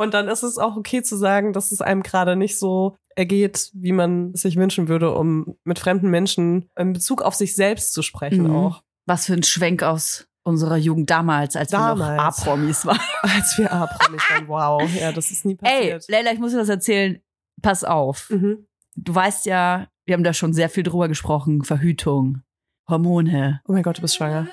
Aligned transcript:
Und 0.00 0.14
dann 0.14 0.28
ist 0.28 0.42
es 0.42 0.56
auch 0.56 0.76
okay 0.76 1.02
zu 1.02 1.14
sagen, 1.16 1.52
dass 1.52 1.72
es 1.72 1.82
einem 1.82 2.02
gerade 2.02 2.34
nicht 2.34 2.58
so 2.58 2.96
ergeht, 3.16 3.70
wie 3.74 3.92
man 3.92 4.30
es 4.32 4.40
sich 4.42 4.56
wünschen 4.56 4.88
würde, 4.88 5.14
um 5.14 5.56
mit 5.64 5.78
fremden 5.78 6.08
Menschen 6.08 6.70
in 6.78 6.94
Bezug 6.94 7.20
auf 7.20 7.34
sich 7.34 7.54
selbst 7.54 7.92
zu 7.92 8.00
sprechen 8.00 8.44
Mhm. 8.44 8.56
auch. 8.56 8.82
Was 9.06 9.26
für 9.26 9.34
ein 9.34 9.42
Schwenk 9.42 9.82
aus 9.82 10.26
unserer 10.42 10.78
Jugend 10.78 11.10
damals, 11.10 11.54
als 11.54 11.72
wir 11.72 11.78
noch 11.80 11.98
Damals. 11.98 12.38
A-Promis 12.38 12.86
waren. 12.86 12.98
Als 13.20 13.58
wir 13.58 13.70
A-Promis 13.70 14.22
waren, 14.30 14.48
wow. 14.48 14.90
Ja, 14.98 15.12
das 15.12 15.30
ist 15.30 15.44
nie 15.44 15.58
Ey, 15.62 15.90
passiert. 15.90 16.04
Leila, 16.08 16.32
ich 16.32 16.38
muss 16.38 16.52
dir 16.52 16.58
was 16.58 16.68
erzählen. 16.70 17.20
Pass 17.60 17.84
auf. 17.84 18.30
Mhm. 18.30 18.66
Du 18.96 19.14
weißt 19.14 19.44
ja, 19.44 19.86
wir 20.06 20.14
haben 20.14 20.24
da 20.24 20.32
schon 20.32 20.54
sehr 20.54 20.70
viel 20.70 20.82
drüber 20.82 21.08
gesprochen. 21.08 21.62
Verhütung, 21.62 22.40
Hormone. 22.88 23.60
Oh 23.68 23.72
mein 23.72 23.82
Gott, 23.82 23.98
du 23.98 24.02
bist 24.02 24.16
schwanger. 24.16 24.48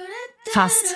Fast. 0.51 0.95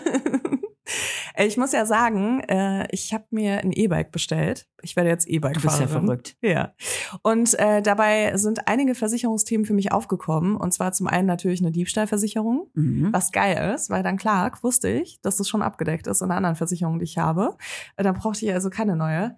ich 1.47 1.57
muss 1.57 1.71
ja 1.71 1.85
sagen, 1.85 2.41
äh, 2.41 2.87
ich 2.91 3.13
habe 3.13 3.25
mir 3.31 3.59
ein 3.59 3.71
E-Bike 3.71 4.11
bestellt. 4.11 4.67
Ich 4.81 4.95
werde 4.95 5.09
jetzt 5.09 5.27
E-Bike 5.27 5.53
Du 5.55 5.61
bist 5.61 5.79
ja 5.79 5.87
fahren. 5.87 6.05
verrückt. 6.05 6.35
Ja. 6.41 6.73
Und 7.21 7.57
äh, 7.59 7.81
dabei 7.81 8.35
sind 8.37 8.67
einige 8.67 8.95
Versicherungsthemen 8.95 9.65
für 9.65 9.73
mich 9.73 9.91
aufgekommen. 9.91 10.55
Und 10.55 10.73
zwar 10.73 10.91
zum 10.93 11.07
einen 11.07 11.27
natürlich 11.27 11.61
eine 11.61 11.71
Diebstahlversicherung, 11.71 12.67
Mhm. 12.73 13.09
was 13.13 13.31
geil 13.31 13.73
ist, 13.75 13.89
weil 13.89 14.03
dann 14.03 14.17
klar 14.17 14.51
wusste 14.61 14.89
ich, 14.89 15.19
dass 15.21 15.37
das 15.37 15.47
schon 15.47 15.61
abgedeckt 15.61 16.07
ist 16.07 16.21
in 16.21 16.25
einer 16.27 16.37
anderen 16.37 16.55
Versicherung, 16.55 16.99
die 16.99 17.05
ich 17.05 17.17
habe. 17.17 17.55
Äh, 17.95 18.03
Dann 18.03 18.15
brauchte 18.15 18.45
ich 18.45 18.51
also 18.53 18.69
keine 18.69 18.95
neue. 18.95 19.37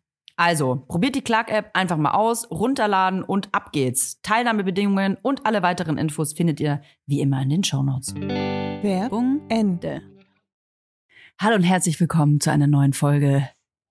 Also, 0.43 0.83
probiert 0.87 1.13
die 1.13 1.21
Clark-App 1.21 1.69
einfach 1.75 1.97
mal 1.97 2.13
aus, 2.13 2.49
runterladen 2.49 3.21
und 3.21 3.49
ab 3.51 3.71
geht's. 3.71 4.23
Teilnahmebedingungen 4.23 5.15
und 5.21 5.45
alle 5.45 5.61
weiteren 5.61 5.99
Infos 5.99 6.33
findet 6.33 6.59
ihr 6.59 6.81
wie 7.05 7.21
immer 7.21 7.43
in 7.43 7.49
den 7.49 7.63
Shownotes. 7.63 8.15
Werbung 8.15 9.41
Ende. 9.49 10.01
Hallo 11.39 11.57
und 11.57 11.61
herzlich 11.61 11.99
willkommen 11.99 12.39
zu 12.39 12.51
einer 12.51 12.65
neuen 12.65 12.93
Folge 12.93 13.47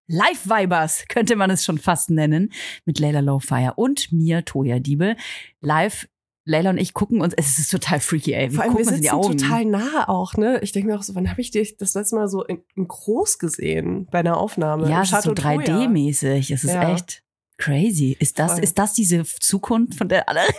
Live 0.09 0.47
Vibers, 0.47 1.05
könnte 1.09 1.37
man 1.37 1.51
es 1.51 1.65
schon 1.65 1.79
fast 1.79 2.11
nennen, 2.11 2.51
mit 2.85 2.99
Layla 2.99 3.21
Lowfire 3.21 3.75
und 3.77 4.11
mir, 4.11 4.45
Toya 4.45 4.81
Diebel. 4.81 5.15
Live, 5.61 6.09
Layla 6.47 6.71
und 6.71 6.79
ich 6.79 6.95
gucken 6.95 7.21
uns, 7.21 7.35
es 7.37 7.59
ist 7.59 7.71
total 7.71 8.01
freaky, 8.01 8.33
ey. 8.33 8.51
Wir 8.51 8.57
Vor 8.57 8.65
allem, 8.65 8.73
wir 8.73 8.79
gucken 8.79 8.89
uns 8.89 8.89
in 8.89 9.03
sitzen 9.03 9.03
die 9.03 9.11
Augen. 9.11 9.39
total 9.39 9.65
nah 9.67 10.09
auch, 10.09 10.35
ne? 10.35 10.59
Ich 10.63 10.73
denke 10.73 10.89
mir 10.91 10.99
auch 10.99 11.03
so, 11.03 11.15
wann 11.15 11.31
habe 11.31 11.41
ich 11.41 11.51
dich 11.51 11.77
das 11.77 11.95
letzte 11.95 12.17
Mal 12.17 12.29
so 12.29 12.45
in, 12.45 12.63
in 12.77 12.89
groß 12.89 13.39
gesehen 13.39 14.07
bei 14.11 14.21
einer 14.21 14.39
Aufnahme? 14.39 14.89
ja, 14.91 15.03
es 15.03 15.13
ist 15.13 15.23
so 15.23 15.35
Chateau 15.35 15.43
Troja. 15.61 15.79
3D-mäßig. 15.79 16.53
Es 16.53 16.65
ist 16.65 16.73
Ja. 16.73 16.93
echt 16.95 17.23
crazy. 17.59 18.17
Ist 18.19 18.39
das, 18.39 18.53
Voll. 18.55 18.65
ist 18.65 18.79
das 18.79 18.95
diese 18.95 19.23
Zukunft, 19.25 19.95
von 19.97 20.09
der 20.09 20.29
alle 20.29 20.41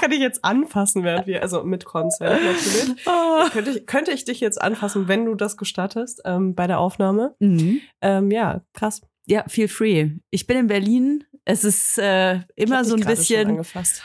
Kann 0.00 0.12
ich 0.12 0.20
jetzt 0.20 0.44
anfassen, 0.44 1.02
während 1.02 1.26
wir, 1.26 1.42
also 1.42 1.64
mit 1.64 1.84
Konzert 1.84 2.40
natürlich. 2.40 3.04
könnte, 3.52 3.70
ich, 3.72 3.86
könnte 3.86 4.10
ich 4.12 4.24
dich 4.24 4.38
jetzt 4.38 4.60
anfassen, 4.62 5.08
wenn 5.08 5.24
du 5.24 5.34
das 5.34 5.56
gestattest, 5.56 6.22
ähm, 6.24 6.54
bei 6.54 6.68
der 6.68 6.78
Aufnahme? 6.78 7.34
Mhm. 7.40 7.80
Ähm, 8.00 8.30
ja, 8.30 8.60
krass. 8.74 9.00
Ja, 9.28 9.44
feel 9.46 9.68
free. 9.68 10.10
Ich 10.30 10.46
bin 10.46 10.56
in 10.56 10.66
Berlin. 10.68 11.24
Es 11.44 11.64
ist 11.64 11.98
äh, 11.98 12.40
immer 12.56 12.78
hab 12.78 12.84
so 12.86 12.94
ein 12.94 13.04
bisschen. 13.04 13.48
angefasst. 13.48 14.02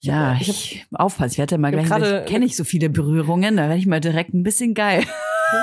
Ich 0.00 0.06
Ja, 0.08 0.34
hab- 0.34 0.40
ich, 0.40 0.48
ich 0.48 0.86
aufpassen. 0.92 1.32
Ich 1.32 1.38
werde 1.38 1.58
mal 1.58 1.74
ich 1.74 1.90
hab 1.90 1.98
gleich. 1.98 2.26
Kenne 2.26 2.44
ich 2.46 2.56
so 2.56 2.64
viele 2.64 2.88
Berührungen, 2.90 3.56
da 3.56 3.64
werde 3.64 3.76
ich 3.78 3.86
mal 3.86 4.00
direkt 4.00 4.32
ein 4.34 4.42
bisschen 4.42 4.74
geil. 4.74 5.04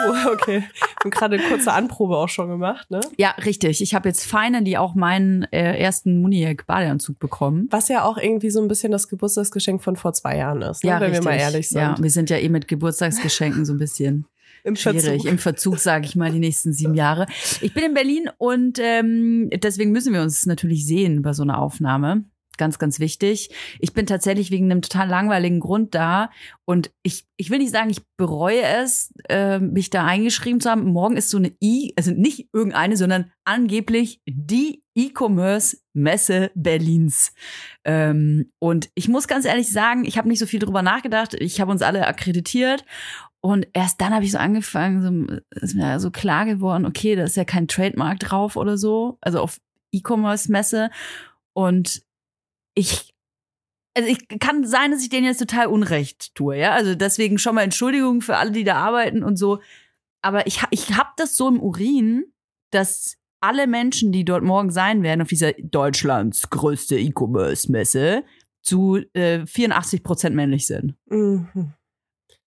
Oh, 0.09 0.31
okay. 0.33 0.63
Und 1.05 1.11
gerade 1.13 1.37
eine 1.37 1.47
kurze 1.47 1.71
Anprobe 1.71 2.17
auch 2.17 2.27
schon 2.27 2.49
gemacht, 2.49 2.91
ne? 2.91 2.99
Ja, 3.17 3.31
richtig. 3.45 3.81
Ich 3.81 3.95
habe 3.95 4.09
jetzt 4.09 4.25
finally 4.25 4.75
auch 4.75 4.95
meinen 4.95 5.43
äh, 5.53 5.77
ersten 5.79 6.17
Muniac-Badeanzug 6.21 7.19
bekommen. 7.19 7.67
Was 7.71 7.87
ja 7.87 8.03
auch 8.03 8.17
irgendwie 8.17 8.49
so 8.49 8.61
ein 8.61 8.67
bisschen 8.67 8.91
das 8.91 9.07
Geburtstagsgeschenk 9.07 9.81
von 9.81 9.95
vor 9.95 10.11
zwei 10.11 10.35
Jahren 10.37 10.61
ist, 10.61 10.83
ne? 10.83 10.97
wenn 10.99 11.13
wir 11.13 11.23
mal 11.23 11.37
ehrlich 11.37 11.69
sind. 11.69 11.79
Ja, 11.79 11.95
wir 11.97 12.09
sind 12.09 12.29
ja 12.29 12.35
eh 12.37 12.49
mit 12.49 12.67
Geburtstagsgeschenken 12.67 13.63
so 13.65 13.71
ein 13.73 13.79
bisschen 13.79 14.25
Im 14.63 14.75
schwierig. 14.75 15.03
Verzug. 15.03 15.25
Im 15.25 15.37
Verzug, 15.37 15.79
sage 15.79 16.05
ich 16.05 16.15
mal, 16.15 16.31
die 16.31 16.39
nächsten 16.39 16.73
sieben 16.73 16.93
Jahre. 16.93 17.25
Ich 17.61 17.73
bin 17.73 17.83
in 17.83 17.93
Berlin 17.93 18.29
und 18.37 18.79
ähm, 18.81 19.49
deswegen 19.51 19.91
müssen 19.91 20.13
wir 20.13 20.21
uns 20.21 20.45
natürlich 20.45 20.85
sehen 20.85 21.21
bei 21.21 21.33
so 21.33 21.43
einer 21.43 21.61
Aufnahme. 21.61 22.25
Ganz, 22.57 22.79
ganz 22.79 22.99
wichtig. 22.99 23.51
Ich 23.79 23.93
bin 23.93 24.07
tatsächlich 24.07 24.49
wegen 24.49 24.71
einem 24.71 24.81
total 24.81 25.07
langweiligen 25.07 25.59
Grund 25.59 25.93
da 25.93 26.31
und 26.65 26.91
ich, 27.03 27.27
ich 27.37 27.51
will 27.51 27.59
nicht 27.59 27.71
sagen, 27.71 27.91
ich 27.91 28.01
bereue 28.17 28.63
es, 28.63 29.13
äh, 29.29 29.59
mich 29.59 29.91
da 29.91 30.05
eingeschrieben 30.05 30.59
zu 30.59 30.71
haben. 30.71 30.91
Morgen 30.91 31.17
ist 31.17 31.29
so 31.29 31.37
eine 31.37 31.53
I, 31.63 31.93
also 31.95 32.11
nicht 32.11 32.49
irgendeine, 32.53 32.97
sondern 32.97 33.31
angeblich 33.45 34.21
die 34.27 34.83
E-Commerce-Messe 34.95 36.49
Berlins. 36.55 37.31
Ähm, 37.85 38.51
und 38.57 38.89
ich 38.95 39.07
muss 39.07 39.27
ganz 39.27 39.45
ehrlich 39.45 39.71
sagen, 39.71 40.05
ich 40.05 40.17
habe 40.17 40.27
nicht 40.27 40.39
so 40.39 40.47
viel 40.47 40.59
drüber 40.59 40.81
nachgedacht. 40.81 41.35
Ich 41.35 41.61
habe 41.61 41.71
uns 41.71 41.83
alle 41.83 42.07
akkreditiert 42.07 42.83
und 43.41 43.67
erst 43.73 44.01
dann 44.01 44.13
habe 44.13 44.25
ich 44.25 44.31
so 44.31 44.37
angefangen, 44.37 45.29
so, 45.29 45.61
ist 45.61 45.75
mir 45.75 45.99
so 45.99 46.11
klar 46.11 46.45
geworden, 46.45 46.85
okay, 46.85 47.15
da 47.15 47.23
ist 47.23 47.37
ja 47.37 47.45
kein 47.45 47.67
Trademark 47.67 48.19
drauf 48.19 48.55
oder 48.55 48.77
so, 48.77 49.17
also 49.21 49.39
auf 49.39 49.59
E-Commerce-Messe. 49.91 50.89
Und 51.53 52.03
ich, 52.75 53.13
also 53.95 54.09
ich 54.09 54.27
kann 54.39 54.65
sein, 54.65 54.91
dass 54.91 55.01
ich 55.01 55.09
denen 55.09 55.25
jetzt 55.25 55.39
total 55.39 55.67
Unrecht 55.67 56.35
tue, 56.35 56.57
ja. 56.57 56.71
Also 56.71 56.95
deswegen 56.95 57.37
schon 57.37 57.55
mal 57.55 57.61
Entschuldigung 57.61 58.21
für 58.21 58.37
alle, 58.37 58.51
die 58.51 58.63
da 58.63 58.75
arbeiten 58.75 59.23
und 59.23 59.37
so. 59.37 59.59
aber 60.21 60.47
ich, 60.47 60.61
ich 60.71 60.97
habe 60.97 61.09
das 61.17 61.37
so 61.37 61.47
im 61.47 61.61
Urin, 61.61 62.25
dass 62.71 63.17
alle 63.39 63.67
Menschen, 63.67 64.11
die 64.11 64.25
dort 64.25 64.43
morgen 64.43 64.71
sein 64.71 65.03
werden, 65.03 65.21
auf 65.21 65.29
dieser 65.29 65.53
Deutschlands 65.53 66.49
größte 66.49 66.97
E-Commerce-Messe, 66.97 68.23
zu 68.61 68.97
äh, 69.13 69.45
84 69.45 70.03
Prozent 70.03 70.35
männlich 70.35 70.67
sind. 70.67 70.95
Mhm. 71.05 71.73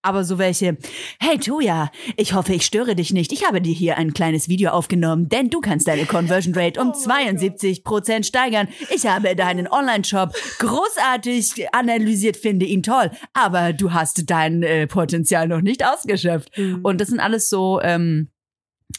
Aber 0.02 0.24
so 0.24 0.38
welche, 0.38 0.78
hey 1.20 1.38
Toja, 1.38 1.90
ich 2.16 2.32
hoffe, 2.32 2.54
ich 2.54 2.64
störe 2.64 2.94
dich 2.96 3.12
nicht. 3.12 3.32
Ich 3.32 3.46
habe 3.46 3.60
dir 3.60 3.74
hier 3.74 3.98
ein 3.98 4.14
kleines 4.14 4.48
Video 4.48 4.70
aufgenommen, 4.70 5.28
denn 5.28 5.50
du 5.50 5.60
kannst 5.60 5.86
deine 5.88 6.06
Conversion 6.06 6.54
Rate 6.54 6.80
um 6.80 6.94
72 6.94 7.84
Prozent 7.84 8.24
steigern. 8.24 8.68
Ich 8.94 9.06
habe 9.06 9.36
deinen 9.36 9.68
Online-Shop 9.68 10.34
großartig 10.58 11.74
analysiert, 11.74 12.36
finde 12.38 12.64
ihn 12.64 12.82
toll. 12.82 13.10
Aber 13.34 13.72
du 13.74 13.92
hast 13.92 14.30
dein 14.30 14.62
äh, 14.62 14.86
Potenzial 14.86 15.48
noch 15.48 15.60
nicht 15.60 15.84
ausgeschöpft. 15.84 16.56
Mhm. 16.56 16.80
Und 16.82 17.00
das 17.00 17.08
sind 17.08 17.20
alles 17.20 17.50
so, 17.50 17.80
ähm, 17.82 18.28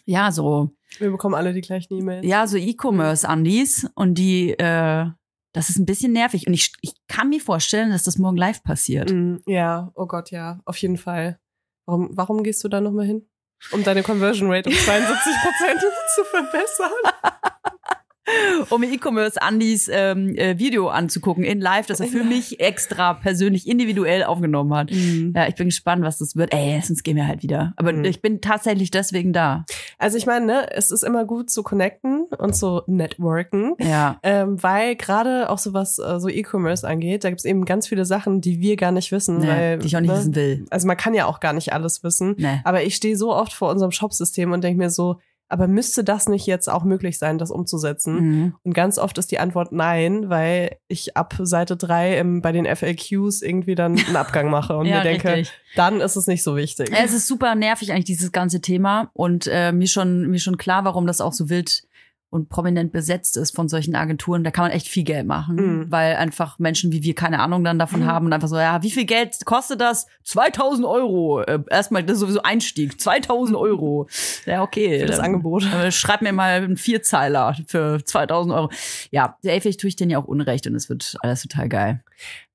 ja, 0.05 0.31
so, 0.31 0.69
Wir 0.99 1.09
bekommen 1.09 1.33
alle 1.35 1.53
die 1.53 1.61
gleichen 1.61 1.97
E-Mails. 1.97 2.25
ja, 2.25 2.45
so 2.45 2.57
E-Commerce-Andis. 2.57 3.89
Und 3.95 4.15
die, 4.15 4.51
äh, 4.51 5.05
das 5.53 5.69
ist 5.69 5.77
ein 5.77 5.85
bisschen 5.85 6.13
nervig. 6.13 6.47
Und 6.47 6.53
ich, 6.53 6.73
ich 6.81 6.93
kann 7.07 7.29
mir 7.29 7.41
vorstellen, 7.41 7.91
dass 7.91 8.03
das 8.03 8.17
morgen 8.17 8.37
live 8.37 8.63
passiert. 8.63 9.11
Mhm. 9.11 9.41
Ja, 9.45 9.91
oh 9.95 10.07
Gott, 10.07 10.31
ja, 10.31 10.59
auf 10.65 10.77
jeden 10.77 10.97
Fall. 10.97 11.39
Warum, 11.85 12.09
warum 12.13 12.43
gehst 12.43 12.63
du 12.63 12.67
da 12.67 12.81
nochmal 12.81 13.05
hin? 13.05 13.27
Um 13.71 13.83
deine 13.83 14.03
Conversion 14.03 14.51
Rate 14.51 14.69
um 14.69 14.75
72 14.85 15.33
Prozent 15.41 15.81
zu 16.15 16.23
verbessern. 16.25 16.91
um 18.69 18.83
E-Commerce 18.83 19.41
Andys 19.41 19.89
ähm, 19.91 20.35
äh, 20.35 20.57
Video 20.59 20.89
anzugucken 20.89 21.43
in 21.43 21.59
live, 21.59 21.87
das 21.87 21.99
er 21.99 22.07
für 22.07 22.23
mich 22.23 22.59
extra 22.59 23.13
persönlich 23.15 23.67
individuell 23.67 24.23
aufgenommen 24.23 24.73
hat. 24.73 24.91
Ja, 24.91 25.47
ich 25.47 25.55
bin 25.55 25.67
gespannt, 25.67 26.03
was 26.03 26.17
das 26.19 26.35
wird. 26.35 26.53
Ey, 26.53 26.79
sonst 26.81 27.03
gehen 27.03 27.15
wir 27.15 27.27
halt 27.27 27.43
wieder. 27.43 27.73
Aber 27.77 27.91
Mhm. 27.91 28.05
ich 28.05 28.21
bin 28.21 28.41
tatsächlich 28.41 28.91
deswegen 28.91 29.33
da. 29.33 29.65
Also 29.97 30.17
ich 30.17 30.25
meine, 30.25 30.45
ne, 30.45 30.71
es 30.71 30.91
ist 30.91 31.03
immer 31.03 31.25
gut 31.25 31.49
zu 31.49 31.63
connecten 31.63 32.25
und 32.37 32.55
zu 32.55 32.81
networken. 32.87 33.75
Ja. 33.79 34.19
Ähm, 34.23 34.61
weil 34.61 34.95
gerade 34.95 35.49
auch 35.49 35.57
so 35.57 35.73
was 35.73 35.99
äh, 35.99 36.19
so 36.19 36.29
E-Commerce 36.29 36.87
angeht, 36.87 37.23
da 37.23 37.29
gibt's 37.29 37.45
eben 37.45 37.65
ganz 37.65 37.87
viele 37.87 38.05
Sachen, 38.05 38.41
die 38.41 38.59
wir 38.61 38.77
gar 38.77 38.91
nicht 38.91 39.11
wissen. 39.11 39.39
Nee, 39.39 39.47
weil, 39.47 39.79
die 39.79 39.87
ich 39.87 39.95
auch 39.97 40.01
nicht 40.01 40.11
ne, 40.11 40.17
wissen 40.17 40.35
will. 40.35 40.65
Also 40.69 40.87
man 40.87 40.97
kann 40.97 41.13
ja 41.13 41.25
auch 41.25 41.39
gar 41.39 41.53
nicht 41.53 41.73
alles 41.73 42.03
wissen. 42.03 42.35
Nee. 42.37 42.61
Aber 42.63 42.83
ich 42.83 42.95
stehe 42.95 43.17
so 43.17 43.33
oft 43.33 43.53
vor 43.53 43.69
unserem 43.69 43.91
Shopsystem 43.91 44.51
und 44.51 44.63
denke 44.63 44.77
mir 44.77 44.89
so, 44.89 45.19
aber 45.51 45.67
müsste 45.67 46.03
das 46.03 46.27
nicht 46.27 46.45
jetzt 46.45 46.69
auch 46.69 46.83
möglich 46.83 47.17
sein, 47.17 47.37
das 47.37 47.51
umzusetzen? 47.51 48.13
Mhm. 48.15 48.55
Und 48.63 48.73
ganz 48.73 48.97
oft 48.97 49.17
ist 49.17 49.31
die 49.31 49.39
Antwort 49.39 49.71
nein, 49.71 50.29
weil 50.29 50.77
ich 50.87 51.17
ab 51.17 51.35
Seite 51.41 51.75
drei 51.77 52.17
im, 52.17 52.41
bei 52.41 52.51
den 52.51 52.65
FAQs 52.65 53.41
irgendwie 53.41 53.75
dann 53.75 53.97
einen 53.97 54.15
Abgang 54.15 54.49
mache 54.49 54.77
und 54.77 54.85
Ja, 54.91 54.97
mir 54.97 55.03
denke, 55.03 55.33
richtig. 55.33 55.57
dann 55.75 56.01
ist 56.01 56.15
es 56.15 56.27
nicht 56.27 56.43
so 56.43 56.55
wichtig. 56.55 56.89
Ja, 56.89 56.99
Es 57.03 57.13
ist 57.13 57.27
super 57.27 57.55
nervig 57.55 57.91
eigentlich 57.91 58.05
dieses 58.05 58.31
ganze 58.31 58.61
Thema 58.61 59.09
und 59.13 59.47
äh, 59.47 59.71
mir 59.71 59.87
schon 59.87 60.29
mir 60.29 60.39
schon 60.39 60.57
klar, 60.57 60.85
warum 60.85 61.07
das 61.07 61.21
auch 61.21 61.33
so 61.33 61.49
wild 61.49 61.83
und 62.31 62.49
prominent 62.49 62.91
besetzt 62.91 63.37
ist 63.37 63.53
von 63.55 63.67
solchen 63.69 63.93
Agenturen. 63.93 64.43
Da 64.43 64.49
kann 64.51 64.63
man 64.63 64.71
echt 64.71 64.87
viel 64.87 65.03
Geld 65.03 65.27
machen, 65.27 65.55
Mhm. 65.57 65.91
weil 65.91 66.15
einfach 66.15 66.57
Menschen 66.57 66.91
wie 66.91 67.03
wir 67.03 67.13
keine 67.13 67.39
Ahnung 67.41 67.63
dann 67.63 67.77
davon 67.77 67.99
Mhm. 67.99 68.05
haben 68.05 68.25
und 68.25 68.33
einfach 68.33 68.47
so, 68.47 68.57
ja, 68.57 68.81
wie 68.81 68.89
viel 68.89 69.05
Geld 69.05 69.45
kostet 69.45 69.81
das? 69.81 70.07
2000 70.23 70.87
Euro. 70.87 71.41
Äh, 71.41 71.59
erstmal, 71.69 72.03
das 72.03 72.13
ist 72.15 72.19
sowieso 72.21 72.41
Einstieg. 72.41 72.99
2000 72.99 73.55
Euro. 73.57 74.07
Ja, 74.45 74.63
okay. 74.63 75.01
Für 75.01 75.05
das 75.05 75.17
Dann- 75.17 75.25
Angebot. 75.25 75.65
äh, 75.65 75.91
Schreib 75.91 76.21
mir 76.21 76.31
mal 76.33 76.51
einen 76.63 76.77
Vierzeiler 76.77 77.55
für 77.67 78.03
2000 78.03 78.55
Euro. 78.55 78.71
Ja, 79.11 79.37
vielleicht 79.41 79.81
tue 79.81 79.89
ich 79.89 79.95
denen 79.97 80.09
ja 80.11 80.17
auch 80.17 80.25
Unrecht 80.25 80.65
und 80.67 80.75
es 80.75 80.89
wird 80.89 81.17
alles 81.21 81.41
total 81.43 81.67
geil. 81.69 82.03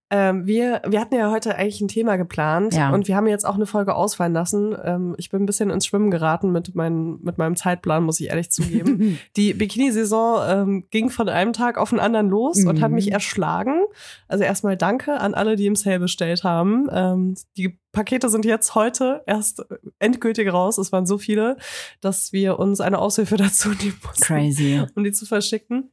Ähm, 0.09 0.47
wir, 0.47 0.83
wir 0.87 1.01
hatten 1.01 1.17
ja 1.17 1.33
heute 1.33 1.57
eigentlich 1.57 1.81
ein 1.81 1.89
Thema 1.89 2.15
geplant 2.17 2.75
Ja. 2.75 2.91
und 2.95 3.09
wir 3.09 3.17
haben 3.17 3.27
jetzt 3.27 3.45
auch 3.45 3.57
eine 3.57 3.67
Folge 3.67 3.95
ausfallen 3.97 4.33
lassen. 4.33 4.77
Ähm, 4.85 5.17
ich 5.19 5.31
bin 5.31 5.43
ein 5.43 5.47
bisschen 5.47 5.69
ins 5.71 5.85
Schwimmen 5.85 6.13
geraten 6.13 6.53
mit, 6.53 6.77
mein, 6.77 7.19
mit 7.23 7.39
meinem 7.39 7.57
Zeitplan, 7.57 8.05
muss 8.05 8.21
ich 8.21 8.29
ehrlich 8.29 8.51
zugeben. 8.53 9.19
Die 9.37 9.53
Bikini-Saison 9.53 10.43
ähm, 10.49 10.85
ging 10.91 11.11
von 11.11 11.29
einem 11.29 11.53
Tag 11.53 11.77
auf 11.77 11.91
den 11.91 11.99
anderen 11.99 12.29
los 12.29 12.65
und 12.65 12.81
hat 12.81 12.91
Mhm. 12.91 12.95
mich 12.95 13.11
erschlagen. 13.11 13.81
Also 14.29 14.45
erstmal 14.45 14.77
danke 14.77 15.19
an 15.21 15.35
alle, 15.35 15.57
die 15.57 15.67
im 15.67 15.75
Sale 15.75 15.99
bestellt 15.99 16.45
haben. 16.45 16.87
Ähm, 16.93 17.35
die 17.57 17.77
Pakete 17.91 18.29
sind 18.29 18.45
jetzt 18.45 18.77
heute 18.77 19.23
erst 19.27 19.65
endgültig 19.99 20.53
raus. 20.53 20.79
Es 20.79 20.93
waren 20.93 21.07
so 21.07 21.19
viele, 21.19 21.57
dass 22.01 22.33
wir 22.33 22.61
uns 22.61 22.81
eine 22.81 23.01
Aushilfe 23.01 23.37
dazu 23.39 23.71
nehmen 23.71 23.99
mussten 24.07 24.23
Crazy. 24.23 24.83
um 24.95 25.03
die 25.03 25.11
zu 25.13 25.27
verschicken. 25.27 25.91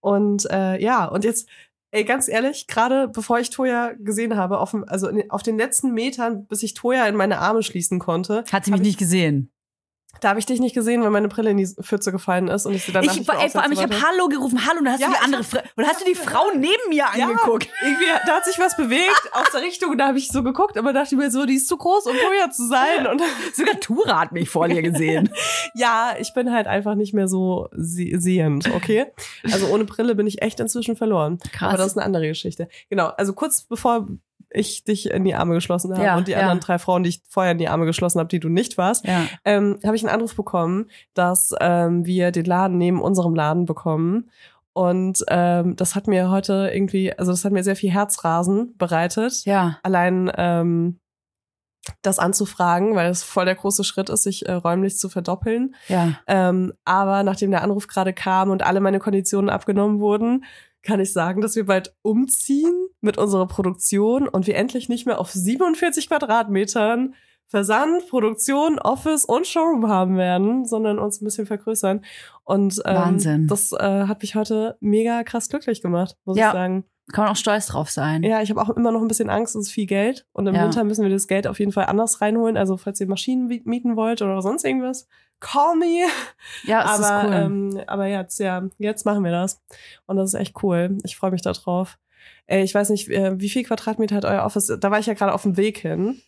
Und 0.00 0.48
äh, 0.52 0.80
ja, 0.80 1.06
und 1.06 1.24
jetzt, 1.24 1.48
ey, 1.96 2.04
ganz 2.04 2.28
ehrlich, 2.28 2.66
gerade 2.66 3.08
bevor 3.08 3.38
ich 3.38 3.50
Toya 3.50 3.92
gesehen 3.98 4.36
habe, 4.36 4.60
auf, 4.60 4.76
also 4.86 5.08
auf 5.30 5.42
den 5.42 5.56
letzten 5.56 5.92
Metern, 5.92 6.46
bis 6.46 6.62
ich 6.62 6.74
Toya 6.74 7.06
in 7.06 7.16
meine 7.16 7.38
Arme 7.38 7.62
schließen 7.62 7.98
konnte, 7.98 8.44
Hat 8.52 8.64
sie 8.66 8.70
mich 8.70 8.82
nicht 8.82 8.98
gesehen. 8.98 9.50
Da 10.20 10.30
habe 10.30 10.38
ich 10.38 10.46
dich 10.46 10.60
nicht 10.60 10.74
gesehen, 10.74 11.02
weil 11.02 11.10
meine 11.10 11.28
Brille 11.28 11.50
in 11.50 11.58
die 11.58 11.66
Pfütze 11.66 12.10
gefallen 12.10 12.48
ist 12.48 12.64
und 12.66 12.74
ich 12.74 12.84
sie 12.84 12.92
danach 12.92 13.12
Ich, 13.12 13.18
nicht 13.18 13.30
ey, 13.30 13.50
vor 13.50 13.62
allem, 13.62 13.72
ich 13.72 13.82
habe 13.82 13.94
Hallo 14.00 14.28
gerufen, 14.28 14.66
Hallo, 14.66 14.78
und 14.78 14.86
dann 14.86 14.94
hast 14.94 15.00
Ja, 15.00 15.08
du 15.08 15.14
die 15.14 15.20
andere 15.20 15.62
und 15.76 15.86
hast 15.86 16.00
du 16.00 16.04
die 16.06 16.14
Frau 16.14 16.46
neben 16.54 16.66
mir 16.88 17.04
wollte. 17.04 17.18
Ja, 17.18 17.26
angeguckt. 17.26 17.68
irgendwie, 17.82 18.04
da 18.26 18.36
hat 18.36 18.44
sich 18.44 18.58
was 18.58 18.76
bewegt 18.76 19.22
aus 19.32 19.50
der 19.52 19.62
Richtung 19.62 19.90
und 19.90 19.98
da 19.98 20.08
habe 20.08 20.18
ich 20.18 20.28
so 20.28 20.42
geguckt, 20.42 20.78
aber 20.78 20.92
dachte 20.92 21.16
mir 21.16 21.30
so, 21.30 21.44
die 21.44 21.54
ist 21.56 21.68
zu 21.68 21.76
groß, 21.76 22.06
um 22.06 22.16
Toya 22.16 22.50
zu 22.50 22.66
sein. 22.66 23.06
Und 23.06 23.22
Sogar 23.54 23.78
Tura 23.80 24.20
hat 24.20 24.32
mich 24.32 24.48
vor 24.48 24.68
dir 24.68 24.82
gesehen. 24.82 25.30
ja, 25.74 26.14
ich 26.18 26.32
bin 26.34 26.52
halt 26.52 26.66
einfach 26.66 26.94
nicht 26.94 27.12
mehr 27.12 27.28
so 27.28 27.68
se 27.72 28.06
sehend, 28.18 28.72
okay? 28.74 29.06
Also 29.52 29.66
ohne 29.68 29.84
Brille 29.84 30.14
bin 30.14 30.26
ich 30.26 30.42
echt 30.42 30.60
inzwischen 30.60 30.96
verloren. 30.96 31.38
Krass. 31.52 31.68
Aber 31.68 31.78
das 31.78 31.88
ist 31.88 31.96
eine 31.98 32.06
andere 32.06 32.26
Geschichte. 32.28 32.68
Genau, 32.88 33.08
also 33.08 33.32
kurz 33.34 33.62
bevor 33.64 34.06
ich 34.56 34.84
dich 34.84 35.10
in 35.10 35.24
die 35.24 35.34
Arme 35.34 35.54
geschlossen 35.54 35.92
habe 35.92 36.04
Ja, 36.04 36.16
und 36.16 36.28
die 36.28 36.32
ja. 36.32 36.40
anderen 36.40 36.60
drei 36.60 36.78
Frauen, 36.78 37.02
die 37.02 37.10
ich 37.10 37.22
vorher 37.28 37.52
in 37.52 37.58
die 37.58 37.68
Arme 37.68 37.86
geschlossen 37.86 38.18
habe, 38.18 38.28
die 38.28 38.40
du 38.40 38.48
nicht 38.48 38.78
warst, 38.78 39.06
ja. 39.06 39.24
ähm, 39.44 39.78
habe 39.84 39.96
ich 39.96 40.02
einen 40.02 40.14
Anruf 40.14 40.34
bekommen, 40.34 40.86
dass 41.14 41.54
ähm, 41.60 42.06
wir 42.06 42.32
den 42.32 42.44
Laden 42.44 42.78
neben 42.78 43.00
unserem 43.00 43.34
Laden 43.34 43.64
bekommen. 43.66 44.30
Und 44.72 45.24
ähm, 45.28 45.74
das 45.76 45.94
hat 45.94 46.06
mir 46.06 46.30
heute 46.30 46.70
irgendwie, 46.72 47.12
also 47.16 47.32
das 47.32 47.44
hat 47.44 47.52
mir 47.52 47.64
sehr 47.64 47.76
viel 47.76 47.90
Herzrasen 47.90 48.76
bereitet. 48.76 49.44
Ja. 49.46 49.78
Allein 49.82 50.30
ähm, 50.36 51.00
das 52.02 52.18
anzufragen, 52.18 52.94
weil 52.94 53.10
es 53.10 53.22
voll 53.22 53.44
der 53.44 53.54
große 53.54 53.84
Schritt 53.84 54.10
ist, 54.10 54.24
sich 54.24 54.46
äh, 54.46 54.52
räumlich 54.52 54.98
zu 54.98 55.08
verdoppeln. 55.08 55.74
Ja. 55.88 56.12
Ähm, 56.26 56.72
aber 56.84 57.22
nachdem 57.22 57.50
der 57.50 57.62
Anruf 57.62 57.86
gerade 57.86 58.12
kam 58.12 58.50
und 58.50 58.64
alle 58.64 58.80
meine 58.80 58.98
Konditionen 58.98 59.50
abgenommen 59.50 60.00
wurden, 60.00 60.44
kann 60.86 61.00
ich 61.00 61.12
sagen, 61.12 61.40
dass 61.40 61.56
wir 61.56 61.66
bald 61.66 61.94
umziehen 62.02 62.86
mit 63.00 63.18
unserer 63.18 63.46
Produktion 63.46 64.28
und 64.28 64.46
wir 64.46 64.56
endlich 64.56 64.88
nicht 64.88 65.06
mehr 65.06 65.18
auf 65.20 65.30
47 65.30 66.08
Quadratmetern 66.08 67.14
Versand, 67.48 68.08
Produktion, 68.08 68.80
Office 68.80 69.24
und 69.24 69.46
Showroom 69.46 69.88
haben 69.88 70.16
werden, 70.16 70.64
sondern 70.64 70.98
uns 70.98 71.20
ein 71.20 71.24
bisschen 71.26 71.46
vergrößern. 71.46 72.04
Und 72.42 72.82
ähm, 72.84 72.94
Wahnsinn. 72.96 73.46
das 73.46 73.70
äh, 73.72 73.76
hat 74.06 74.22
mich 74.22 74.34
heute 74.34 74.76
mega 74.80 75.22
krass 75.22 75.48
glücklich 75.48 75.80
gemacht, 75.80 76.16
muss 76.24 76.36
Ja. 76.36 76.48
ich 76.48 76.52
sagen. 76.54 76.84
Kann 77.12 77.24
man 77.24 77.32
auch 77.32 77.36
stolz 77.36 77.66
drauf 77.66 77.88
sein. 77.88 78.22
Ja, 78.24 78.42
ich 78.42 78.50
habe 78.50 78.60
auch 78.60 78.70
immer 78.70 78.90
noch 78.90 79.00
ein 79.00 79.06
bisschen 79.08 79.30
Angst, 79.30 79.54
es 79.54 79.66
ist 79.68 79.72
viel 79.72 79.86
Geld. 79.86 80.26
Und 80.32 80.46
im 80.48 80.54
Ja. 80.56 80.64
Winter 80.64 80.82
müssen 80.82 81.04
wir 81.04 81.10
das 81.10 81.28
Geld 81.28 81.46
auf 81.46 81.58
jeden 81.60 81.70
Fall 81.72 81.86
anders 81.86 82.20
reinholen. 82.20 82.56
Also 82.56 82.76
falls 82.76 83.00
ihr 83.00 83.06
Maschinen 83.06 83.46
mi- 83.48 83.62
mieten 83.64 83.94
wollt 83.96 84.22
oder 84.22 84.42
sonst 84.42 84.64
irgendwas, 84.64 85.06
call 85.38 85.76
me. 85.76 86.06
Ja, 86.64 86.82
es 86.94 87.00
aber, 87.04 87.20
ist 87.22 87.26
cool. 87.28 87.32
ähm, 87.34 87.80
aber 87.86 88.06
jetzt, 88.06 88.40
ja, 88.40 88.64
jetzt 88.78 89.06
machen 89.06 89.22
wir 89.22 89.30
das. 89.30 89.62
Und 90.06 90.16
das 90.16 90.34
ist 90.34 90.40
echt 90.40 90.62
cool. 90.64 90.98
Ich 91.04 91.16
freue 91.16 91.30
mich 91.30 91.42
da 91.42 91.52
drauf. 91.52 91.98
Ey, 92.46 92.64
ich 92.64 92.74
weiß 92.74 92.90
nicht, 92.90 93.08
äh, 93.08 93.38
wie 93.40 93.50
viel 93.50 93.62
Quadratmeter 93.64 94.16
hat 94.16 94.24
euer 94.24 94.44
Office? 94.44 94.76
Da 94.80 94.90
war 94.90 94.98
ich 94.98 95.06
ja 95.06 95.14
gerade 95.14 95.32
auf 95.32 95.42
dem 95.42 95.56
Weg 95.56 95.78
hin, 95.78 96.20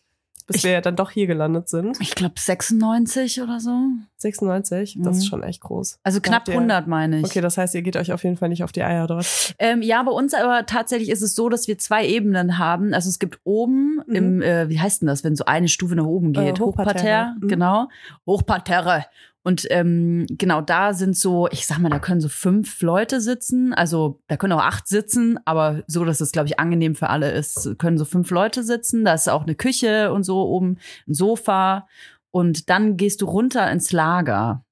bis 0.49 0.57
Ich- 0.57 0.65
wir 0.65 0.73
ja 0.73 0.81
dann 0.81 0.97
doch 0.97 1.11
hier 1.13 1.29
gelandet 1.29 1.69
sind. 1.69 1.97
ich 2.01 2.17
glaube 2.17 2.35
96 2.37 3.41
oder 3.43 3.61
so. 3.61 3.71
96, 4.17 4.97
das 5.01 5.15
Mhm. 5.15 5.19
ist 5.19 5.27
schon 5.29 5.43
echt 5.45 5.61
groß. 5.61 6.01
Also 6.03 6.21
knapp 6.21 6.41
habt 6.41 6.49
ihr- 6.49 6.55
100 6.55 6.89
meine 6.89 7.21
ich. 7.21 7.25
Okay, 7.27 7.41
das 7.41 7.57
heißt, 7.57 7.75
ihr 7.77 7.83
geht 7.83 7.97
euch 7.97 8.13
auf 8.13 8.25
jeden 8.25 8.37
Fall 8.37 8.49
nicht 8.49 8.65
auf 8.65 8.73
die 8.73 8.83
Eier 8.83 9.07
dort. 9.07 9.55
Ähm, 9.61 9.81
ja, 9.83 10.03
bei 10.03 10.11
uns 10.11 10.35
aber 10.35 10.67
tatsächlich 10.67 11.11
ist 11.11 11.23
es 11.23 11.35
so, 11.37 11.49
dass 11.49 11.69
wir 11.69 11.79
zwei 11.79 12.05
Ebenen 12.07 12.59
haben. 12.59 12.93
Also 12.95 13.09
es 13.09 13.19
gibt 13.21 13.39
oben 13.45 14.01
Mhm. 14.07 14.15
im, 14.17 14.43
äh, 14.43 14.69
wie 14.69 14.81
heißt 14.81 15.03
denn 15.03 15.07
das, 15.07 15.23
wenn 15.23 15.37
so 15.37 15.45
eine 15.45 15.69
Stufe 15.69 15.95
nach 15.95 16.05
oben 16.07 16.33
geht? 16.33 16.59
Äh, 16.59 16.63
Hochparterre. 16.63 17.35
Mhm. 17.41 17.49
genau. 17.49 17.89
Hochparterre. 18.27 19.05
Und 19.49 19.67
ähm, 19.71 20.27
genau 20.29 20.61
da 20.61 20.93
sind 20.93 21.17
so, 21.17 21.49
ich 21.51 21.67
sag 21.67 21.79
mal, 21.79 21.89
da 21.89 21.99
können 21.99 22.21
so 22.21 22.29
fünf 22.29 22.83
Leute 22.83 23.23
sitzen. 23.23 23.73
Also 23.73 24.21
da 24.29 24.37
können 24.37 24.53
auch 24.53 24.63
acht 24.63 24.87
sitzen, 24.87 25.39
aber 25.47 25.85
so, 25.87 26.05
dass 26.05 26.21
es, 26.21 26.33
glaube 26.33 26.49
ich, 26.49 26.61
angenehm 26.61 26.95
für 26.95 27.09
alle 27.09 27.31
ist, 27.31 27.77
können 27.79 27.97
so 27.97 28.05
fünf 28.05 28.31
Leute 28.31 28.63
sitzen. 28.63 29.07
Da 29.07 29.15
ist 29.15 29.27
auch 29.27 29.45
eine 29.45 29.55
Küche 29.55 30.13
und 30.13 30.25
so 30.25 30.47
oben, 30.47 30.77
ein 31.07 31.15
Sofa. 31.15 31.89
Und 32.31 32.69
dann 32.69 32.99
gehst 32.99 33.23
du 33.23 33.25
runter 33.25 33.71
ins 33.71 33.91
Lager. 33.91 34.67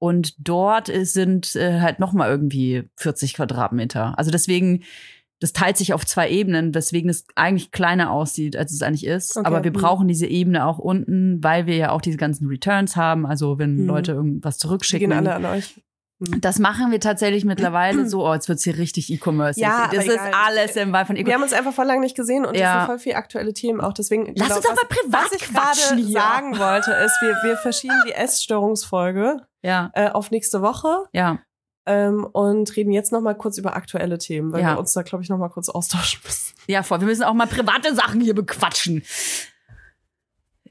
Und 0.00 0.34
dort 0.48 0.88
ist, 0.88 1.12
sind 1.12 1.54
äh, 1.54 1.80
halt 1.80 2.00
noch 2.00 2.12
mal 2.12 2.28
irgendwie 2.28 2.90
40 2.96 3.34
Quadratmeter. 3.34 4.18
Also 4.18 4.32
deswegen, 4.32 4.82
das 5.40 5.52
teilt 5.52 5.76
sich 5.76 5.92
auf 5.92 6.04
zwei 6.04 6.28
Ebenen, 6.30 6.74
weswegen 6.74 7.08
es 7.10 7.24
eigentlich 7.36 7.70
kleiner 7.70 8.10
aussieht, 8.10 8.56
als 8.56 8.72
es 8.72 8.82
eigentlich 8.82 9.06
ist. 9.06 9.36
Okay. 9.36 9.46
Aber 9.46 9.62
wir 9.64 9.70
Mhm. 9.70 9.74
brauchen 9.76 10.08
diese 10.08 10.26
Ebene 10.26 10.66
auch 10.66 10.78
unten, 10.78 11.42
weil 11.42 11.66
wir 11.66 11.76
ja 11.76 11.90
auch 11.92 12.00
diese 12.00 12.16
ganzen 12.16 12.46
Returns 12.48 12.96
haben. 12.96 13.24
Also 13.26 13.58
wenn 13.58 13.76
Mhm. 13.82 13.86
Leute 13.86 14.12
irgendwas 14.12 14.56
Die 14.58 14.62
zurückschicken. 14.62 15.10
gehen 15.10 15.16
alle 15.18 15.34
an 15.34 15.44
euch. 15.44 15.80
Das 16.40 16.58
machen 16.58 16.90
wir 16.90 16.98
tatsächlich 16.98 17.44
mittlerweile 17.44 18.08
so, 18.08 18.26
oh, 18.28 18.34
jetzt 18.34 18.48
wird's 18.48 18.64
hier 18.64 18.76
richtig 18.76 19.08
E-Commerce. 19.12 19.60
Ja, 19.60 19.86
das 19.88 20.00
aber 20.04 20.14
ist 20.14 20.14
egal. 20.14 20.32
alles 20.46 20.74
im 20.74 20.92
Wahl 20.92 21.06
von 21.06 21.14
Wir 21.14 21.20
E-Commerce. 21.20 21.34
haben 21.36 21.42
uns 21.44 21.52
einfach 21.52 21.72
voll 21.72 21.86
lange 21.86 22.00
nicht 22.00 22.16
gesehen 22.16 22.44
und 22.44 22.56
Ja. 22.56 22.72
es 22.72 22.80
sind 22.80 22.86
voll 22.86 22.98
viele 22.98 23.14
aktuelle 23.14 23.54
Themen 23.54 23.80
auch. 23.80 23.92
Deswegen, 23.92 24.32
Lass 24.34 24.48
genau, 24.48 24.56
uns 24.56 24.66
mal 24.66 24.88
privat 24.88 25.24
Was 25.26 25.32
ich 25.40 25.48
gerade 25.54 26.02
hier. 26.02 26.20
sagen 26.20 26.58
wollte, 26.58 26.90
ist, 26.90 27.16
wir, 27.22 27.36
wir 27.44 27.56
verschieben 27.58 27.94
die 28.08 28.12
Essstörungsfolge 28.62 29.42
Ja, 29.62 29.90
äh, 29.94 30.08
auf 30.10 30.32
nächste 30.32 30.60
Woche 30.62 31.04
ja. 31.12 31.38
Ähm, 31.88 32.24
und 32.24 32.76
reden 32.76 32.92
jetzt 32.92 33.10
noch 33.10 33.20
mal 33.20 33.34
kurz 33.34 33.58
über 33.58 33.74
aktuelle 33.74 34.18
Themen, 34.18 34.52
weil 34.52 34.62
Ja. 34.62 34.74
wir 34.74 34.78
uns 34.78 34.92
da, 34.92 35.02
glaube 35.02 35.24
ich, 35.24 35.28
noch 35.30 35.38
mal 35.38 35.48
kurz 35.48 35.68
austauschen 35.68 36.20
müssen. 36.24 36.54
Ja, 36.68 36.82
voll. 36.82 37.00
Wir 37.00 37.06
müssen 37.08 37.24
auch 37.24 37.34
mal 37.34 37.46
private 37.46 37.94
Sachen 37.94 38.20
hier 38.20 38.34
bequatschen. 38.34 39.02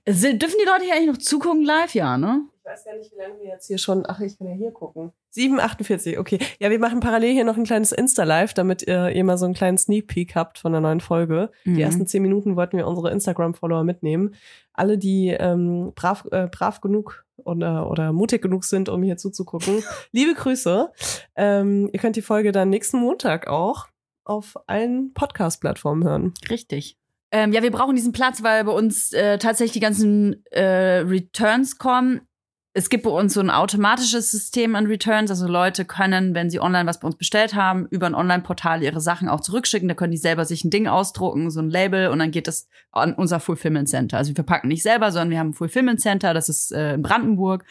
Dürfen 0.08 0.40
die 0.40 0.66
Leute 0.66 0.86
hier 0.86 0.94
eigentlich 0.96 1.08
noch 1.10 1.18
zugucken 1.18 1.64
live? 1.66 1.94
Ja, 1.94 2.18
ne? 2.18 2.42
Ich 2.68 2.74
weiß 2.74 2.84
gar 2.84 2.98
nicht, 2.98 3.14
wie 3.14 3.18
lange 3.18 3.40
wir 3.40 3.48
jetzt 3.48 3.68
hier 3.68 3.78
schon. 3.78 4.04
Ach, 4.06 4.20
ich 4.20 4.38
kann 4.38 4.46
ja 4.46 4.54
hier 4.54 4.72
gucken. 4.72 5.14
7,48, 5.34 6.20
okay. 6.20 6.38
Ja, 6.60 6.70
wir 6.70 6.80
machen 6.80 7.00
parallel 7.00 7.32
hier 7.32 7.46
noch 7.46 7.56
ein 7.56 7.64
kleines 7.64 7.94
Insta-Live, 7.94 8.54
damit 8.54 8.82
ihr, 8.86 9.10
ihr 9.10 9.24
mal 9.24 9.38
so 9.38 9.46
einen 9.46 9.54
kleinen 9.54 9.78
Sneak 9.78 10.08
Peek 10.08 10.36
habt 10.36 10.58
von 10.58 10.74
der 10.74 10.82
neuen 10.82 11.00
Folge. 11.00 11.50
Mhm. 11.64 11.76
Die 11.76 11.82
ersten 11.82 12.08
zehn 12.08 12.22
Minuten 12.22 12.58
wollten 12.58 12.76
wir 12.76 12.86
unsere 12.86 13.10
Instagram-Follower 13.12 13.86
mitnehmen. 13.86 14.36
Alle, 14.74 14.98
die 14.98 15.30
ähm, 15.30 15.94
brav, 15.96 16.28
äh, 16.32 16.48
brav 16.48 16.82
genug 16.82 17.26
oder, 17.38 17.90
oder 17.90 18.12
mutig 18.12 18.42
genug 18.42 18.66
sind, 18.66 18.90
um 18.90 19.02
hier 19.02 19.16
zuzugucken. 19.16 19.82
Liebe 20.12 20.34
Grüße. 20.34 20.92
Ähm, 21.38 21.90
ihr 21.94 22.00
könnt 22.02 22.18
die 22.18 22.22
Folge 22.22 22.52
dann 22.52 22.70
nächsten 22.70 23.00
Montag 23.00 23.48
auch 23.48 23.88
auf 24.26 24.58
allen 24.68 25.14
Podcast-Plattformen 25.14 26.04
hören. 26.04 26.34
Richtig. 26.50 26.98
Ähm, 27.32 27.52
ja, 27.52 27.62
wir 27.62 27.72
brauchen 27.72 27.96
diesen 27.96 28.14
Platz, 28.14 28.44
weil 28.44 28.64
bei 28.64 28.72
uns 28.72 29.12
äh, 29.14 29.38
tatsächlich 29.38 29.74
die 29.74 29.80
ganzen 29.80 30.46
äh, 30.52 31.00
Returns 31.00 31.78
kommen. 31.78 32.27
Es 32.78 32.90
gibt 32.90 33.06
bei 33.06 33.10
uns 33.10 33.34
so 33.34 33.40
ein 33.40 33.50
automatisches 33.50 34.30
System 34.30 34.76
an 34.76 34.86
Returns. 34.86 35.32
Also 35.32 35.48
Leute 35.48 35.84
können, 35.84 36.36
wenn 36.36 36.52
sie 36.52 36.60
online 36.60 36.88
was 36.88 37.00
bei 37.00 37.08
uns 37.08 37.16
bestellt 37.16 37.56
haben, 37.56 37.88
über 37.88 38.06
ein 38.06 38.14
Online-Portal 38.14 38.84
ihre 38.84 39.02
Sachen 39.02 39.30
auch 39.30 39.42
zurückschicken. 39.42 39.88
Da 39.88 39.96
können 39.96 40.12
die 40.12 40.18
selber 40.18 40.46
sich 40.46 40.64
ein 40.64 40.70
Ding 40.70 40.86
ausdrucken, 40.86 41.50
so 41.50 41.60
ein 41.60 41.72
Label, 41.72 42.10
und 42.10 42.20
dann 42.20 42.30
geht 42.30 42.48
das 42.48 42.68
an 42.92 43.16
unser 43.16 43.40
Fulfillment 43.40 43.90
Center. 43.90 44.18
Also 44.18 44.30
wir 44.30 44.36
verpacken 44.36 44.68
nicht 44.68 44.84
selber, 44.84 45.12
sondern 45.12 45.32
wir 45.32 45.40
haben 45.40 45.50
ein 45.50 45.54
Fulfillment 45.54 46.02
Center, 46.02 46.36
das 46.36 46.50
ist 46.50 46.72
äh, 46.72 46.94
in 46.94 47.02
Brandenburg. 47.02 47.66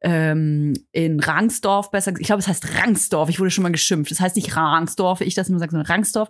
Ähm, 0.00 0.74
in 0.92 1.18
Rangsdorf, 1.18 1.90
besser 1.90 2.12
gesagt. 2.12 2.20
Ich 2.20 2.26
glaube, 2.28 2.40
es 2.40 2.48
heißt 2.48 2.78
Rangsdorf. 2.78 3.28
Ich 3.28 3.40
wurde 3.40 3.50
schon 3.50 3.62
mal 3.62 3.72
geschimpft. 3.72 4.12
Es 4.12 4.20
heißt 4.20 4.36
nicht 4.36 4.56
Rangsdorf, 4.56 5.20
ich 5.20 5.34
das 5.34 5.48
immer 5.48 5.58
sage, 5.58 5.72
sondern 5.72 5.86
Rangsdorf. 5.86 6.28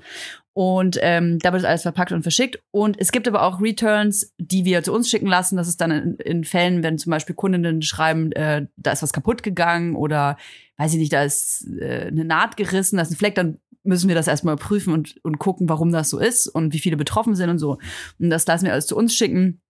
Und 0.55 0.99
ähm, 1.03 1.39
da 1.39 1.53
wird 1.53 1.65
alles 1.65 1.83
verpackt 1.83 2.13
und 2.13 2.23
verschickt. 2.23 2.61
Und 2.71 2.99
es 2.99 3.13
gibt 3.13 3.29
aber 3.29 3.43
auch 3.43 3.61
Returns, 3.61 4.35
die 4.39 4.65
wir 4.65 4.83
zu 4.83 4.93
uns 4.93 5.09
schicken 5.11 5.27
lassen. 5.27 5.57
Das 5.57 5.69
ist 5.69 5.81
dann 5.81 5.91
in, 5.91 6.15
in 6.17 6.45
Fällen, 6.45 6.83
wenn 6.83 6.99
zum 6.99 7.11
Beispiel 7.11 7.35
Kundinnen 7.37 7.83
schreiben, 7.83 8.33
äh, 8.33 8.67
da 8.77 8.93
ist 8.93 9.03
was 9.03 9.13
kaputt 9.13 9.43
gegangen 9.43 9.95
oder 9.95 10.37
weiß 10.79 10.93
ich 10.95 10.99
nicht, 10.99 11.13
da 11.13 11.23
ist 11.23 11.69
äh, 11.79 12.07
eine 12.09 12.25
Naht 12.25 12.57
gerissen, 12.57 12.97
da 12.97 13.03
ist 13.03 13.11
ein 13.11 13.17
Fleck, 13.17 13.35
dann 13.35 13.59
müssen 13.85 14.09
wir 14.09 14.15
das 14.15 14.29
erstmal 14.29 14.57
prüfen 14.57 14.93
und, 14.93 15.17
und 15.25 15.39
gucken, 15.39 15.69
warum 15.69 15.93
das 15.93 16.11
so 16.11 16.19
ist 16.19 16.47
und 16.47 16.73
wie 16.73 16.79
viele 16.79 16.97
betroffen 16.97 17.35
sind 17.35 17.51
und 17.51 17.59
so. 17.59 17.79
Und 18.19 18.31
das 18.31 18.47
lassen 18.47 18.65
wir 18.65 18.73
alles 18.73 18.87
zu 18.87 18.97
uns 18.97 19.15
schicken. 19.15 19.61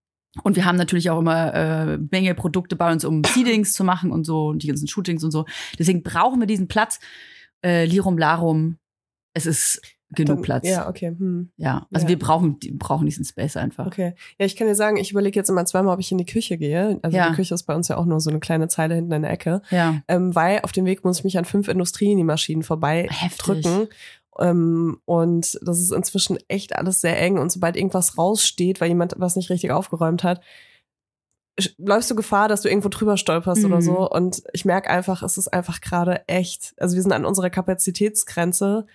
Und 0.43 0.57
wir 0.57 0.65
haben 0.65 0.77
natürlich 0.77 1.11
auch 1.11 1.19
immer 1.19 1.55
äh, 1.55 1.99
Menge 2.11 2.35
Produkte 2.35 2.77
bei 2.77 2.93
uns, 2.93 3.05
um 3.05 3.23
Seedings 3.25 3.73
zu 3.73 3.83
machen 3.85 4.13
und 4.13 4.25
so, 4.25 4.49
und 4.49 4.63
die 4.63 4.67
ganzen 4.69 4.87
Shootings 4.89 5.25
und 5.25 5.31
so. 5.31 5.47
Deswegen 5.79 6.03
brauchen 6.03 6.41
wir 6.41 6.47
diesen 6.47 6.69
Platz. 6.69 7.01
Äh, 7.65 7.87
Lirum 7.87 8.19
Larum, 8.19 8.77
es 9.35 9.47
ist 9.47 9.83
genug 10.11 10.43
Platz. 10.43 10.67
Ja, 10.67 10.89
okay. 10.89 11.09
Hm. 11.19 11.51
Ja, 11.57 11.87
also 11.93 12.05
Ja. 12.07 12.09
wir 12.11 12.19
brauchen, 12.19 12.59
die- 12.61 12.71
brauchen 12.71 13.05
diesen 13.05 13.25
Space 13.25 13.57
einfach. 13.57 13.87
Okay. 13.87 14.15
Ja, 14.39 14.47
ich 14.47 14.55
kann 14.57 14.67
dir 14.69 14.75
sagen, 14.75 14.97
ich 14.97 15.11
überlege 15.11 15.39
jetzt 15.39 15.51
immer 15.51 15.65
zweimal, 15.67 15.93
ob 15.93 16.01
ich 16.01 16.11
in 16.13 16.19
die 16.19 16.25
Küche 16.25 16.57
gehe. 16.57 16.99
Also 17.03 17.17
Ja. 17.17 17.29
die 17.29 17.35
Küche 17.35 17.53
ist 17.55 17.65
bei 17.65 17.75
uns 17.75 17.89
ja 17.89 17.97
auch 17.99 18.07
nur 18.07 18.21
so 18.21 18.31
eine 18.31 18.39
kleine 18.41 18.69
Zeile 18.69 18.95
hinten 18.95 19.13
in 19.13 19.23
der 19.23 19.31
Ecke. 19.33 19.61
Ja. 19.71 20.01
Ähm, 20.09 20.35
weil 20.35 20.61
auf 20.63 20.73
dem 20.73 20.87
Weg 20.87 21.05
muss 21.05 21.19
ich 21.19 21.25
mich 21.25 21.37
an 21.37 21.45
fünf 21.45 21.69
Industriemaschinen 21.69 22.63
vorbei 22.63 23.07
Heftig. 23.11 23.39
drücken. 23.39 23.89
Ähm, 24.39 25.01
und 25.05 25.59
das 25.63 25.79
ist 25.81 25.93
inzwischen 25.93 26.39
echt 26.49 26.77
alles 26.77 27.01
sehr 27.01 27.21
eng. 27.21 27.39
Und 27.39 27.51
sobald 27.53 27.77
irgendwas 27.77 28.17
raussteht, 28.19 28.81
weil 28.81 28.89
jemand 28.89 29.15
was 29.19 29.37
nicht 29.37 29.51
richtig 29.51 29.71
aufgeräumt 29.73 30.23
hat, 30.25 30.41
läufst 31.77 32.09
du 32.11 32.15
Gefahr, 32.15 32.47
dass 32.49 32.63
du 32.63 32.69
irgendwo 32.69 32.89
drüber 32.89 33.17
stolperst 33.17 33.63
Mhm. 33.63 33.73
oder 33.73 33.83
so. 33.83 34.09
Und 34.09 34.43
ich 34.53 34.65
merke 34.65 34.91
einfach, 34.91 35.23
es 35.23 35.39
ist 35.39 35.49
einfach 35.49 35.81
gerade 35.81 36.23
echt. 36.29 36.75
Also 36.79 36.95
wir 36.95 37.03
sind 37.03 37.13
an 37.13 37.25
unserer 37.25 37.51
Kapazitätsgrenze. 37.51 38.87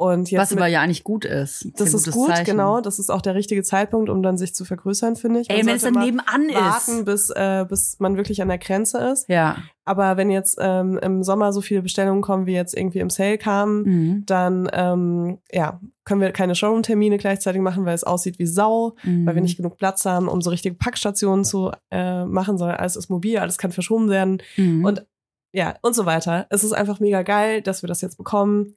Und 0.00 0.30
jetzt 0.30 0.40
Was 0.40 0.50
mit- 0.52 0.60
aber 0.60 0.66
ja 0.68 0.80
eigentlich 0.80 1.04
gut 1.04 1.26
ist. 1.26 1.68
das 1.76 1.90
ein 1.92 1.96
ist 1.98 2.10
gut, 2.12 2.28
Zeichen. 2.30 2.44
genau. 2.46 2.80
Das 2.80 2.98
ist 2.98 3.10
auch 3.10 3.20
der 3.20 3.34
richtige 3.34 3.62
Zeitpunkt, 3.62 4.08
um 4.08 4.22
dann 4.22 4.38
sich 4.38 4.54
zu 4.54 4.64
vergrößern, 4.64 5.14
finde 5.14 5.40
ich. 5.40 5.50
Ey, 5.50 5.58
Man 5.58 5.66
wenn 5.66 5.76
es 5.76 5.82
dann 5.82 5.92
nebenan 5.92 6.48
warten, 6.54 6.98
ist. 7.00 7.04
bis, 7.04 7.28
äh, 7.28 7.66
bis 7.68 7.96
man 8.00 8.16
wirklich 8.16 8.40
an 8.40 8.48
der 8.48 8.56
Grenze 8.56 8.96
ist. 8.96 9.28
Ja. 9.28 9.58
Aber 9.84 10.16
wenn 10.16 10.30
jetzt 10.30 10.56
ähm, 10.58 10.98
im 11.02 11.22
Sommer 11.22 11.52
so 11.52 11.60
viele 11.60 11.82
Bestellungen 11.82 12.22
kommen, 12.22 12.46
wie 12.46 12.54
jetzt 12.54 12.74
irgendwie 12.74 13.00
im 13.00 13.10
Sale 13.10 13.36
kamen, 13.36 13.82
Mhm. 13.82 14.22
dann 14.24 14.70
ähm, 14.72 15.38
ja, 15.52 15.78
können 16.06 16.22
wir 16.22 16.32
keine 16.32 16.54
Showroom-Termine 16.54 17.18
gleichzeitig 17.18 17.60
machen, 17.60 17.84
weil 17.84 17.94
es 17.94 18.02
aussieht 18.04 18.38
wie 18.38 18.46
Sau, 18.46 18.96
Mhm. 19.02 19.26
weil 19.26 19.34
wir 19.34 19.42
nicht 19.42 19.58
genug 19.58 19.76
Platz 19.76 20.06
haben, 20.06 20.28
um 20.28 20.40
so 20.40 20.48
richtige 20.48 20.76
Packstationen 20.76 21.44
zu 21.44 21.72
äh, 21.90 22.24
machen, 22.24 22.56
sondern 22.56 22.78
alles 22.78 22.96
ist 22.96 23.10
mobil, 23.10 23.36
alles 23.36 23.58
kann 23.58 23.70
verschoben 23.70 24.08
werden 24.08 24.42
Mhm. 24.56 24.82
und 24.82 25.04
ja, 25.52 25.74
und 25.82 25.94
so 25.94 26.06
weiter. 26.06 26.46
Es 26.48 26.64
ist 26.64 26.72
einfach 26.72 27.00
mega 27.00 27.20
geil, 27.20 27.60
dass 27.60 27.82
wir 27.82 27.88
das 27.88 28.00
jetzt 28.00 28.16
bekommen. 28.16 28.76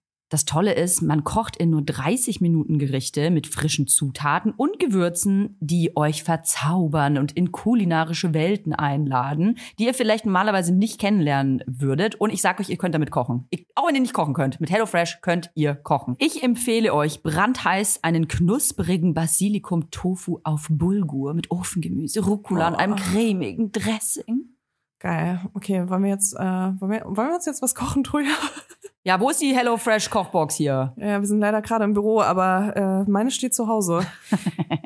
Das 0.31 0.45
Tolle 0.45 0.71
ist, 0.73 1.01
man 1.01 1.25
kocht 1.25 1.57
in 1.57 1.71
nur 1.71 1.81
30 1.81 2.39
Minuten 2.39 2.79
Gerichte 2.79 3.31
mit 3.31 3.47
frischen 3.47 3.87
Zutaten 3.87 4.53
und 4.55 4.79
Gewürzen, 4.79 5.57
die 5.59 5.97
euch 5.97 6.23
verzaubern 6.23 7.17
und 7.17 7.33
in 7.33 7.51
kulinarische 7.51 8.33
Welten 8.33 8.71
einladen, 8.73 9.57
die 9.77 9.87
ihr 9.87 9.93
vielleicht 9.93 10.25
normalerweise 10.25 10.73
nicht 10.73 11.01
kennenlernen 11.01 11.61
würdet. 11.67 12.15
Und 12.15 12.31
ich 12.31 12.41
sage 12.41 12.61
euch, 12.61 12.69
ihr 12.69 12.77
könnt 12.77 12.95
damit 12.95 13.11
kochen. 13.11 13.45
Ich, 13.49 13.67
auch 13.75 13.85
wenn 13.89 13.95
ihr 13.95 13.99
nicht 14.01 14.13
kochen 14.13 14.33
könnt, 14.33 14.61
mit 14.61 14.71
HelloFresh 14.71 15.19
könnt 15.21 15.51
ihr 15.53 15.75
kochen. 15.75 16.15
Ich 16.17 16.41
empfehle 16.41 16.93
euch 16.93 17.23
brandheiß 17.23 18.01
einen 18.01 18.29
knusprigen 18.29 19.13
Basilikum-Tofu 19.13 20.39
auf 20.45 20.67
Bulgur 20.69 21.33
mit 21.33 21.51
Ofengemüse, 21.51 22.23
Rucola 22.23 22.69
und 22.69 22.75
einem 22.75 22.93
Oh. 22.93 22.95
cremigen 22.95 23.73
Dressing. 23.73 24.45
Geil. 25.01 25.41
Okay, 25.55 25.89
wollen 25.89 26.03
wir 26.03 26.11
jetzt, 26.11 26.35
äh, 26.35 26.39
wollen, 26.39 26.91
wir, 26.91 27.01
wollen 27.05 27.29
wir 27.29 27.35
uns 27.35 27.47
jetzt 27.47 27.63
was 27.63 27.75
kochen, 27.75 28.03
Truja? 28.03 28.29
Ja, 29.03 29.19
wo 29.19 29.31
ist 29.31 29.41
die 29.41 29.55
HelloFresh 29.55 30.11
Kochbox 30.11 30.53
hier? 30.53 30.93
Ja, 30.95 31.19
wir 31.19 31.27
sind 31.27 31.39
leider 31.39 31.63
gerade 31.63 31.85
im 31.85 31.95
Büro, 31.95 32.21
aber 32.21 33.03
äh, 33.07 33.09
meine 33.09 33.31
steht 33.31 33.55
zu 33.55 33.67
Hause. 33.67 34.05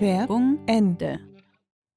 Werbung 0.00 0.58
Ende. 0.66 1.20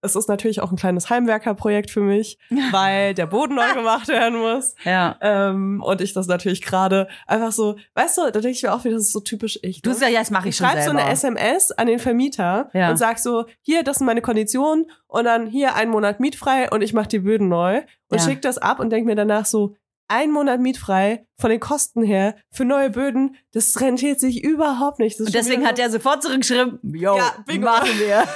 Es 0.01 0.15
ist 0.15 0.29
natürlich 0.29 0.61
auch 0.61 0.71
ein 0.71 0.77
kleines 0.77 1.09
Heimwerkerprojekt 1.09 1.91
für 1.91 1.99
mich, 1.99 2.37
weil 2.71 3.13
der 3.13 3.25
Boden 3.27 3.55
neu 3.55 3.73
gemacht 3.73 4.07
werden 4.07 4.39
muss. 4.39 4.73
Ja. 4.85 5.17
Ähm, 5.21 5.83
und 5.85 5.99
ich 5.99 6.13
das 6.13 6.27
natürlich 6.27 6.61
gerade 6.61 7.09
einfach 7.27 7.51
so, 7.51 7.75
weißt 7.95 8.17
du, 8.17 8.21
da 8.31 8.31
denke 8.39 8.49
ich 8.51 8.63
mir 8.63 8.73
auch 8.73 8.85
wieder, 8.85 8.95
das 8.95 9.07
ist 9.07 9.11
so 9.11 9.19
typisch 9.19 9.59
ich. 9.61 9.81
Du 9.81 9.89
ne? 9.89 9.95
sagst 9.97 10.13
ja, 10.13 10.19
das 10.19 10.31
mache 10.31 10.43
ich 10.47 10.49
ich 10.51 10.57
schon 10.57 10.67
schreibe 10.67 10.81
so 10.83 10.87
selber. 10.91 11.01
eine 11.03 11.11
SMS 11.11 11.71
an 11.71 11.87
den 11.87 11.99
Vermieter 11.99 12.69
Ja. 12.73 12.89
und 12.89 12.95
sag 12.97 13.19
so, 13.19 13.45
hier, 13.61 13.83
das 13.83 13.97
sind 13.97 14.07
meine 14.07 14.21
Konditionen 14.21 14.89
und 15.07 15.25
dann 15.25 15.47
hier 15.47 15.75
einen 15.75 15.91
Monat 15.91 16.21
mietfrei 16.21 16.69
und 16.71 16.81
ich 16.81 16.93
mache 16.93 17.09
die 17.09 17.19
Böden 17.19 17.49
neu 17.49 17.81
und 18.07 18.19
Ja. 18.19 18.23
schick 18.23 18.41
das 18.41 18.57
ab 18.57 18.79
und 18.79 18.91
denk 18.91 19.05
mir 19.05 19.15
danach 19.15 19.45
so, 19.45 19.75
ein 20.09 20.31
Monat 20.31 20.59
mietfrei 20.59 21.25
von 21.37 21.49
den 21.49 21.59
Kosten 21.61 22.03
her 22.03 22.35
für 22.51 22.65
neue 22.65 22.89
Böden, 22.89 23.35
das 23.53 23.79
rentiert 23.79 24.19
sich 24.19 24.43
überhaupt 24.43 24.99
nicht. 24.99 25.19
Und 25.19 25.33
deswegen 25.33 25.65
hat 25.65 25.79
er 25.79 25.89
sofort 25.89 26.21
zurückgeschrieben, 26.23 26.79
yo, 26.83 27.15
Ja, 27.15 27.31
bingo. 27.45 27.65
machen 27.65 27.89
wir. 27.97 28.23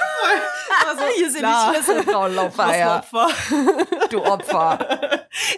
so, 0.98 1.04
Hier 1.18 1.30
sind 1.30 1.40
klar. 1.40 1.72
die 1.72 1.84
Schlüssel, 1.84 2.04
Frau 2.12 2.28
Laufeier. 2.28 2.98
Opfer. 2.98 3.28
Du 4.10 4.24
Opfer. 4.24 4.80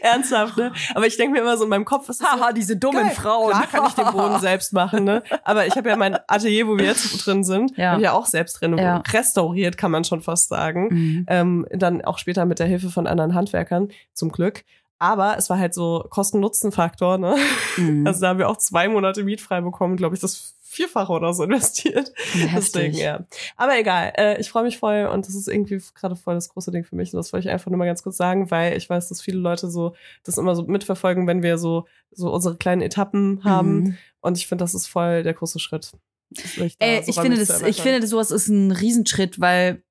Ernsthaft, 0.01 0.57
ne? 0.57 0.71
Aber 0.93 1.05
ich 1.07 1.17
denke 1.17 1.33
mir 1.33 1.39
immer 1.41 1.57
so 1.57 1.63
in 1.65 1.69
meinem 1.69 1.85
Kopf, 1.85 2.07
was 2.09 2.21
Haha, 2.21 2.51
diese 2.53 2.77
dummen 2.77 3.03
Geil. 3.07 3.11
Frauen. 3.15 3.51
Klar 3.51 3.67
kann 3.67 3.85
ich 3.87 3.93
den 3.93 4.11
Boden 4.11 4.39
selbst 4.39 4.73
machen, 4.73 5.03
ne? 5.03 5.23
Aber 5.43 5.67
ich 5.67 5.75
habe 5.75 5.89
ja 5.89 5.95
mein 5.95 6.17
Atelier, 6.27 6.67
wo 6.67 6.77
wir 6.77 6.85
jetzt 6.85 7.25
drin 7.25 7.43
sind, 7.43 7.75
Ja. 7.77 7.95
ich 7.97 8.01
ja 8.03 8.13
auch 8.13 8.25
selbst 8.25 8.61
drin 8.61 8.77
Ja. 8.77 9.03
restauriert, 9.11 9.77
kann 9.77 9.91
man 9.91 10.03
schon 10.03 10.21
fast 10.21 10.49
sagen. 10.49 10.87
Mhm. 10.91 11.25
Ähm, 11.27 11.67
dann 11.71 12.03
auch 12.03 12.17
später 12.17 12.45
mit 12.45 12.59
der 12.59 12.67
Hilfe 12.67 12.89
von 12.89 13.05
anderen 13.07 13.35
Handwerkern, 13.35 13.89
zum 14.13 14.31
Glück. 14.31 14.63
Aber 14.97 15.37
es 15.37 15.49
war 15.49 15.59
halt 15.59 15.73
so 15.73 16.05
Kosten-Nutzen-Faktor, 16.09 17.17
ne? 17.17 17.35
Mhm. 17.77 18.07
Also 18.07 18.21
da 18.21 18.29
haben 18.29 18.39
wir 18.39 18.49
auch 18.49 18.57
zwei 18.57 18.87
Monate 18.87 19.23
mietfrei 19.23 19.61
bekommen, 19.61 19.97
glaube 19.97 20.15
ich, 20.15 20.21
das 20.21 20.55
Vierfache 20.75 21.11
oder 21.11 21.33
so 21.33 21.43
investiert. 21.43 22.11
Heftig. 22.33 22.71
Deswegen, 22.73 22.97
ja. 22.97 23.25
Aber 23.55 23.77
egal, 23.77 24.13
äh, 24.17 24.39
ich 24.39 24.49
freue 24.49 24.63
mich 24.63 24.77
voll 24.77 25.09
und 25.11 25.27
das 25.27 25.35
ist 25.35 25.47
irgendwie 25.47 25.81
gerade 25.93 26.15
voll 26.15 26.35
das 26.35 26.49
große 26.49 26.71
Ding 26.71 26.83
für 26.83 26.95
mich. 26.95 27.13
Und 27.13 27.17
das 27.17 27.33
wollte 27.33 27.47
ich 27.47 27.53
einfach 27.53 27.71
nur 27.71 27.77
mal 27.77 27.85
ganz 27.85 28.03
kurz 28.03 28.17
sagen, 28.17 28.51
weil 28.51 28.77
ich 28.77 28.89
weiß, 28.89 29.09
dass 29.09 29.21
viele 29.21 29.39
Leute 29.39 29.69
so 29.69 29.95
das 30.23 30.37
immer 30.37 30.55
so 30.55 30.63
mitverfolgen, 30.63 31.27
wenn 31.27 31.43
wir 31.43 31.57
so, 31.57 31.87
so 32.11 32.31
unsere 32.33 32.57
kleinen 32.57 32.81
Etappen 32.81 33.43
haben. 33.43 33.75
Mhm. 33.75 33.97
Und 34.21 34.37
ich 34.37 34.47
finde, 34.47 34.63
das 34.63 34.75
ist 34.75 34.87
voll 34.87 35.23
der 35.23 35.33
große 35.33 35.59
Schritt. 35.59 35.91
Äh, 36.31 36.41
so 36.47 36.63
ich, 36.63 36.77
räumlich 36.79 37.15
finde 37.19 37.37
das, 37.37 37.61
ich 37.61 37.81
finde, 37.81 38.05
sowas 38.05 38.31
ist 38.31 38.47
ein 38.47 38.71
Riesenschritt, 38.71 39.39
weil 39.39 39.83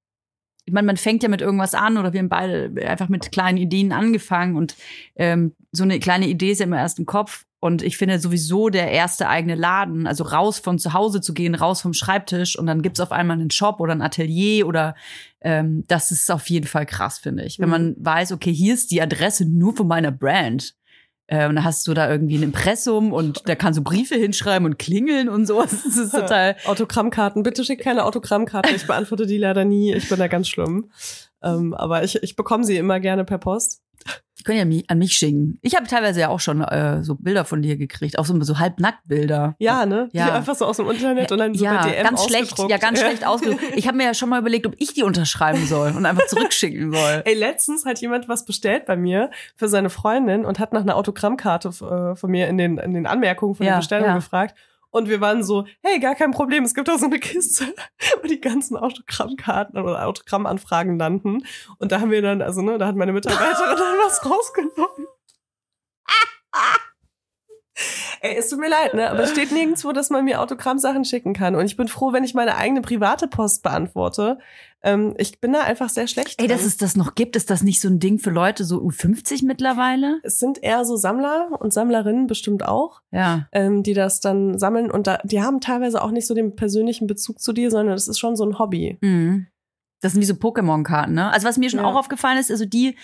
ich 0.66 0.72
meine, 0.72 0.86
man 0.86 0.96
fängt 0.96 1.22
ja 1.22 1.28
mit 1.28 1.40
irgendwas 1.42 1.74
an 1.74 1.98
oder 1.98 2.12
wir 2.12 2.20
haben 2.20 2.28
beide 2.28 2.72
einfach 2.88 3.08
mit 3.08 3.32
kleinen 3.32 3.58
Ideen 3.58 3.92
angefangen 3.92 4.56
und 4.56 4.76
ähm, 5.16 5.54
so 5.72 5.82
eine 5.82 5.98
kleine 6.00 6.26
Idee 6.26 6.52
ist 6.52 6.60
ja 6.60 6.66
immer 6.66 6.78
erst 6.78 6.98
im 6.98 7.06
Kopf. 7.06 7.44
Und 7.60 7.82
ich 7.82 7.96
finde 7.96 8.18
sowieso 8.18 8.68
der 8.68 8.90
erste 8.90 9.26
eigene 9.26 9.54
Laden, 9.54 10.06
also 10.06 10.24
raus 10.24 10.58
von 10.58 10.78
zu 10.78 10.92
Hause 10.92 11.22
zu 11.22 11.32
gehen, 11.32 11.54
raus 11.54 11.80
vom 11.80 11.94
Schreibtisch 11.94 12.58
und 12.58 12.66
dann 12.66 12.82
gibt's 12.82 13.00
auf 13.00 13.10
einmal 13.10 13.38
einen 13.40 13.50
Shop 13.50 13.80
oder 13.80 13.92
ein 13.94 14.02
Atelier 14.02 14.66
oder 14.66 14.94
ähm, 15.40 15.84
das 15.88 16.10
ist 16.10 16.30
auf 16.30 16.50
jeden 16.50 16.66
Fall 16.66 16.84
krass, 16.84 17.18
finde 17.18 17.44
ich. 17.44 17.58
Wenn 17.58 17.68
Mhm. 17.68 17.70
man 17.70 17.94
weiß, 17.98 18.32
okay, 18.32 18.52
hier 18.52 18.74
ist 18.74 18.90
die 18.90 19.00
Adresse 19.00 19.46
nur 19.46 19.74
von 19.74 19.86
meiner 19.88 20.10
Brand. 20.10 20.74
Äh, 21.26 21.48
und 21.48 21.56
dann 21.56 21.64
hast 21.64 21.86
du 21.86 21.94
da 21.94 22.10
irgendwie 22.10 22.36
ein 22.36 22.42
Impressum 22.42 23.12
und 23.12 23.42
da 23.48 23.54
kannst 23.54 23.78
du 23.78 23.84
Briefe 23.84 24.14
hinschreiben 24.16 24.66
und 24.66 24.78
klingeln 24.78 25.28
und 25.28 25.46
so. 25.46 25.62
Das 25.62 25.72
ist 25.72 26.12
total. 26.12 26.56
Autogrammkarten. 26.64 27.42
Bitte 27.42 27.64
schick 27.64 27.80
keine 27.80 28.04
Autogrammkarten. 28.04 28.74
Ich 28.74 28.86
beantworte 28.86 29.26
die 29.26 29.38
leider 29.38 29.64
nie. 29.64 29.94
Ich 29.94 30.08
bin 30.08 30.18
da 30.18 30.28
ganz 30.28 30.48
schlimm. 30.48 30.90
Ähm, 31.42 31.74
aber 31.74 32.04
ich, 32.04 32.22
ich 32.22 32.36
bekomme 32.36 32.64
sie 32.64 32.76
immer 32.76 33.00
gerne 33.00 33.24
per 33.24 33.38
Post. 33.38 33.83
Die 34.38 34.42
können 34.42 34.58
ja 34.58 34.64
mi- 34.64 34.84
an 34.88 34.98
mich 34.98 35.12
schicken. 35.12 35.58
Ich 35.62 35.76
habe 35.76 35.86
teilweise 35.86 36.20
ja 36.20 36.28
auch 36.28 36.40
schon 36.40 36.60
äh, 36.60 37.04
so 37.04 37.14
Bilder 37.14 37.44
von 37.44 37.62
dir 37.62 37.76
gekriegt, 37.76 38.18
auch 38.18 38.24
so, 38.24 38.40
so 38.42 38.58
Halbnacktbilder. 38.58 39.54
Ja, 39.58 39.86
ne? 39.86 40.08
Ja. 40.12 40.26
Die 40.26 40.32
einfach 40.32 40.54
so 40.56 40.66
aus 40.66 40.76
dem 40.78 40.90
Internet 40.90 41.30
und 41.32 41.38
dann 41.38 41.54
so 41.54 41.64
ja, 41.64 41.82
bei 41.82 41.90
DM 41.92 42.02
ganz 42.04 42.24
schlecht, 42.24 42.58
ja, 42.68 42.76
ganz 42.78 42.98
schlecht 43.00 43.24
ausgedruckt. 43.26 43.62
Ich 43.76 43.86
habe 43.86 43.96
mir 43.96 44.04
ja 44.04 44.14
schon 44.14 44.28
mal 44.28 44.40
überlegt, 44.40 44.66
ob 44.66 44.74
ich 44.78 44.92
die 44.92 45.02
unterschreiben 45.04 45.64
soll 45.66 45.92
und 45.96 46.04
einfach 46.04 46.26
zurückschicken 46.26 46.92
soll. 46.92 47.22
Ey, 47.24 47.34
letztens 47.34 47.84
hat 47.86 48.00
jemand 48.00 48.28
was 48.28 48.44
bestellt 48.44 48.86
bei 48.86 48.96
mir 48.96 49.30
für 49.56 49.68
seine 49.68 49.88
Freundin 49.90 50.44
und 50.44 50.58
hat 50.58 50.72
nach 50.72 50.82
einer 50.82 50.96
Autogrammkarte 50.96 51.68
äh, 51.68 52.16
von 52.16 52.30
mir 52.30 52.48
in 52.48 52.58
den, 52.58 52.78
in 52.78 52.92
den 52.92 53.06
Anmerkungen 53.06 53.54
von 53.54 53.64
Ja, 53.66 53.72
der 53.74 53.78
Bestellung 53.78 54.14
gefragt. 54.14 54.56
Und 54.94 55.08
wir 55.08 55.20
waren 55.20 55.42
so, 55.42 55.66
hey, 55.82 55.98
gar 55.98 56.14
kein 56.14 56.30
Problem, 56.30 56.62
es 56.62 56.72
gibt 56.72 56.86
da 56.86 56.96
so 56.96 57.06
eine 57.06 57.18
Kiste, 57.18 57.66
wo 58.22 58.28
die 58.28 58.40
ganzen 58.40 58.76
Autogrammkarten 58.76 59.76
oder 59.76 60.06
Autogrammanfragen 60.06 61.00
landen. 61.00 61.44
Und 61.78 61.90
da 61.90 62.00
haben 62.00 62.12
wir 62.12 62.22
dann, 62.22 62.40
also 62.40 62.62
ne, 62.62 62.78
da 62.78 62.86
hat 62.86 62.94
meine 62.94 63.12
Mitarbeiterin 63.12 63.76
dann 63.76 63.98
was 63.98 64.24
rausgenommen. 64.24 65.08
Ey, 68.20 68.36
es 68.36 68.48
tut 68.48 68.60
mir 68.60 68.70
leid, 68.70 68.94
ne? 68.94 69.10
Aber 69.10 69.24
es 69.24 69.32
steht 69.32 69.50
nirgendwo, 69.50 69.90
dass 69.90 70.10
man 70.10 70.24
mir 70.24 70.40
Autogrammsachen 70.40 71.04
schicken 71.04 71.34
kann. 71.34 71.56
Und 71.56 71.66
ich 71.66 71.76
bin 71.76 71.88
froh, 71.88 72.12
wenn 72.12 72.22
ich 72.22 72.34
meine 72.34 72.54
eigene 72.56 72.80
private 72.80 73.26
Post 73.26 73.64
beantworte. 73.64 74.38
Ähm, 74.84 75.14
ich 75.18 75.40
bin 75.40 75.52
da 75.54 75.62
einfach 75.62 75.88
sehr 75.88 76.06
schlecht. 76.06 76.38
Ey, 76.40 76.46
drin. 76.46 76.56
dass 76.56 76.66
es 76.66 76.76
das 76.76 76.94
noch 76.94 77.14
gibt, 77.14 77.34
ist 77.36 77.48
das 77.50 77.62
nicht 77.62 77.80
so 77.80 77.88
ein 77.88 77.98
Ding 77.98 78.18
für 78.18 78.30
Leute 78.30 78.64
so 78.64 78.76
U50 78.82 79.44
mittlerweile? 79.46 80.20
es 80.22 80.38
sind 80.38 80.62
eher 80.62 80.84
so 80.84 80.96
Sammler 80.96 81.48
und 81.58 81.72
Sammlerinnen 81.72 82.26
bestimmt 82.26 82.64
auch, 82.64 83.00
Ja. 83.10 83.48
ähm, 83.52 83.82
die 83.82 83.94
das 83.94 84.20
dann 84.20 84.58
sammeln. 84.58 84.90
Und 84.90 85.06
da, 85.06 85.18
die 85.24 85.42
haben 85.42 85.60
teilweise 85.60 86.02
auch 86.02 86.10
nicht 86.10 86.26
so 86.26 86.34
den 86.34 86.54
persönlichen 86.54 87.06
Bezug 87.06 87.40
zu 87.40 87.52
dir, 87.52 87.70
sondern 87.70 87.96
das 87.96 88.08
ist 88.08 88.18
schon 88.18 88.36
so 88.36 88.44
ein 88.44 88.58
Hobby. 88.58 88.98
Mhm. 89.00 89.46
Das 90.02 90.12
sind 90.12 90.20
wie 90.20 90.26
so 90.26 90.34
Pokémon-Karten, 90.34 91.14
ne? 91.14 91.32
Also 91.32 91.48
was 91.48 91.56
mir 91.56 91.70
schon 91.70 91.80
Ja. 91.80 91.86
auch 91.86 91.96
aufgefallen 91.96 92.36
ist, 92.38 92.50
also 92.50 92.66
die 92.66 92.94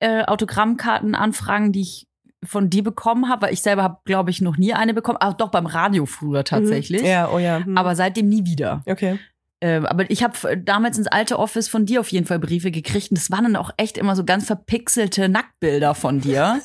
äh, 0.00 0.24
Autogrammkarten-Anfragen, 0.24 1.72
die 1.72 1.80
ich 1.82 2.06
von 2.42 2.70
dir 2.70 2.82
bekommen 2.82 3.28
habe, 3.28 3.42
weil 3.42 3.52
ich 3.52 3.60
selber 3.60 3.82
habe, 3.82 3.98
glaube 4.06 4.30
ich, 4.30 4.40
noch 4.40 4.56
nie 4.56 4.72
eine 4.72 4.94
bekommen. 4.94 5.18
Ah, 5.20 5.32
doch 5.34 5.50
beim 5.50 5.66
Radio 5.66 6.06
früher 6.06 6.42
tatsächlich. 6.42 7.02
Mhm. 7.02 7.06
Ja, 7.08 7.30
oh 7.30 7.38
ja. 7.38 7.62
Hm. 7.64 7.76
Aber 7.76 7.94
seitdem 7.94 8.28
nie 8.28 8.46
wieder. 8.46 8.82
okay. 8.86 9.18
Ähm, 9.60 9.84
aber 9.84 10.10
ich 10.10 10.22
habe 10.22 10.56
damals 10.56 10.96
ins 10.96 11.06
alte 11.06 11.38
Office 11.38 11.68
von 11.68 11.84
dir 11.84 12.00
auf 12.00 12.10
jeden 12.10 12.26
Fall 12.26 12.38
Briefe 12.38 12.70
gekriegt 12.70 13.10
und 13.10 13.18
das 13.18 13.30
waren 13.30 13.44
dann 13.44 13.56
auch 13.56 13.70
echt 13.76 13.98
immer 13.98 14.16
so 14.16 14.24
ganz 14.24 14.46
verpixelte 14.46 15.28
Nacktbilder 15.28 15.94
von 15.94 16.20
dir. 16.20 16.62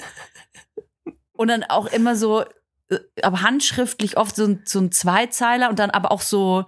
und 1.34 1.50
dann 1.50 1.64
auch 1.64 1.88
immer 1.88 2.16
so, 2.16 2.46
äh, 2.90 3.00
aber 3.22 3.42
handschriftlich 3.42 4.18
oft 4.18 4.36
so, 4.36 4.58
so 4.64 4.80
ein 4.80 4.92
Zweizeiler 4.92 5.70
und 5.70 5.80
dann 5.80 5.90
aber 5.90 6.12
auch 6.12 6.22
so, 6.22 6.66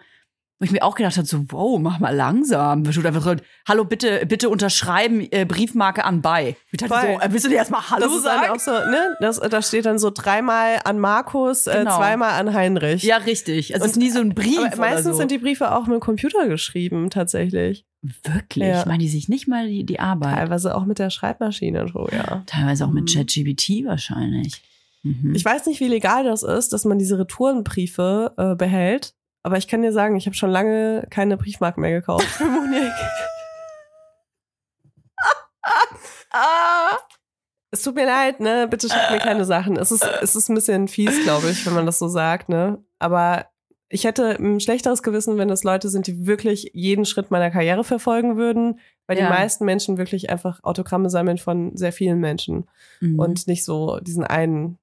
wo 0.60 0.66
ich 0.66 0.72
mir 0.72 0.82
auch 0.82 0.96
gedacht 0.96 1.16
habe, 1.18 1.28
so, 1.28 1.46
wow, 1.50 1.80
mach 1.80 2.00
mal 2.00 2.16
langsam. 2.16 2.80
Einfach 2.86 3.22
so, 3.22 3.36
hallo, 3.68 3.86
bitte, 3.86 4.26
bitte 4.26 4.50
unterschreiben, 4.50 5.28
äh, 5.32 5.46
Briefmarke 5.46 6.04
an 6.04 6.22
bei. 6.24 6.56
Ich 6.72 6.80
dachte 6.80 6.96
so, 7.00 7.20
äh, 7.22 7.32
willst 7.32 7.46
du 7.46 7.50
dir 7.50 7.58
erstmal 7.58 7.88
Hallo 7.92 8.06
Das 8.08 8.16
ist 8.16 8.26
dann 8.26 8.40
sagen? 8.40 8.54
auch 8.54 8.60
so, 8.60 8.72
ne? 8.72 9.16
Das, 9.20 9.40
da 9.40 9.62
steht 9.62 9.86
dann 9.86 10.00
so 10.00 10.10
dreimal 10.10 10.80
an 10.84 11.00
Markus, 11.00 11.68
äh, 11.68 11.78
Genau. 11.80 11.98
zweimal 11.98 12.32
an 12.40 12.54
Heinrich. 12.56 13.04
Ja, 13.04 13.18
richtig. 13.18 13.74
Also 13.76 13.86
es 13.86 13.92
ist 13.92 13.98
Und- 13.98 14.04
nie 14.04 14.10
so 14.10 14.20
ein 14.20 14.30
Brief 14.34 14.58
Aber 14.60 14.78
meistens 14.78 15.12
so. 15.12 15.18
sind 15.20 15.30
die 15.30 15.38
Briefe 15.38 15.76
auch 15.76 15.86
mit 15.86 15.94
dem 15.94 16.00
Computer 16.02 16.48
geschrieben, 16.48 17.10
tatsächlich. 17.12 17.86
Wirklich? 18.24 18.68
Ja. 18.68 18.86
Meinen 18.88 19.00
die 19.00 19.10
sich 19.10 19.28
nicht 19.30 19.48
mal 19.48 19.68
die, 19.68 19.84
die 19.86 20.00
Arbeit? 20.00 20.36
Teilweise 20.36 20.76
auch 20.76 20.86
mit 20.86 20.98
der 20.98 21.10
Schreibmaschine, 21.12 21.88
so, 21.92 22.08
ja. 22.12 22.44
Teilweise 22.48 22.86
auch 22.86 22.92
mit 22.92 23.04
Mhm. 23.04 23.14
ChatGPT 23.20 23.86
wahrscheinlich. 23.86 24.62
Mhm. 25.04 25.34
Ich 25.36 25.46
weiß 25.46 25.68
nicht, 25.68 25.80
wie 25.82 25.88
legal 25.88 26.24
das 26.24 26.42
ist, 26.42 26.74
dass 26.74 26.84
man 26.86 26.98
diese 26.98 27.20
Retourenbriefe 27.20 28.34
äh, 28.38 28.56
behält. 28.56 29.14
Aber 29.48 29.58
ich 29.58 29.70
kann 29.70 29.82
dir 29.82 29.94
sagen, 29.94 30.18
ich 30.18 30.26
habe 30.26 30.36
schon 30.36 30.50
lange 30.50 31.08
keine 31.10 31.38
Briefmarken 31.38 31.80
mehr 31.80 31.92
gekauft 31.92 32.26
für 32.26 32.44
Monique. 32.44 32.92
Es 37.72 37.82
tut 37.84 37.96
mir 37.96 38.06
leid, 38.06 38.40
ne? 38.42 38.68
Bitte 38.70 38.90
schickt 38.90 39.10
mir 39.12 39.20
keine 39.20 39.46
Sachen. 39.46 39.78
Es 39.78 39.92
ist, 39.92 40.04
es 40.22 40.36
ist 40.36 40.50
ein 40.50 40.56
bisschen 40.56 40.88
fies, 40.90 41.22
glaube 41.24 41.50
ich, 41.50 41.66
wenn 41.66 41.74
man 41.74 41.86
das 41.86 41.98
so 42.00 42.08
sagt, 42.10 42.50
ne? 42.50 42.82
Aber 43.00 43.46
ich 43.90 44.04
hätte 44.06 44.32
ein 44.38 44.60
schlechteres 44.60 45.02
Gewissen, 45.04 45.38
wenn 45.38 45.50
es 45.50 45.64
Leute 45.64 45.88
sind, 45.90 46.08
die 46.08 46.26
wirklich 46.28 46.72
jeden 46.74 47.06
Schritt 47.06 47.32
meiner 47.32 47.50
Karriere 47.52 47.84
verfolgen 47.86 48.36
würden, 48.36 48.80
weil 49.06 49.18
Ja. 49.18 49.26
die 49.28 49.34
meisten 49.34 49.64
Menschen 49.66 49.98
wirklich 49.98 50.30
einfach 50.30 50.62
Autogramme 50.64 51.10
sammeln 51.10 51.38
von 51.38 51.76
sehr 51.78 51.94
vielen 51.94 52.20
Menschen 52.20 52.68
Mhm. 53.02 53.18
und 53.20 53.48
nicht 53.48 53.64
so 53.64 54.00
diesen 54.02 54.26
einen 54.26 54.78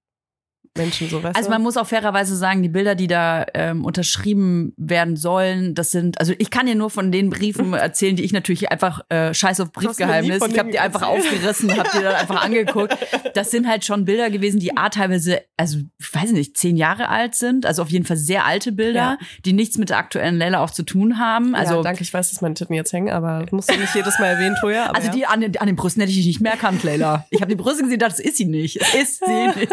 Menschen, 0.77 1.09
so 1.09 1.22
weißt 1.22 1.37
Also 1.37 1.50
man 1.50 1.62
muss 1.62 1.77
auch 1.77 1.87
fairerweise 1.87 2.37
sagen, 2.37 2.62
die 2.62 2.68
Bilder, 2.68 2.94
die 2.94 3.07
da 3.07 3.46
ähm, 3.55 3.85
unterschrieben 3.85 4.72
werden 4.77 5.16
sollen, 5.16 5.74
das 5.74 5.90
sind, 5.90 6.18
also 6.18 6.33
ich 6.38 6.50
kann 6.50 6.66
dir 6.66 6.74
nur 6.74 6.90
von 6.90 7.12
den 7.12 7.31
Briefen 7.31 7.72
erzählen, 7.74 8.16
die 8.16 8.24
ich 8.24 8.33
natürlich 8.33 8.70
einfach 8.72 9.00
äh, 9.09 9.33
scheiß 9.33 9.61
auf 9.61 9.72
Briefgeheimnis. 9.72 10.42
Ich 10.48 10.59
habe 10.59 10.70
die 10.70 10.79
einfach 10.79 11.03
aufgerissen, 11.03 11.77
habe 11.77 11.88
die 11.96 12.03
dann 12.03 12.14
einfach 12.14 12.42
angeguckt. 12.44 12.96
Das 13.35 13.50
sind 13.50 13.68
halt 13.68 13.85
schon 13.85 14.05
Bilder 14.05 14.31
gewesen, 14.31 14.59
die 14.61 14.77
A 14.77 14.88
teilweise, 14.88 15.42
also 15.57 15.79
ich 15.98 16.14
weiß 16.14 16.33
nicht, 16.33 16.57
zehn 16.57 16.77
Jahre 16.77 17.09
alt 17.09 17.35
sind, 17.35 17.66
also 17.66 17.83
auf 17.83 17.90
jeden 17.90 18.05
Fall 18.05 18.16
sehr 18.16 18.44
alte 18.44 18.72
Bilder, 18.72 18.94
Ja. 18.94 19.18
die 19.44 19.53
nichts 19.53 19.79
mit 19.79 19.90
der 19.90 19.98
aktuellen 19.98 20.37
Lella 20.37 20.62
auch 20.62 20.70
zu 20.70 20.83
tun 20.83 21.18
haben. 21.18 21.55
Also 21.55 21.77
ja, 21.77 21.83
danke, 21.83 22.03
ich 22.03 22.12
weiß, 22.12 22.31
dass 22.31 22.40
meine 22.40 22.55
Titten 22.55 22.74
jetzt 22.74 22.92
hängen, 22.92 23.11
aber 23.11 23.46
musst 23.50 23.70
du 23.70 23.77
nicht 23.79 23.94
jedes 23.94 24.18
Mal 24.18 24.27
erwähnen, 24.27 24.57
Toja. 24.61 24.90
Also 24.90 25.09
ja. 25.09 25.12
die 25.14 25.27
an 25.27 25.40
den, 25.40 25.57
an 25.59 25.66
den 25.66 25.77
Brüsten 25.77 26.00
hätte 26.00 26.12
ich 26.12 26.27
nicht 26.27 26.40
mehr 26.40 26.53
erkannt, 26.53 26.83
Leila. 26.83 27.27
Ich 27.31 27.40
habe 27.40 27.50
die 27.50 27.57
Brüste 27.57 27.83
gesehen, 27.83 27.98
dachte, 27.98 28.16
das 28.16 28.20
ist 28.24 28.37
sie 28.37 28.44
nicht. 28.46 28.81
Das 28.81 28.94
ist 28.94 29.24
sie 29.24 29.46
nicht. 29.61 29.72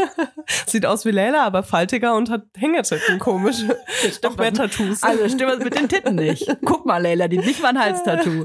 Sieht 0.82 0.88
aus 0.88 1.06
wie 1.06 1.12
Leila, 1.12 1.46
aber 1.46 1.62
faltiger 1.62 2.16
und 2.16 2.32
hat 2.32 2.46
Hängetitten, 2.58 3.20
komisch. 3.20 3.58
Noch 4.24 4.36
mehr 4.36 4.52
Tattoos. 4.52 5.04
Also 5.04 5.30
stimmt 5.30 5.52
was 5.52 5.60
mit 5.60 5.78
den 5.78 5.88
Titten 5.88 6.16
nicht. 6.16 6.48
Guck 6.66 6.88
mal, 6.88 6.98
Leila, 6.98 7.28
die 7.28 7.38
nicht 7.38 7.62
mal 7.62 7.70
ein 7.70 7.80
Halstattoo. 7.80 8.44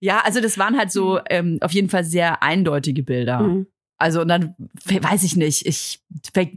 Ja, 0.00 0.22
also 0.24 0.40
das 0.40 0.58
waren 0.58 0.76
halt 0.76 0.90
so 0.90 1.20
ähm, 1.30 1.58
auf 1.60 1.70
jeden 1.70 1.88
Fall 1.88 2.02
sehr 2.02 2.42
eindeutige 2.42 3.04
Bilder. 3.04 3.40
Mhm. 3.42 3.68
Also 3.96 4.22
und 4.22 4.28
dann 4.28 4.56
weiß 4.86 5.22
ich 5.22 5.36
nicht, 5.36 5.66
ich 5.66 6.02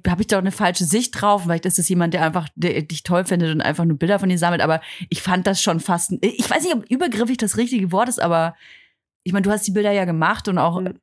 habe 0.07 0.21
ich 0.21 0.27
da 0.27 0.39
eine 0.39 0.51
falsche 0.51 0.85
Sicht 0.85 1.21
drauf, 1.21 1.43
vielleicht 1.43 1.67
ist 1.67 1.77
es 1.77 1.87
jemand, 1.87 2.15
der 2.15 2.23
einfach 2.23 2.49
der 2.55 2.81
dich 2.81 3.03
toll 3.03 3.25
findet 3.25 3.53
und 3.53 3.61
einfach 3.61 3.85
nur 3.85 3.97
Bilder 3.97 4.17
von 4.17 4.29
dir 4.29 4.39
sammelt, 4.39 4.61
aber 4.61 4.81
ich 5.09 5.21
fand 5.21 5.45
das 5.45 5.61
schon 5.61 5.79
fast 5.79 6.13
ich 6.21 6.49
weiß 6.49 6.63
nicht, 6.63 6.75
ob 6.75 6.89
übergriffig 6.89 7.37
das 7.37 7.57
richtige 7.57 7.91
Wort 7.91 8.09
ist, 8.09 8.21
aber 8.21 8.55
ich 9.23 9.33
meine, 9.33 9.43
du 9.43 9.51
hast 9.51 9.67
die 9.67 9.71
Bilder 9.71 9.91
ja 9.91 10.05
gemacht 10.05 10.47
und 10.47 10.57
auch 10.57 10.81
Mhm. 10.81 10.99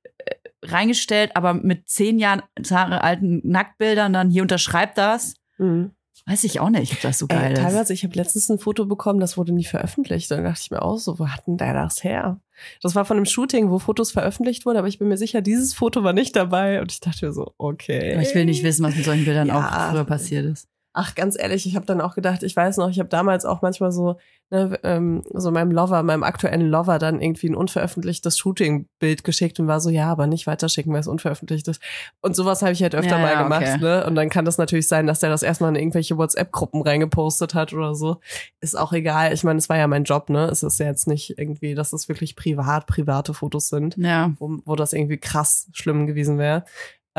Äh, 0.62 0.66
reingestellt, 0.66 1.33
aber 1.35 1.55
mit 1.55 1.88
zehn 1.88 2.18
Jahren 2.18 2.42
Jahre 2.62 3.03
alten 3.03 3.40
Nacktbildern 3.49 4.12
dann 4.12 4.31
hier 4.31 4.42
unterschreibt 4.42 4.99
das. 4.99 5.35
Mhm. 5.59 5.92
Weiß 6.27 6.44
ich 6.44 6.61
auch 6.61 6.68
nicht, 6.68 6.92
ob 6.92 7.01
das 7.01 7.18
so 7.18 7.27
geil 7.27 7.42
Ey, 7.42 7.53
ist. 7.55 7.61
teilweise, 7.62 7.92
ich 7.94 8.05
habe 8.05 8.14
letztens 8.14 8.51
ein 8.51 8.59
Foto 8.59 8.85
bekommen, 8.85 9.18
das 9.18 9.38
wurde 9.38 9.53
nie 9.53 9.64
veröffentlicht. 9.64 10.31
Dann 10.31 10.44
dachte 10.44 10.61
ich 10.62 10.71
mir 10.71 10.83
auch 10.83 10.99
so, 10.99 11.18
wo 11.18 11.29
hat 11.29 11.47
denn 11.47 11.57
der 11.57 11.73
das 11.73 12.05
her? 12.05 12.38
Das 12.83 12.94
war 12.94 13.05
von 13.07 13.16
einem 13.16 13.25
Shooting, 13.25 13.71
wo 13.71 13.79
Fotos 13.79 14.11
veröffentlicht 14.11 14.66
wurden, 14.66 14.77
aber 14.79 14.88
ich 14.88 14.99
bin 14.99 15.09
mir 15.09 15.16
sicher, 15.16 15.40
dieses 15.40 15.73
Foto 15.73 16.03
war 16.05 16.12
nicht 16.12 16.37
dabei. 16.37 16.83
Und 16.83 16.92
ich 16.92 17.01
dachte 17.01 17.25
mir 17.27 17.33
so, 17.33 17.55
okay. 17.57 18.12
Aber 18.14 18.23
ich 18.23 18.35
will 18.35 18.44
nicht 18.44 18.62
wissen, 18.62 18.85
was 18.85 18.94
mit 18.97 19.05
solchen 19.07 19.25
Bildern 19.25 19.49
Ja. 19.49 19.87
auch 19.88 19.90
früher 19.92 20.05
passiert 20.05 20.44
ist. 20.44 20.68
Ach, 21.00 21.14
ganz 21.14 21.38
ehrlich, 21.38 21.64
ich 21.64 21.76
habe 21.76 21.87
dann 21.87 22.00
auch 22.00 22.16
gedacht, 22.16 22.42
ich 22.42 22.56
weiß 22.56 22.76
noch, 22.78 22.90
ich 22.90 22.98
habe 22.98 23.08
damals 23.08 23.44
auch 23.44 23.62
manchmal 23.62 23.92
so, 23.92 24.16
ne, 24.50 24.76
ähm, 24.82 25.22
so 25.32 25.52
meinem 25.52 25.70
Lover, 25.70 26.02
meinem 26.02 26.24
aktuellen 26.24 26.68
Lover 26.68 26.98
dann 26.98 27.20
irgendwie 27.20 27.48
ein 27.48 27.54
unveröffentlichtes 27.54 28.37
Shooting-Bild 28.37 29.22
geschickt 29.22 29.61
und 29.61 29.68
war 29.68 29.80
so, 29.80 29.90
ja, 29.90 30.11
aber 30.11 30.26
nicht 30.26 30.48
weiterschicken, 30.48 30.92
weil 30.92 30.98
es 30.98 31.06
unveröffentlicht 31.06 31.68
ist. 31.68 31.80
Und 32.20 32.34
sowas 32.34 32.62
habe 32.62 32.72
ich 32.72 32.82
halt 32.82 32.96
öfter 32.96 33.16
Ja, 33.16 33.22
mal 33.22 33.32
ja, 33.34 33.42
gemacht, 33.44 33.62
okay. 33.62 33.78
ne? 33.78 34.04
Und 34.06 34.16
dann 34.16 34.28
kann 34.28 34.44
das 34.44 34.58
natürlich 34.58 34.88
sein, 34.88 35.06
dass 35.06 35.20
der 35.20 35.30
das 35.30 35.44
erstmal 35.44 35.70
in 35.70 35.76
irgendwelche 35.76 36.18
WhatsApp-Gruppen 36.18 36.82
reingepostet 36.82 37.54
hat 37.54 37.72
oder 37.72 37.94
so. 37.94 38.16
Ist 38.61 38.76
auch 38.76 38.92
egal. 38.92 39.32
Ich 39.32 39.44
meine, 39.44 39.58
es 39.58 39.68
war 39.68 39.76
ja 39.76 39.87
mein 39.87 40.02
Job, 40.02 40.30
ne? 40.30 40.46
Es 40.46 40.64
ist 40.64 40.80
ja 40.80 40.87
jetzt 40.87 41.06
nicht 41.06 41.38
irgendwie, 41.38 41.76
dass 41.76 41.92
es 41.92 42.08
wirklich 42.08 42.34
privat, 42.34 42.88
private 42.88 43.34
Fotos 43.34 43.68
sind 43.68 43.96
Ja. 43.96 44.32
wo, 44.40 44.58
wo 44.64 44.74
das 44.74 44.92
irgendwie 44.92 45.18
krass 45.18 45.68
schlimm 45.74 46.08
gewesen 46.08 46.38
wäre. 46.38 46.64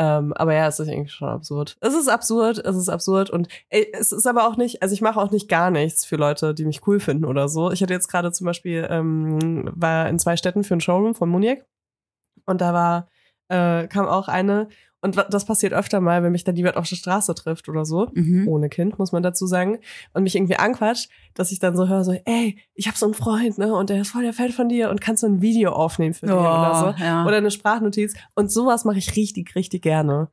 Ähm, 0.01 0.31
aber 0.31 0.53
ja, 0.53 0.65
es 0.65 0.79
ist 0.79 0.87
irgendwie 0.87 1.09
schon 1.09 1.27
absurd. 1.27 1.75
Es 1.81 1.93
ist 1.93 2.07
absurd, 2.07 2.57
es 2.59 2.77
ist 2.77 2.87
absurd 2.87 3.29
und 3.29 3.49
ey, 3.67 3.85
es 3.91 4.13
ist 4.13 4.27
aber 4.27 4.47
auch 4.47 4.55
nicht, 4.55 4.81
also 4.81 4.93
ich 4.93 5.01
mache 5.01 5.19
auch 5.19 5.29
nicht 5.29 5.49
gar 5.49 5.71
nichts 5.71 6.05
für 6.05 6.15
Leute, 6.15 6.53
die 6.53 6.63
mich 6.63 6.87
cool 6.87 7.01
finden 7.01 7.25
oder 7.25 7.49
so. 7.49 7.69
Ich 7.69 7.81
hatte 7.81 7.93
jetzt 7.93 8.07
gerade 8.07 8.31
zum 8.31 8.45
Beispiel, 8.45 8.87
ähm, 8.89 9.69
war 9.75 10.07
in 10.07 10.17
zwei 10.17 10.37
Städten 10.37 10.63
für 10.63 10.73
ein 10.75 10.79
Showroom 10.79 11.15
von 11.15 11.27
Muniek 11.27 11.65
und 12.45 12.61
da 12.61 12.73
war, 12.73 13.09
äh, 13.49 13.87
kam 13.89 14.07
auch 14.07 14.29
eine 14.29 14.69
und 15.01 15.15
das 15.29 15.45
passiert 15.45 15.73
öfter 15.73 16.01
mal, 16.01 16.23
wenn 16.23 16.31
mich 16.31 16.43
dann 16.43 16.55
jemand 16.55 16.75
auf 16.77 16.87
der 16.89 16.95
Straße 16.97 17.33
trifft 17.35 17.69
oder 17.69 17.85
so 17.85 18.07
Mhm. 18.13 18.47
ohne 18.47 18.69
Kind, 18.69 18.99
muss 18.99 19.11
man 19.11 19.23
dazu 19.23 19.47
sagen, 19.47 19.79
und 20.13 20.23
mich 20.23 20.35
irgendwie 20.35 20.57
anquatscht, 20.57 21.09
dass 21.35 21.51
ich 21.51 21.59
dann 21.59 21.75
so 21.77 21.87
höre, 21.87 22.03
so, 22.03 22.13
ey, 22.25 22.57
ich 22.73 22.87
habe 22.87 22.97
so 22.97 23.05
einen 23.05 23.13
Freund, 23.13 23.57
ne, 23.57 23.73
und 23.73 23.89
der 23.89 24.01
ist 24.01 24.11
voll 24.11 24.23
der 24.23 24.33
Fan 24.33 24.51
von 24.51 24.67
dir 24.69 24.89
und 24.89 24.99
kannst 25.01 25.23
du 25.23 25.27
ein 25.27 25.41
Video 25.41 25.71
aufnehmen 25.71 26.13
für 26.13 26.25
den 26.25 26.35
oder 26.35 26.75
so. 26.97 27.03
ja. 27.03 27.25
Oder 27.25 27.37
eine 27.37 27.51
Sprachnotiz. 27.51 28.13
Und 28.35 28.51
sowas 28.51 28.83
mache 28.85 28.97
ich 28.97 29.15
richtig, 29.15 29.55
richtig 29.55 29.81
gerne. 29.83 30.29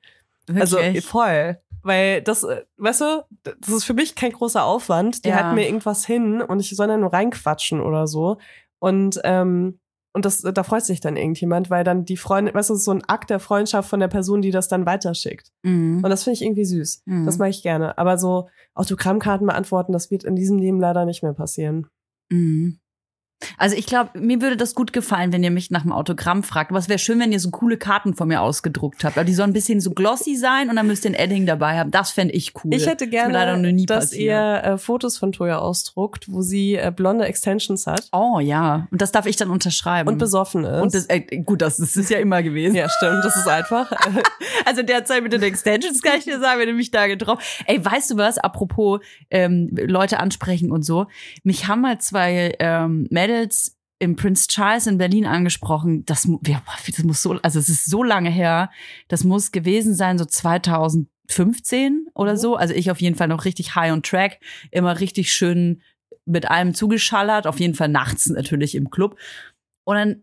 Also 0.55 0.77
Wirklich. 0.79 1.05
voll. 1.05 1.59
Weil 1.83 2.21
das, 2.23 2.43
äh, 2.43 2.63
weißt 2.79 3.01
du, 3.03 3.25
das 3.61 3.69
ist 3.69 3.85
für 3.85 3.95
mich 3.95 4.17
kein 4.17 4.33
großer 4.33 4.65
Aufwand. 4.65 5.25
Die 5.25 5.29
Ja. 5.29 5.37
halten 5.37 5.55
mir 5.55 5.67
irgendwas 5.67 6.05
hin 6.05 6.43
und 6.43 6.59
ich 6.59 6.71
soll 6.75 6.89
dann 6.89 7.01
nur 7.01 7.13
reinquatschen 7.13 7.81
oder 7.81 8.09
so. 8.09 8.39
Und, 8.81 9.21
ähm, 9.23 9.79
und 10.17 10.25
das, 10.25 10.41
da 10.41 10.63
freut 10.63 10.83
sich 10.83 11.01
dann 11.01 11.19
irgendjemand, 11.19 11.69
weil 11.69 11.85
dann 11.85 12.07
die 12.07 12.17
Freundin, 12.17 12.55
weißt 12.55 12.71
du, 12.71 12.75
so 12.75 12.91
ein 12.91 13.05
Akt 13.05 13.29
der 13.29 13.39
Freundschaft 13.39 13.91
von 13.91 14.01
der 14.01 14.09
Person, 14.09 14.41
die 14.41 14.51
das 14.51 14.67
dann 14.67 14.87
weiterschickt. 14.87 15.53
Mhm. 15.63 16.03
Und 16.03 16.09
das 16.09 16.25
finde 16.25 16.37
ich 16.37 16.43
irgendwie 16.43 16.65
süß. 16.65 17.03
Mhm. 17.05 17.27
Das 17.27 17.37
mache 17.37 17.51
ich 17.51 17.63
gerne. 17.63 17.99
Aber 17.99 18.17
so 18.17 18.49
Autogrammkarten 18.73 19.47
beantworten, 19.47 19.93
das 19.93 20.11
wird 20.11 20.25
in 20.25 20.35
diesem 20.35 20.57
Leben 20.57 20.81
leider 20.81 21.05
nicht 21.05 21.23
mehr 21.23 21.35
passieren. 21.35 21.89
Mhm. 22.31 22.79
Also 23.59 23.77
ich 23.77 23.87
glaube, 23.87 24.19
mir 24.19 24.41
würde 24.41 24.57
das 24.57 24.75
gut 24.75 24.93
gefallen, 24.93 25.33
wenn 25.33 25.45
ihr 25.45 25.51
mich 25.51 25.71
nach 25.71 25.83
einem 25.83 25.93
Autogramm 25.93 26.43
fragt. 26.43 26.71
Aber 26.71 26.79
es 26.79 26.89
wäre 26.89 26.99
schön, 26.99 27.21
wenn 27.21 27.33
ihr 27.33 27.41
so 27.41 27.51
coole 27.51 27.77
Karten 27.77 28.15
von 28.15 28.29
mir 28.29 28.41
ausgedruckt 28.41 29.05
habt. 29.05 29.17
Aber 29.19 29.25
die 29.25 29.35
sollen 29.35 29.51
ein 29.51 29.53
bisschen 29.53 29.81
so 29.81 29.91
glossy 29.91 30.37
sein 30.37 30.71
und 30.71 30.77
dann 30.77 30.87
müsst 30.87 31.05
ihr 31.05 31.11
ein 31.11 31.15
Edding 31.15 31.47
dabei 31.47 31.79
haben. 31.79 31.91
Das 31.91 32.11
fände 32.11 32.35
ich 32.35 32.55
cool. 32.65 32.75
Ich 32.75 32.87
hätte 32.87 33.09
gerne, 33.09 33.75
dass 33.87 34.07
passiert. 34.07 34.23
ihr 34.23 34.65
äh, 34.65 34.79
Fotos 34.79 35.19
von 35.19 35.33
Toya 35.33 35.59
ausdruckt, 35.59 36.33
wo 36.33 36.43
sie 36.43 36.77
äh, 36.77 36.93
blonde 36.95 37.27
Extensions 37.27 37.87
hat 37.87 38.09
Oh 38.13 38.41
ja, 38.41 38.87
und 38.91 39.03
das 39.03 39.13
darf 39.13 39.27
ich 39.27 39.37
dann 39.37 39.51
unterschreiben. 39.51 40.09
und 40.09 40.19
besoffen 40.19 40.65
ist. 40.65 40.83
Und 40.83 40.95
das, 40.95 41.07
äh, 41.07 41.21
gut, 41.21 41.61
das, 41.61 41.77
das 41.77 41.97
ist 41.97 42.11
ja 42.11 42.19
immer 42.19 42.43
gewesen. 42.43 42.75
ja, 42.75 42.89
stimmt, 42.89 43.25
das 43.25 43.37
ist 43.37 43.49
einfach. 43.49 43.91
Also 44.65 44.83
derzeit 44.83 45.23
mit 45.23 45.33
den 45.33 45.43
Extensions 45.43 46.03
kann 46.03 46.19
ich 46.19 46.25
dir 46.25 46.41
sagen, 46.41 46.59
wenn 46.61 46.69
du 46.69 46.75
mich 46.75 46.91
da 46.91 47.07
getroffen. 47.07 47.41
Ey, 47.67 47.85
weißt 47.85 48.11
du 48.11 48.17
was? 48.17 48.39
Apropos 48.39 49.01
ähm, 49.31 49.71
Leute 49.73 50.19
ansprechen 50.19 50.73
und 50.73 50.83
so. 50.83 51.07
Mich 51.45 51.69
haben 51.69 51.83
mal 51.83 52.01
zwei 52.01 52.55
ähm, 52.59 53.07
Mädels 53.27 53.77
im 53.99 54.17
Prince 54.17 54.47
Charles 54.49 54.87
in 54.87 54.99
Berlin 54.99 55.27
angesprochen. 55.27 56.05
Das, 56.05 56.29
ja, 56.47 56.63
das 56.87 57.05
muss 57.05 57.23
so, 57.23 57.33
also 57.43 57.59
es 57.59 57.69
ist 57.69 57.87
so 57.87 58.03
lange 58.03 58.31
her. 58.31 58.71
Das 59.09 59.25
muss 59.25 59.53
gewesen 59.53 59.95
sein, 59.95 60.19
so 60.19 60.25
2015 60.25 62.07
oder 62.15 62.33
Mhm. 62.33 62.37
so. 62.37 62.57
Also 62.57 62.75
ich 62.75 62.91
auf 62.91 63.01
jeden 63.01 63.17
Fall 63.17 63.29
noch 63.29 63.45
richtig 63.45 63.75
high 63.75 63.93
on 63.93 64.03
track, 64.03 64.39
immer 64.71 65.01
richtig 65.01 65.33
schön 65.33 65.83
mit 66.27 66.51
allem 66.51 66.75
zugeschallert. 66.75 67.47
Auf 67.47 67.59
jeden 67.59 67.75
Fall 67.75 67.89
nachts 67.89 68.27
natürlich 68.27 68.75
im 68.75 68.91
Club. 68.91 69.19
Und 69.85 69.97
dann 69.97 70.23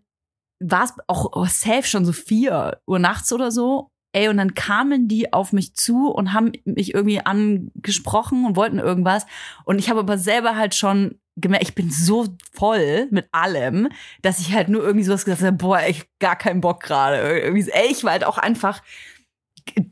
war 0.59 0.83
es 0.83 0.93
auch 1.07 1.31
oh, 1.33 1.45
safe 1.45 1.83
schon 1.83 2.05
so 2.05 2.13
vier 2.13 2.79
Uhr 2.85 2.99
nachts 2.99 3.33
oder 3.33 3.51
so. 3.51 3.89
Ey, 4.15 4.27
und 4.27 4.37
dann 4.37 4.53
kamen 4.53 5.07
die 5.07 5.33
auf 5.33 5.51
mich 5.53 5.73
zu 5.73 6.11
und 6.11 6.33
haben 6.33 6.51
mich 6.65 6.93
irgendwie 6.93 7.19
angesprochen 7.25 8.45
und 8.45 8.55
wollten 8.55 8.77
irgendwas. 8.77 9.25
Und 9.65 9.79
ich 9.79 9.89
habe 9.89 10.01
aber 10.01 10.19
selber 10.19 10.55
halt 10.55 10.75
schon 10.75 11.19
gemerkt, 11.35 11.67
ich 11.67 11.75
bin 11.75 11.89
so 11.89 12.27
voll 12.51 13.07
mit 13.09 13.27
allem, 13.31 13.89
dass 14.21 14.39
ich 14.39 14.53
halt 14.53 14.69
nur 14.69 14.83
irgendwie 14.83 15.03
sowas 15.03 15.25
gesagt 15.25 15.41
habe, 15.41 15.57
boah, 15.57 15.79
echt 15.79 16.07
gar 16.19 16.35
keinen 16.35 16.61
Bock 16.61 16.81
gerade. 16.81 17.39
Irgendwie, 17.39 17.69
ey, 17.71 17.87
ich 17.91 18.03
war 18.03 18.11
halt 18.11 18.23
auch 18.23 18.37
einfach, 18.37 18.81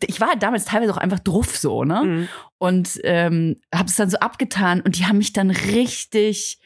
ich 0.06 0.22
war 0.22 0.30
halt 0.30 0.44
damals 0.44 0.66
teilweise 0.66 0.94
auch 0.94 0.98
einfach 0.98 1.20
druff 1.20 1.58
so, 1.58 1.84
ne? 1.84 2.04
Mhm. 2.04 2.28
und 2.58 3.00
ähm, 3.04 3.62
habe 3.74 3.90
es 3.90 3.96
dann 3.96 4.10
so 4.10 4.18
abgetan 4.18 4.82
und 4.82 4.98
die 4.98 5.06
haben 5.06 5.18
mich 5.18 5.34
dann 5.34 5.50
richtig 5.50 6.60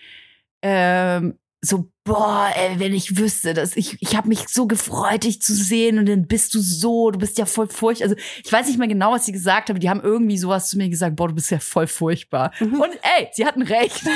ähm, 0.62 1.38
so 1.65 1.89
boah, 2.04 2.49
ey, 2.56 2.80
wenn 2.80 2.93
ich 2.93 3.17
wüsste, 3.17 3.56
dass 3.56 3.75
ich 3.75 3.97
ich 3.99 4.15
habe 4.15 4.28
mich 4.28 4.47
so 4.49 4.67
gefreut, 4.67 5.23
dich 5.23 5.41
zu 5.41 5.56
sehen 5.56 5.97
und 5.97 6.06
dann 6.08 6.28
bist 6.28 6.54
du 6.54 6.60
so, 6.60 7.10
du 7.10 7.17
bist 7.17 7.38
ja 7.39 7.45
voll 7.47 7.67
furchtbar. 7.67 8.10
Also 8.10 8.15
ich 8.43 8.51
weiß 8.51 8.67
nicht 8.67 8.78
mehr 8.78 8.88
genau, 8.88 9.12
was 9.12 9.25
sie 9.25 9.32
gesagt 9.32 9.69
haben. 9.69 9.80
Die 9.80 9.89
haben 9.89 10.01
irgendwie 10.01 10.38
sowas 10.38 10.69
zu 10.69 10.78
mir 10.78 10.88
gesagt, 10.89 11.15
boah, 11.15 11.28
du 11.30 11.34
bist 11.36 11.49
ja 11.49 11.58
voll 11.60 11.88
furchtbar. 11.88 12.51
Mhm. 12.60 12.80
Und 12.80 12.91
ey, 13.17 13.28
sie 13.34 13.45
hatten 13.45 13.62
recht. 13.63 14.01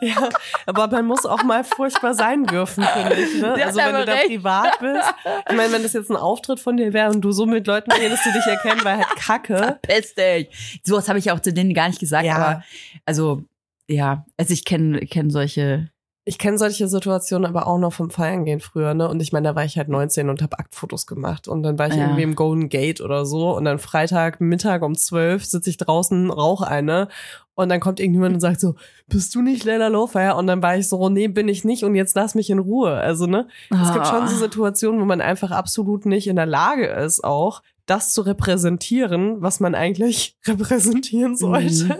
Ja, 0.00 0.28
aber 0.66 0.86
man 0.88 1.06
muss 1.06 1.24
auch 1.24 1.42
mal 1.44 1.64
furchtbar 1.64 2.14
sein 2.14 2.44
dürfen, 2.44 2.84
finde 2.84 3.14
ich. 3.14 3.40
Ne? 3.40 3.54
Sie 3.56 3.62
Also 3.62 3.78
wenn 3.78 3.94
du 3.94 4.04
da 4.04 4.12
recht. 4.12 4.26
privat 4.26 4.78
bist. 4.80 5.14
Ich 5.48 5.56
meine, 5.56 5.72
wenn 5.72 5.82
das 5.82 5.92
jetzt 5.94 6.10
ein 6.10 6.16
Auftritt 6.16 6.60
von 6.60 6.76
dir 6.76 6.92
wäre 6.92 7.10
und 7.10 7.22
du 7.22 7.32
so 7.32 7.46
mit 7.46 7.66
Leuten 7.66 7.90
redest, 7.90 8.22
die 8.26 8.32
dich 8.32 8.46
erkennen, 8.46 8.84
wäre 8.84 8.98
halt 8.98 9.16
kacke. 9.16 9.56
Verpiss 9.56 10.14
dich. 10.14 10.80
Sowas 10.84 11.08
habe 11.08 11.18
ich 11.18 11.30
auch 11.30 11.40
zu 11.40 11.52
denen 11.52 11.72
gar 11.74 11.88
nicht 11.88 12.00
gesagt, 12.00 12.26
Ja. 12.26 12.36
aber 12.36 12.64
also 13.06 13.42
ja, 13.88 14.24
also 14.36 14.52
ich 14.52 14.64
kenne 14.64 15.00
kenn 15.06 15.30
solche 15.30 15.88
Ich 16.24 16.38
kenne 16.38 16.56
solche 16.56 16.86
Situationen 16.86 17.46
aber 17.46 17.66
auch 17.66 17.78
noch 17.78 17.92
vom 17.92 18.08
Feiern 18.10 18.44
gehen 18.44 18.60
früher, 18.60 18.94
ne? 18.94 19.08
Und 19.08 19.20
ich 19.20 19.32
meine, 19.32 19.48
da 19.48 19.54
war 19.56 19.64
ich 19.64 19.76
halt 19.76 19.88
19 19.88 20.28
und 20.28 20.40
habe 20.40 20.58
Aktfotos 20.60 21.06
gemacht. 21.08 21.48
Und 21.48 21.64
dann 21.64 21.78
war 21.80 21.88
ich 21.88 21.94
Ja. 21.96 22.02
irgendwie 22.02 22.22
im 22.22 22.36
Golden 22.36 22.68
Gate 22.68 23.00
oder 23.00 23.26
so. 23.26 23.56
Und 23.56 23.64
dann 23.64 23.80
Freitag, 23.80 24.40
Mittag 24.40 24.82
um 24.82 24.94
12 24.96 25.44
sitze 25.44 25.68
ich 25.70 25.78
draußen, 25.78 26.30
rauche 26.30 26.68
eine. 26.68 27.08
Und 27.54 27.68
dann 27.70 27.80
kommt 27.80 27.98
irgendjemand 27.98 28.34
und 28.34 28.40
sagt 28.40 28.60
so, 28.60 28.76
bist 29.08 29.34
du 29.34 29.42
nicht 29.42 29.64
Leila 29.64 29.88
Lowfire? 29.88 30.36
Und 30.36 30.46
dann 30.46 30.62
war 30.62 30.76
ich 30.76 30.88
so, 30.88 31.08
nee, 31.08 31.26
bin 31.26 31.48
ich 31.48 31.64
nicht. 31.64 31.82
Und 31.82 31.96
jetzt 31.96 32.14
lass 32.14 32.36
mich 32.36 32.50
in 32.50 32.60
Ruhe. 32.60 32.92
Also, 32.94 33.26
ne? 33.26 33.48
Es 33.70 33.92
gibt 33.92 34.06
schon 34.06 34.28
so 34.28 34.36
Ah. 34.36 34.38
Situationen, 34.38 35.00
wo 35.00 35.04
man 35.04 35.20
einfach 35.20 35.50
absolut 35.50 36.06
nicht 36.06 36.28
in 36.28 36.36
der 36.36 36.46
Lage 36.46 36.86
ist, 36.86 37.24
auch 37.24 37.62
das 37.86 38.12
zu 38.12 38.22
repräsentieren, 38.22 39.42
was 39.42 39.58
man 39.58 39.74
eigentlich 39.74 40.38
repräsentieren 40.46 41.36
sollte. 41.36 41.84
Mhm. 41.86 41.94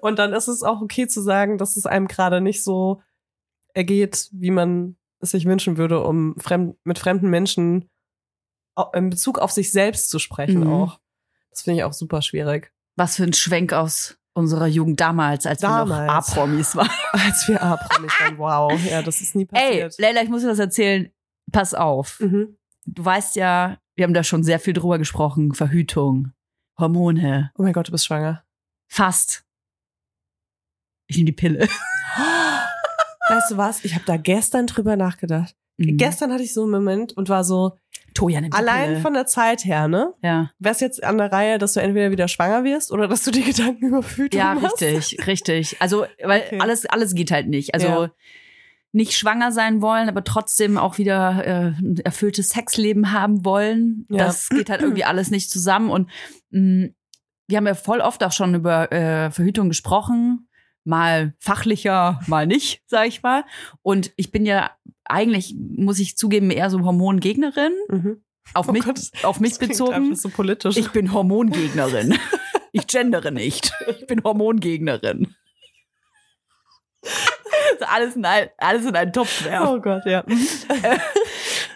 Und 0.00 0.18
dann 0.20 0.32
ist 0.32 0.46
es 0.46 0.62
auch 0.62 0.80
okay 0.80 1.08
zu 1.08 1.20
sagen, 1.20 1.58
dass 1.58 1.76
es 1.76 1.84
einem 1.84 2.06
gerade 2.06 2.40
nicht 2.40 2.62
so 2.62 3.00
ergeht, 3.76 4.28
wie 4.32 4.50
man 4.50 4.96
es 5.20 5.30
sich 5.30 5.44
wünschen 5.44 5.76
würde, 5.76 6.02
um 6.02 6.34
fremd, 6.38 6.76
mit 6.84 6.98
fremden 6.98 7.28
Menschen 7.30 7.88
in 8.94 9.10
Bezug 9.10 9.38
auf 9.38 9.50
sich 9.52 9.72
selbst 9.72 10.10
zu 10.10 10.18
sprechen 10.18 10.60
Mhm. 10.64 10.72
auch. 10.72 11.00
Das 11.50 11.62
finde 11.62 11.78
ich 11.78 11.84
auch 11.84 11.92
super 11.94 12.20
schwierig. 12.22 12.72
Was 12.96 13.16
für 13.16 13.22
ein 13.24 13.32
Schwenk 13.32 13.72
aus 13.72 14.18
unserer 14.34 14.66
Jugend 14.66 15.00
damals, 15.00 15.46
als 15.46 15.62
wir 15.62 15.68
noch 15.70 15.88
Damals. 15.88 16.28
A-Promis 16.30 16.76
waren. 16.76 16.90
Als 17.12 17.48
wir 17.48 17.62
A-Promis 17.62 18.12
waren, 18.20 18.36
wow. 18.38 18.84
Ja, 18.84 19.00
das 19.00 19.22
ist 19.22 19.34
nie 19.34 19.48
Ey, 19.52 19.80
passiert. 19.82 19.98
Leila, 19.98 20.22
ich 20.22 20.28
muss 20.28 20.42
dir 20.42 20.48
was 20.48 20.58
erzählen. 20.58 21.10
Pass 21.52 21.72
auf. 21.72 22.20
Mhm. 22.20 22.58
Du 22.84 23.02
weißt 23.04 23.36
ja, 23.36 23.78
wir 23.94 24.04
haben 24.04 24.12
da 24.14 24.22
schon 24.22 24.42
sehr 24.44 24.60
viel 24.60 24.74
drüber 24.74 24.98
gesprochen. 24.98 25.54
Verhütung, 25.54 26.32
Hormone, 26.78 27.50
Oh 27.56 27.62
mein 27.62 27.72
Gott, 27.72 27.88
du 27.88 27.92
bist 27.92 28.04
schwanger. 28.06 28.44
fast. 28.88 29.44
Ich 31.06 31.16
nehme 31.16 31.26
die 31.26 31.32
Pille. 31.32 31.66
Weißt 33.28 33.50
du 33.50 33.56
was? 33.56 33.84
Ich 33.84 33.94
habe 33.94 34.04
da 34.06 34.16
gestern 34.16 34.66
drüber 34.66 34.96
nachgedacht. 34.96 35.54
Mhm. 35.78 35.96
Gestern 35.96 36.32
hatte 36.32 36.42
ich 36.42 36.54
so 36.54 36.62
einen 36.62 36.70
Moment 36.70 37.12
und 37.16 37.28
war 37.28 37.44
so, 37.44 37.78
Toja 38.14 38.40
nimmt 38.40 38.54
die 38.54 38.58
allein 38.58 39.02
von 39.02 39.12
der 39.12 39.26
Zeit 39.26 39.64
her, 39.64 39.88
ne? 39.88 40.14
ja. 40.22 40.50
Wär's 40.58 40.80
jetzt 40.80 41.04
an 41.04 41.18
der 41.18 41.30
Reihe, 41.32 41.58
dass 41.58 41.74
du 41.74 41.80
entweder 41.80 42.10
wieder 42.10 42.28
schwanger 42.28 42.64
wirst 42.64 42.90
oder 42.92 43.08
dass 43.08 43.22
du 43.24 43.30
dir 43.30 43.42
Gedanken 43.44 43.86
über 43.88 44.02
Verhütung 44.02 44.38
Ja, 44.40 44.54
machst? 44.54 44.80
richtig, 44.80 45.26
richtig. 45.26 45.76
Also, 45.80 46.06
weil 46.22 46.42
Okay. 46.46 46.60
alles, 46.60 46.86
alles 46.86 47.14
geht 47.14 47.30
halt 47.30 47.48
nicht. 47.48 47.74
Also 47.74 47.86
Ja. 47.88 48.10
nicht 48.92 49.12
schwanger 49.12 49.52
sein 49.52 49.82
wollen, 49.82 50.08
aber 50.08 50.24
trotzdem 50.24 50.78
auch 50.78 50.96
wieder 50.96 51.44
äh, 51.46 51.66
ein 51.78 51.98
erfülltes 52.04 52.48
Sexleben 52.50 53.12
haben 53.12 53.44
wollen. 53.44 54.06
Ja. 54.08 54.18
Das 54.18 54.48
geht 54.48 54.70
halt 54.70 54.80
irgendwie 54.80 55.04
alles 55.04 55.30
nicht 55.30 55.50
zusammen. 55.50 55.90
Und 55.90 56.08
mh, 56.50 56.88
wir 57.48 57.58
haben 57.58 57.66
ja 57.66 57.74
voll 57.74 58.00
oft 58.00 58.24
auch 58.24 58.32
schon 58.32 58.54
über 58.54 58.90
äh, 58.92 59.30
Verhütung 59.30 59.68
gesprochen. 59.68 60.45
Mal 60.86 61.34
fachlicher, 61.40 62.20
mal 62.28 62.46
nicht, 62.46 62.80
sag 62.86 63.08
ich 63.08 63.22
mal. 63.22 63.44
Und 63.82 64.12
ich 64.16 64.30
bin 64.30 64.46
ja 64.46 64.70
eigentlich, 65.04 65.54
muss 65.58 65.98
ich 65.98 66.16
zugeben, 66.16 66.50
eher 66.50 66.70
so 66.70 66.80
Hormongegnerin. 66.84 67.72
Mhm. 67.88 68.22
Auf 68.54 68.68
Oh 68.68 68.72
mich, 68.72 68.84
Gott, 68.84 69.00
auf 69.24 69.40
mich 69.40 69.58
bezogen. 69.58 70.14
so 70.14 70.28
politisch. 70.28 70.76
Ich 70.76 70.90
bin 70.92 71.12
Hormongegnerin. 71.12 72.16
Ich 72.72 72.86
gendere 72.86 73.32
nicht. 73.32 73.72
Ich 73.88 74.06
bin 74.06 74.22
Hormongegnerin. 74.22 75.34
Alles 77.88 78.16
in, 78.16 78.24
ein, 78.24 78.48
alles 78.58 78.84
in 78.86 78.96
einen 78.96 79.12
Topf 79.12 79.44
werfen. 79.44 79.68
oh 79.68 79.80
Gott, 79.80 80.04
ja. 80.06 80.24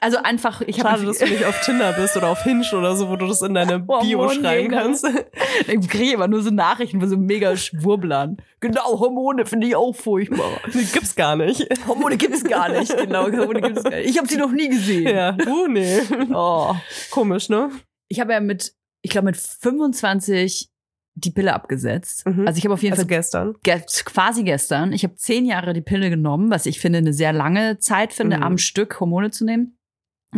Also 0.02 0.16
einfach, 0.18 0.62
ich 0.62 0.76
Schade, 0.76 0.88
habe 0.90 1.04
dass 1.04 1.18
du 1.18 1.26
nicht 1.26 1.44
auf 1.44 1.60
Tinder 1.60 1.92
bist 1.92 2.16
oder 2.16 2.28
auf 2.28 2.42
Hinge 2.42 2.64
oder 2.72 2.96
so, 2.96 3.08
wo 3.10 3.16
du 3.16 3.26
das 3.26 3.42
in 3.42 3.52
deine 3.54 3.80
Bio 3.80 3.98
Hormongegner. 4.00 4.32
schreiben 4.40 4.68
kannst. 4.70 5.06
ich 5.68 5.88
kriege 5.88 6.14
immer 6.14 6.26
nur 6.28 6.42
so 6.42 6.50
Nachrichten 6.50 7.00
von 7.00 7.08
so 7.08 7.16
mega 7.18 7.54
Schwurblern. 7.56 8.38
Genau, 8.60 8.98
Hormone 8.98 9.44
finde 9.46 9.66
ich 9.66 9.76
auch 9.76 9.94
furchtbar. 9.94 10.50
Die 10.72 10.84
gibt's 10.86 11.14
gar 11.14 11.36
nicht. 11.36 11.66
Hormone 11.86 12.16
gibt's 12.16 12.44
gar 12.44 12.68
nicht. 12.70 12.96
Genau, 12.96 13.24
Hormone 13.30 13.60
gibt's 13.60 13.82
gar 13.84 13.90
nicht. 13.90 14.08
Ich 14.10 14.16
habe 14.18 14.26
sie 14.28 14.36
noch 14.36 14.52
nie 14.52 14.68
gesehen. 14.68 15.06
Ja, 15.14 15.32
du, 15.32 15.66
nee. 15.66 16.00
Oh. 16.32 16.74
Komisch, 17.10 17.48
ne? 17.48 17.70
Ich 18.08 18.20
habe 18.20 18.32
ja 18.32 18.40
mit, 18.40 18.72
ich 19.02 19.10
glaube 19.10 19.26
mit 19.26 19.36
25 19.36 20.70
die 21.14 21.30
Pille 21.30 21.52
abgesetzt. 21.52 22.24
Mhm. 22.26 22.46
Also 22.46 22.58
ich 22.58 22.64
habe 22.64 22.74
auf 22.74 22.82
jeden 22.82 22.92
Also 22.94 23.02
Fall 23.02 23.08
gestern. 23.08 23.54
ge 23.62 23.82
quasi 24.04 24.44
gestern. 24.44 24.92
Ich 24.92 25.02
habe 25.04 25.16
zehn 25.16 25.44
Jahre 25.44 25.72
die 25.74 25.80
Pille 25.82 26.08
genommen, 26.08 26.50
was 26.50 26.66
ich 26.66 26.80
finde 26.80 26.98
eine 26.98 27.12
sehr 27.12 27.32
lange 27.32 27.78
Zeit 27.78 28.12
finde, 28.12 28.38
Mhm. 28.38 28.42
am 28.42 28.58
Stück 28.58 28.98
Hormone 29.00 29.30
zu 29.30 29.44
nehmen. 29.44 29.76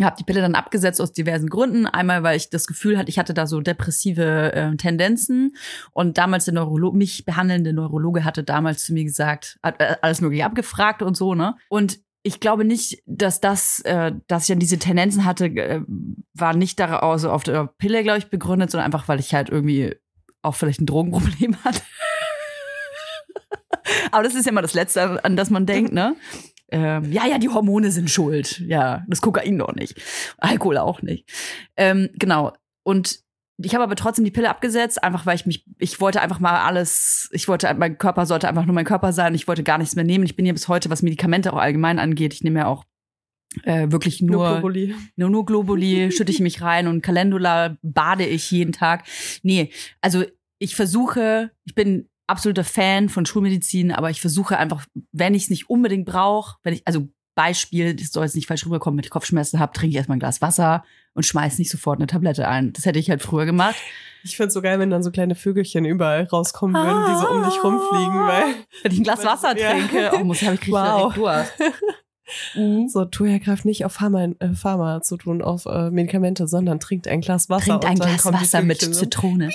Habe 0.00 0.16
die 0.18 0.24
Pille 0.24 0.40
dann 0.40 0.54
abgesetzt 0.54 1.00
aus 1.02 1.12
diversen 1.12 1.50
Gründen. 1.50 1.86
Einmal, 1.86 2.22
weil 2.22 2.36
ich 2.38 2.48
das 2.48 2.66
Gefühl 2.66 2.96
hatte, 2.96 3.10
ich 3.10 3.18
hatte 3.18 3.34
da 3.34 3.46
so 3.46 3.60
depressive 3.60 4.52
äh, 4.54 4.74
Tendenzen. 4.76 5.54
Und 5.92 6.16
damals 6.16 6.46
der 6.46 6.54
Neurologe, 6.54 6.96
mich 6.96 7.26
behandelnde 7.26 7.74
Neurologe 7.74 8.24
hatte 8.24 8.42
damals 8.42 8.84
zu 8.84 8.94
mir 8.94 9.04
gesagt, 9.04 9.58
hat 9.62 9.80
äh, 9.80 9.96
alles 10.00 10.22
mögliche 10.22 10.46
abgefragt 10.46 11.02
und 11.02 11.14
so, 11.16 11.34
ne? 11.34 11.56
Und 11.68 12.00
ich 12.22 12.38
glaube 12.40 12.64
nicht, 12.64 13.02
dass 13.04 13.40
das, 13.40 13.80
äh, 13.80 14.12
dass 14.28 14.44
ich 14.44 14.48
dann 14.48 14.60
diese 14.60 14.78
Tendenzen 14.78 15.24
hatte, 15.26 15.46
äh, 15.46 15.80
war 16.34 16.54
nicht 16.54 16.78
daraus 16.80 17.24
auf 17.24 17.42
der 17.42 17.66
Pille, 17.78 18.02
glaube 18.02 18.18
ich, 18.18 18.30
begründet, 18.30 18.70
sondern 18.70 18.86
einfach, 18.86 19.08
weil 19.08 19.20
ich 19.20 19.34
halt 19.34 19.50
irgendwie 19.50 19.96
auch 20.40 20.54
vielleicht 20.54 20.80
ein 20.80 20.86
Drogenproblem 20.86 21.56
hatte. 21.64 21.82
Aber 24.10 24.22
das 24.22 24.34
ist 24.34 24.46
ja 24.46 24.52
immer 24.52 24.62
das 24.62 24.74
Letzte, 24.74 25.02
an- 25.02 25.18
an 25.18 25.36
das 25.36 25.50
man 25.50 25.66
denkt, 25.66 25.92
ne? 25.92 26.14
Ähm, 26.72 27.12
ja, 27.12 27.26
ja, 27.26 27.38
die 27.38 27.50
Hormone 27.50 27.90
sind 27.90 28.10
schuld. 28.10 28.58
Ja, 28.60 29.04
das 29.06 29.20
Kokain 29.20 29.56
noch 29.56 29.74
nicht. 29.74 30.00
Alkohol 30.38 30.78
auch 30.78 31.02
nicht. 31.02 31.30
Ähm, 31.76 32.08
genau. 32.14 32.52
Und 32.82 33.20
ich 33.58 33.74
habe 33.74 33.84
aber 33.84 33.94
trotzdem 33.94 34.24
die 34.24 34.30
Pille 34.30 34.48
abgesetzt, 34.48 35.04
einfach 35.04 35.26
weil 35.26 35.36
ich 35.36 35.44
mich, 35.44 35.66
ich 35.78 36.00
wollte 36.00 36.22
einfach 36.22 36.40
mal 36.40 36.60
alles, 36.62 37.28
ich 37.32 37.46
wollte, 37.46 37.72
mein 37.74 37.98
Körper 37.98 38.24
sollte 38.24 38.48
einfach 38.48 38.64
nur 38.64 38.74
mein 38.74 38.86
Körper 38.86 39.12
sein. 39.12 39.34
Ich 39.34 39.46
wollte 39.46 39.62
gar 39.62 39.76
nichts 39.78 39.94
mehr 39.94 40.04
nehmen. 40.04 40.24
Ich 40.24 40.34
bin 40.34 40.46
ja 40.46 40.52
bis 40.54 40.66
heute, 40.66 40.88
was 40.88 41.02
Medikamente 41.02 41.52
auch 41.52 41.58
allgemein 41.58 41.98
angeht, 41.98 42.32
ich 42.32 42.42
nehme 42.42 42.60
ja 42.60 42.66
auch 42.66 42.84
äh, 43.64 43.90
wirklich 43.90 44.22
Nur, 44.22 44.36
nur, 44.36 44.52
Globuli. 44.54 44.94
nur, 45.16 45.28
nur 45.30 45.44
Globuli, 45.44 46.10
schütte 46.16 46.32
ich 46.32 46.40
mich 46.40 46.62
rein 46.62 46.88
und 46.88 47.02
Calendula 47.02 47.76
bade 47.82 48.24
ich 48.24 48.50
jeden 48.50 48.72
Tag. 48.72 49.04
Nee, 49.42 49.70
also 50.00 50.24
ich 50.58 50.74
versuche, 50.74 51.50
ich 51.64 51.74
bin 51.74 52.08
absoluter 52.26 52.64
Fan 52.64 53.08
von 53.08 53.26
Schulmedizin, 53.26 53.92
aber 53.92 54.10
ich 54.10 54.20
versuche 54.20 54.58
einfach, 54.58 54.84
wenn 55.12 55.34
ich 55.34 55.44
es 55.44 55.50
nicht 55.50 55.68
unbedingt 55.70 56.06
brauche, 56.06 56.56
wenn 56.62 56.74
ich, 56.74 56.82
also 56.86 57.08
Beispiel, 57.34 57.94
das 57.94 58.12
soll 58.12 58.24
jetzt 58.24 58.34
nicht 58.36 58.46
falsch 58.46 58.66
rüberkommen, 58.66 58.98
wenn 58.98 59.04
ich 59.04 59.10
Kopfschmerzen 59.10 59.58
habe, 59.58 59.72
trinke 59.72 59.90
ich 59.92 59.96
erstmal 59.96 60.16
ein 60.16 60.20
Glas 60.20 60.42
Wasser 60.42 60.84
und 61.14 61.24
schmeiß 61.24 61.58
nicht 61.58 61.70
sofort 61.70 61.98
eine 61.98 62.06
Tablette 62.06 62.46
ein. 62.46 62.72
Das 62.74 62.84
hätte 62.84 62.98
ich 62.98 63.08
halt 63.08 63.22
früher 63.22 63.46
gemacht. 63.46 63.76
Ich 64.22 64.36
find's 64.36 64.52
so 64.54 64.60
geil, 64.62 64.78
wenn 64.78 64.90
dann 64.90 65.02
so 65.02 65.10
kleine 65.10 65.34
Vögelchen 65.34 65.84
überall 65.86 66.24
rauskommen 66.24 66.76
würden, 66.76 67.04
die 67.10 67.18
so 67.18 67.28
um 67.30 67.42
dich 67.42 67.64
rumfliegen, 67.64 68.20
weil 68.20 68.54
Wenn 68.82 68.92
ich 68.92 68.98
ein 69.00 69.04
Glas 69.04 69.24
Wasser 69.24 69.56
Ja. 69.58 69.70
trinke, 69.70 70.10
oh, 70.14 70.24
muss 70.24 70.42
habe 70.42 70.54
ich 70.56 70.60
krieg 70.60 70.74
Wow. 70.74 71.14
direkt 71.14 71.16
Durst. 71.16 71.52
Mhm. 72.54 72.88
so 72.88 73.04
Toya 73.04 73.38
greift 73.38 73.64
nicht 73.64 73.84
auf 73.84 73.92
Pharma, 73.92 74.28
äh, 74.38 74.54
Pharma 74.54 75.02
zu 75.02 75.16
tun, 75.16 75.42
auf 75.42 75.66
äh, 75.66 75.90
Medikamente, 75.90 76.46
sondern 76.46 76.80
trinkt 76.80 77.08
ein 77.08 77.20
Glas 77.20 77.50
Wasser. 77.50 77.80
Trinkt 77.80 77.84
ein 77.84 77.98
Glas 77.98 78.24
Wasser 78.24 78.62
mit. 78.62 78.80
Zitrone. 78.80 79.50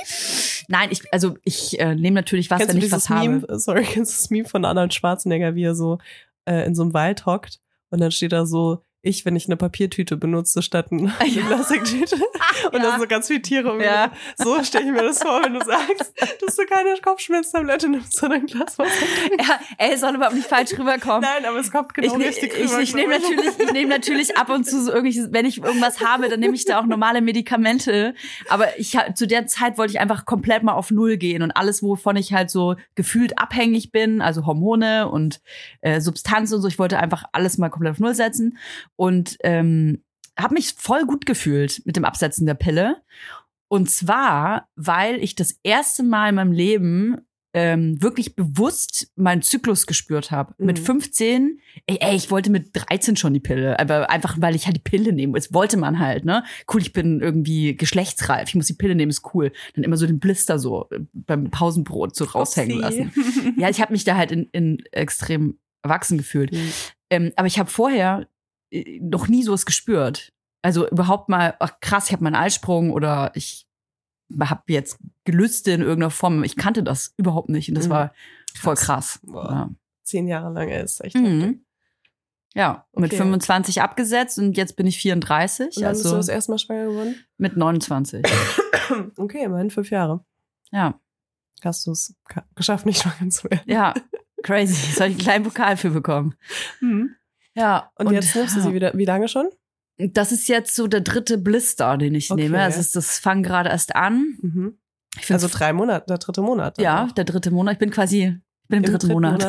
Nein, 0.67 0.89
ich, 0.91 1.01
also 1.13 1.37
ich 1.43 1.79
äh, 1.79 1.95
nehme 1.95 2.15
natürlich 2.15 2.51
was, 2.51 2.59
Kennst 2.59 2.75
wenn 2.75 2.81
ich 2.81 2.91
was 2.91 3.09
Meme? 3.09 3.41
habe. 3.41 3.59
Sorry, 3.59 3.83
kennst 3.89 4.13
du 4.13 4.17
das 4.17 4.29
Meme 4.29 4.47
von 4.47 4.65
Arnold 4.65 4.93
Schwarzenegger, 4.93 5.55
wie 5.55 5.63
er 5.63 5.75
so 5.75 5.99
äh, 6.45 6.65
in 6.65 6.75
so 6.75 6.83
einem 6.83 6.93
Wald 6.93 7.25
hockt 7.25 7.59
und 7.89 8.01
dann 8.01 8.11
steht 8.11 8.31
da 8.31 8.45
so, 8.45 8.83
ich, 9.07 9.25
wenn 9.25 9.35
ich 9.35 9.45
eine 9.47 9.57
Papiertüte 9.57 10.17
benutze 10.17 10.61
statt 10.61 10.87
eine 10.91 11.13
Ja. 11.25 11.45
Plastiktüte. 11.45 12.15
Und 12.71 12.73
Ja. 12.83 12.91
dann 12.91 12.99
so 12.99 13.07
ganz 13.07 13.27
viele 13.27 13.41
Tiere. 13.41 13.71
um 13.73 13.79
Ja. 13.81 14.11
So 14.37 14.63
stelle 14.63 14.85
ich 14.85 14.91
mir 14.91 15.03
das 15.03 15.19
vor, 15.21 15.41
wenn 15.43 15.53
du 15.53 15.63
sagst, 15.63 16.13
dass 16.45 16.55
du 16.55 16.65
keine 16.65 16.95
Kopfschmerztablette 17.01 17.89
nimmst, 17.89 18.15
sondern 18.17 18.41
ein 18.41 18.45
Glas 18.47 18.77
Wasser. 18.77 18.91
Ja, 19.39 19.59
ey, 19.77 19.93
es 19.93 20.01
soll 20.01 20.15
überhaupt 20.15 20.35
nicht 20.35 20.47
falsch 20.47 20.71
rüberkommen. 20.77 21.21
Nein, 21.21 21.45
aber 21.45 21.59
es 21.59 21.71
kommt 21.71 21.93
genau 21.93 22.13
ich, 22.13 22.17
ne- 22.17 22.25
richtig 22.25 22.53
ich, 22.57 22.69
rüber, 22.71 22.81
ich, 22.81 22.93
nehme 22.95 23.17
glaub 23.19 23.31
natürlich, 23.31 23.59
ich 23.59 23.71
nehme 23.73 23.89
natürlich 23.89 24.37
ab 24.37 24.49
und 24.49 24.65
zu 24.65 24.81
so 24.83 24.91
irgendwelches, 24.91 25.31
wenn 25.31 25.45
ich 25.45 25.63
irgendwas 25.63 26.01
habe, 26.01 26.29
dann 26.29 26.39
nehme 26.39 26.55
ich 26.55 26.65
da 26.65 26.79
auch 26.79 26.85
normale 26.85 27.21
Medikamente. 27.21 28.13
Aber 28.49 28.77
ich 28.79 28.97
zu 29.15 29.27
der 29.27 29.47
Zeit 29.47 29.77
wollte 29.77 29.93
ich 29.93 29.99
einfach 29.99 30.25
komplett 30.25 30.63
mal 30.63 30.73
auf 30.73 30.91
Null 30.91 31.17
gehen 31.17 31.41
und 31.43 31.51
alles, 31.51 31.81
wovon 31.83 32.15
ich 32.17 32.33
halt 32.33 32.49
so 32.49 32.75
gefühlt 32.95 33.37
abhängig 33.39 33.91
bin, 33.91 34.21
also 34.21 34.45
Hormone 34.45 35.09
und 35.09 35.39
äh, 35.81 36.01
Substanzen 36.01 36.55
und 36.55 36.61
so, 36.61 36.67
ich 36.67 36.79
wollte 36.79 36.99
einfach 36.99 37.23
alles 37.31 37.57
mal 37.57 37.69
komplett 37.69 37.93
auf 37.93 37.99
Null 37.99 38.15
setzen 38.15 38.57
und 38.97 39.37
ähm, 39.43 40.03
habe 40.37 40.55
mich 40.55 40.73
voll 40.77 41.05
gut 41.05 41.25
gefühlt 41.25 41.81
mit 41.85 41.95
dem 41.95 42.03
Absetzen 42.05 42.45
der 42.45 42.53
Pille. 42.55 42.97
Und 43.69 43.89
zwar, 43.89 44.67
weil 44.75 45.23
ich 45.23 45.35
das 45.35 45.59
erste 45.63 46.03
Mal 46.03 46.29
in 46.29 46.35
meinem 46.35 46.51
Leben 46.51 47.17
ähm, 47.53 47.99
wirklich 48.03 48.35
bewusst 48.35 49.11
meinen 49.15 49.41
Zyklus 49.41 49.87
gespürt 49.87 50.29
habe. 50.29 50.53
Mit 50.59 50.79
Mhm. 50.79 50.83
15, 50.85 51.59
ey, 51.87 51.97
ey, 52.01 52.15
ich 52.15 52.29
wollte 52.29 52.51
mit 52.51 52.69
13 52.73 53.15
schon 53.15 53.33
die 53.33 53.39
Pille, 53.39 53.79
aber 53.79 54.11
einfach, 54.11 54.37
weil 54.39 54.55
ich 54.55 54.65
halt 54.67 54.75
die 54.75 54.81
Pille 54.81 55.11
nehme. 55.11 55.33
Das 55.33 55.53
wollte 55.53 55.75
man 55.77 55.97
halt, 55.97 56.23
ne? 56.23 56.43
Cool, 56.71 56.81
ich 56.81 56.93
bin 56.93 57.19
irgendwie 57.19 57.75
geschlechtsreif, 57.75 58.49
ich 58.49 58.55
muss 58.55 58.67
die 58.67 58.73
Pille 58.73 58.93
nehmen, 58.93 59.09
ist 59.09 59.33
cool. 59.33 59.51
Dann 59.73 59.83
immer 59.83 59.97
so 59.97 60.05
den 60.05 60.19
Blister 60.19 60.59
so 60.59 60.87
äh, 60.91 60.99
beim 61.13 61.49
Pausenbrot 61.49 62.15
so 62.15 62.25
raushängen 62.25 62.79
lassen. 62.79 63.11
Ja, 63.57 63.69
ich 63.69 63.81
habe 63.81 63.91
mich 63.93 64.03
da 64.03 64.15
halt 64.17 64.31
in, 64.31 64.49
in 64.51 64.83
extrem 64.91 65.57
erwachsen 65.81 66.17
gefühlt. 66.19 66.51
Mhm. 66.53 66.71
Ähm, 67.09 67.31
aber 67.37 67.47
ich 67.47 67.57
habe 67.57 67.69
vorher 67.71 68.27
noch 68.99 69.27
nie 69.27 69.43
sowas 69.43 69.65
gespürt. 69.65 70.33
Also 70.61 70.87
überhaupt 70.89 71.29
mal, 71.29 71.55
ach 71.59 71.79
krass, 71.79 72.07
ich 72.07 72.13
habe 72.13 72.23
meinen 72.23 72.35
Eisprung 72.35 72.91
oder 72.91 73.31
ich 73.35 73.67
habe 74.39 74.63
jetzt 74.67 74.97
Gelüste 75.23 75.71
in 75.71 75.81
irgendeiner 75.81 76.09
Form. 76.11 76.43
Ich 76.43 76.55
kannte 76.57 76.83
das 76.83 77.13
überhaupt 77.17 77.49
nicht 77.49 77.69
und 77.69 77.75
das 77.75 77.85
Mhm. 77.87 77.91
war 77.91 78.13
voll 78.55 78.75
Krass. 78.75 78.85
krass. 78.85 79.19
Boah. 79.23 79.69
Zehn 80.03 80.27
Jahre 80.27 80.51
lang 80.53 80.69
ist 80.69 81.01
echt 81.03 81.15
Ja, 81.15 81.21
mhm. 81.21 81.61
ja 82.53 82.85
mit 82.93 83.11
Okay. 83.11 83.17
25 83.17 83.81
abgesetzt 83.81 84.37
und 84.39 84.57
jetzt 84.57 84.75
bin 84.75 84.87
ich 84.87 84.97
34, 84.97 85.77
Und 85.77 85.83
dann 85.83 85.91
bist 85.93 86.03
du 86.03 86.09
also 86.09 86.17
das 86.17 86.27
erste 86.27 86.51
Mal 86.51 86.57
schwanger 86.59 86.85
geworden? 86.87 87.15
mit 87.37 87.55
29. 87.57 88.23
Okay, 89.17 89.43
immerhin 89.43 89.69
fünf 89.69 89.89
Jahre. 89.91 90.23
ja, 90.71 90.99
Hast 91.63 91.87
du 91.87 91.91
es 91.91 92.15
geschafft, 92.55 92.85
nicht 92.85 93.01
schwanger 93.01 93.29
zu 93.31 93.45
werden. 93.49 93.61
ja, 93.65 93.93
crazy. 94.43 94.93
Soll 94.93 95.07
ich 95.07 95.13
einen 95.15 95.17
kleinen 95.17 95.43
Pokal 95.43 95.75
für 95.77 95.89
bekommen? 95.89 96.35
Ja. 97.57 97.91
Und, 97.95 98.11
jetzt 98.11 98.35
nimmst 98.35 98.55
du 98.55 98.61
sie 98.61 98.73
wieder, 98.73 98.91
wie 98.93 99.05
lange 99.05 99.27
schon? 99.27 99.49
Das 99.97 100.31
ist 100.31 100.47
jetzt 100.47 100.75
so 100.75 100.87
der 100.87 101.01
dritte 101.01 101.37
Blister, 101.39 101.97
den 101.97 102.13
ich 102.13 102.29
Okay. 102.31 102.43
nehme. 102.43 102.61
Also 102.61 102.79
das 102.93 103.17
fang 103.17 103.41
gerade 103.41 103.69
erst 103.69 103.95
an. 103.95 104.37
Mhm. 104.41 104.77
Also 105.29 105.47
drei 105.51 105.73
Monate, 105.73 106.05
der 106.07 106.19
dritte 106.19 106.41
Monat. 106.41 106.77
ja, 106.79 107.05
auch. 107.05 107.11
der 107.11 107.25
dritte 107.25 107.49
Monat. 107.49 107.73
Ich 107.73 107.79
bin 107.79 107.89
quasi, 107.89 108.39
ich 108.63 108.67
bin 108.69 108.83
im, 108.83 108.91
dritten, 108.91 109.11
Monat. 109.11 109.43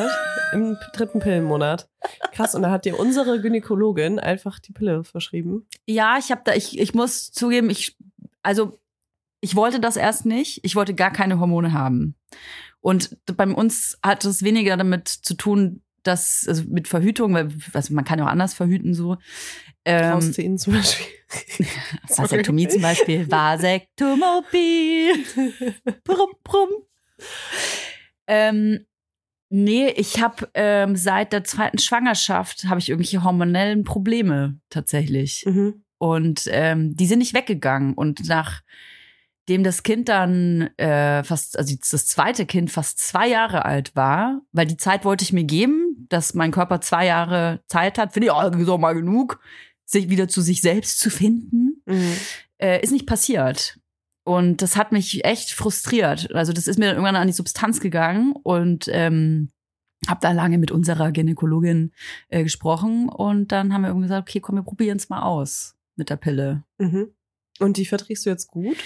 Im 0.53 0.75
dritten 0.93 1.19
Pillenmonat. 1.19 1.87
Krass, 2.31 2.55
und 2.55 2.63
da 2.63 2.71
hat 2.71 2.85
dir 2.85 2.99
unsere 2.99 3.39
Gynäkologin 3.39 4.17
einfach 4.19 4.57
die 4.57 4.71
Pille 4.71 5.03
verschrieben. 5.03 5.67
Ja, 5.85 6.17
ich 6.17 6.31
habe 6.31 6.41
da, 6.43 6.53
ich, 6.55 6.79
ich 6.79 6.95
muss 6.95 7.31
zugeben, 7.31 7.69
ich, 7.69 7.95
also 8.41 8.79
ich 9.41 9.55
wollte 9.55 9.79
das 9.79 9.95
erst 9.95 10.25
nicht. 10.25 10.61
Ich 10.63 10.75
wollte 10.75 10.95
gar 10.95 11.11
keine 11.11 11.39
Hormone 11.39 11.73
haben. 11.73 12.15
Und 12.81 13.15
bei 13.25 13.45
uns 13.47 13.99
hat 14.01 14.25
es 14.25 14.41
weniger 14.41 14.75
damit 14.77 15.07
zu 15.07 15.35
tun, 15.35 15.83
dass, 16.03 16.47
also 16.47 16.63
mit 16.67 16.87
Verhütung, 16.87 17.33
weil 17.33 17.49
also 17.73 17.93
man 17.93 18.05
kann 18.05 18.19
ja 18.19 18.25
auch 18.25 18.29
anders 18.29 18.53
verhüten 18.53 18.93
so. 18.93 19.17
Ähm, 19.85 20.11
Rausziehen 20.13 20.57
zum 20.57 20.73
Beispiel. 20.73 21.07
Vasektomie 22.15 22.67
zum 22.67 22.81
Beispiel. 22.81 23.29
Vasektomobil. 23.29 25.13
brumm, 26.03 26.31
brumm. 26.43 26.69
Ähm, 28.27 28.85
nee, 29.49 29.89
ich 29.89 30.21
habe 30.21 30.49
ähm, 30.53 30.95
seit 30.95 31.33
der 31.33 31.43
zweiten 31.43 31.79
Schwangerschaft 31.79 32.65
habe 32.65 32.79
ich 32.79 32.89
irgendwelche 32.89 33.23
hormonellen 33.23 33.83
Probleme 33.83 34.59
tatsächlich. 34.69 35.45
Mhm. 35.45 35.83
Und 35.97 36.47
ähm, 36.51 36.95
die 36.95 37.05
sind 37.05 37.19
nicht 37.19 37.33
weggegangen. 37.33 37.93
Und 37.93 38.21
nachdem 38.27 39.63
das 39.63 39.83
Kind 39.83 40.09
dann 40.09 40.69
äh, 40.77 41.23
fast, 41.23 41.57
also 41.57 41.75
das 41.75 42.05
zweite 42.05 42.45
Kind 42.45 42.71
fast 42.71 42.99
zwei 42.99 43.27
Jahre 43.27 43.65
alt 43.65 43.95
war, 43.95 44.41
weil 44.51 44.65
die 44.65 44.77
Zeit 44.77 45.05
wollte 45.05 45.23
ich 45.23 45.33
mir 45.33 45.43
geben, 45.43 45.88
dass 46.09 46.33
mein 46.33 46.51
Körper 46.51 46.81
zwei 46.81 47.05
Jahre 47.05 47.61
Zeit 47.67 47.97
hat, 47.97 48.13
finde 48.13 48.27
ich 48.27 48.31
auch 48.31 48.51
ist 48.51 48.69
auch 48.69 48.77
mal 48.77 48.93
genug, 48.93 49.39
sich 49.85 50.09
wieder 50.09 50.27
zu 50.27 50.41
sich 50.41 50.61
selbst 50.61 50.99
zu 50.99 51.09
finden, 51.09 51.81
Mhm. 51.85 52.13
äh, 52.59 52.81
ist 52.83 52.91
nicht 52.91 53.07
passiert. 53.07 53.79
Und 54.23 54.61
das 54.61 54.75
hat 54.75 54.91
mich 54.91 55.25
echt 55.25 55.51
frustriert. 55.51 56.33
Also 56.35 56.53
das 56.53 56.67
ist 56.67 56.77
mir 56.77 56.85
dann 56.85 56.95
irgendwann 56.95 57.15
an 57.15 57.27
die 57.27 57.33
Substanz 57.33 57.79
gegangen 57.79 58.33
und 58.43 58.87
ähm, 58.91 59.51
habe 60.07 60.19
da 60.21 60.31
lange 60.31 60.57
mit 60.59 60.69
unserer 60.71 61.11
Gynäkologin 61.11 61.91
äh, 62.27 62.43
gesprochen 62.43 63.09
und 63.09 63.51
dann 63.51 63.73
haben 63.73 63.81
wir 63.81 63.87
irgendwie 63.89 64.05
gesagt, 64.07 64.29
okay, 64.29 64.39
komm, 64.39 64.55
wir 64.55 64.63
probieren 64.63 64.97
es 64.97 65.09
mal 65.09 65.23
aus 65.23 65.75
mit 65.95 66.09
der 66.09 66.17
Pille. 66.17 66.63
Mhm. 66.77 67.07
Und 67.59 67.77
die 67.77 67.85
verträgst 67.85 68.25
du 68.25 68.29
jetzt 68.29 68.47
gut? 68.47 68.77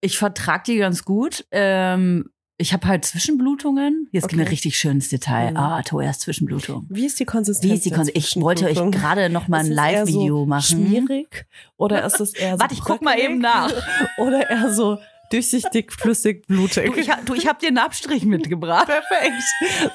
Ich 0.00 0.16
vertrag 0.18 0.64
die 0.64 0.78
ganz 0.78 1.04
gut. 1.04 1.46
Ähm, 1.50 2.30
ich 2.60 2.72
habe 2.72 2.86
halt 2.88 3.04
Zwischenblutungen. 3.04 4.08
Jetzt 4.10 4.28
gehen 4.28 4.38
wir 4.38 4.42
Okay. 4.44 4.50
richtig 4.50 4.76
schön 4.78 4.92
ins 4.96 5.08
Detail. 5.08 5.52
Mhm. 5.52 5.56
Ah, 5.56 5.82
Toyas 5.82 6.18
Zwischenblutung. 6.18 6.86
Wie 6.88 7.06
ist 7.06 7.18
die 7.20 7.24
Konsistenz? 7.24 7.70
Wie 7.70 7.76
ist 7.76 7.84
die 7.84 7.90
Konsistenz? 7.90 8.26
Ich 8.36 8.40
wollte 8.42 8.66
euch 8.66 8.90
gerade 8.90 9.30
noch 9.30 9.46
mal 9.48 9.60
ein 9.60 9.70
Live-Video 9.70 10.40
so 10.40 10.46
machen. 10.46 10.62
Schmierig? 10.86 11.46
Oder 11.76 12.04
ist 12.04 12.20
es 12.20 12.34
eher 12.34 12.52
so 12.56 12.60
Warte, 12.60 12.74
ich 12.74 12.80
guck 12.80 13.00
mal 13.02 13.18
eben 13.18 13.38
nach. 13.38 13.72
Oder 14.18 14.50
eher 14.50 14.72
so 14.72 14.98
durchsichtig, 15.30 15.92
flüssig, 15.92 16.46
blutig? 16.46 16.92
Du, 16.92 16.98
ich, 17.00 17.10
hab- 17.10 17.24
du, 17.26 17.34
ich 17.34 17.46
habe 17.46 17.60
dir 17.60 17.68
einen 17.68 17.78
Abstrich 17.78 18.24
mitgebracht. 18.24 18.86
Perfekt. 18.86 19.42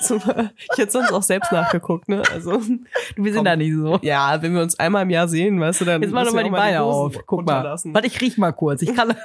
Super. 0.01 0.51
Ich 0.71 0.77
hätte 0.77 0.91
sonst 0.91 1.11
auch 1.11 1.23
selbst 1.23 1.51
nachgeguckt, 1.51 2.07
ne? 2.07 2.21
Also, 2.31 2.51
Wir 2.61 3.33
sind 3.33 3.35
Komm. 3.35 3.45
da 3.45 3.55
nicht 3.55 3.73
so. 3.73 3.99
ja, 4.03 4.41
wenn 4.41 4.53
wir 4.53 4.61
uns 4.61 4.77
einmal 4.79 5.03
im 5.03 5.09
Jahr 5.09 5.27
sehen, 5.27 5.59
weißt 5.59 5.81
du, 5.81 5.85
dann. 5.85 6.01
Jetzt 6.01 6.11
mach 6.13 6.23
doch 6.25 6.33
mal 6.33 6.43
die 6.43 6.49
Beine 6.49 6.83
auf. 6.83 7.13
Guck 7.25 7.45
mal. 7.45 7.63
Warte, 7.83 8.07
ich 8.07 8.21
riech 8.21 8.37
mal 8.37 8.51
kurz. 8.53 8.83
Ich 8.83 8.95
kann. 8.95 9.15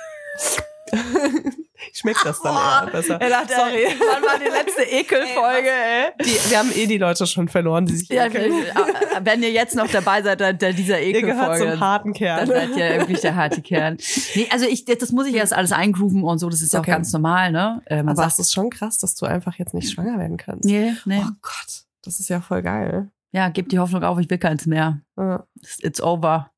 Schmeckt 1.98 2.24
das 2.24 2.40
dann 2.40 2.54
eher 2.54 2.90
besser? 2.92 3.20
Er 3.20 3.28
dachte, 3.30 3.54
Sorry. 3.54 3.86
Wann 3.98 4.22
war 4.22 4.38
die 4.38 4.50
letzte 4.50 4.82
Ekelfolge, 4.90 5.68
ey? 5.68 6.12
Die, 6.24 6.50
wir 6.50 6.58
haben 6.58 6.70
eh 6.74 6.86
die 6.86 6.98
Leute 6.98 7.26
schon 7.26 7.48
verloren, 7.48 7.86
die 7.86 7.96
sich 7.96 8.08
Ja, 8.08 8.26
ekeln. 8.26 8.52
wenn 9.22 9.42
ihr 9.42 9.50
jetzt 9.50 9.74
noch 9.74 9.88
dabei 9.88 10.22
seid, 10.22 10.40
dann 10.40 10.56
dann 10.58 10.74
dieser 10.76 11.00
Ihr 11.00 11.20
gehört 11.20 11.36
Ekelfolge. 11.56 11.72
zum 11.72 11.80
harten 11.80 12.08
Dann 12.12 12.18
Kern. 12.18 12.46
seid 12.46 12.76
ihr 12.76 12.90
irgendwie 12.94 13.14
der 13.20 13.34
harte 13.36 13.62
Kern. 13.62 13.96
Nee, 14.34 14.46
also 14.50 14.66
ich, 14.66 14.84
das 14.84 15.12
muss 15.12 15.26
ich 15.26 15.34
erst 15.34 15.52
alles 15.52 15.72
eingrooven 15.72 16.22
und 16.22 16.38
so, 16.38 16.48
das 16.48 16.62
ist 16.62 16.72
ja 16.72 16.80
Okay. 16.80 16.92
auch 16.92 16.94
ganz 16.96 17.12
normal, 17.12 17.50
ne? 17.52 17.82
Äh, 17.86 17.96
man 18.02 18.10
Aber 18.10 18.22
sagt, 18.22 18.32
es 18.34 18.38
ist 18.40 18.52
schon 18.52 18.70
krass, 18.70 18.98
dass 18.98 19.14
du 19.16 19.26
einfach 19.26 19.54
jetzt 19.58 19.74
nicht 19.74 19.90
schwanger 19.90 20.18
werden 20.18 20.36
kannst. 20.36 20.64
nee, 20.64 20.92
nee. 21.04 21.20
Oh 21.24 21.30
Gott, 21.42 21.84
das 22.02 22.20
ist 22.20 22.28
ja 22.28 22.40
voll 22.40 22.62
geil. 22.62 23.10
Ja, 23.32 23.48
gebt 23.50 23.72
die 23.72 23.78
Hoffnung 23.78 24.04
auf, 24.04 24.18
ich 24.20 24.30
will 24.30 24.38
keins 24.38 24.64
mehr. 24.66 25.00
Ja. 25.16 25.44
It's 25.80 26.00
over. 26.00 26.50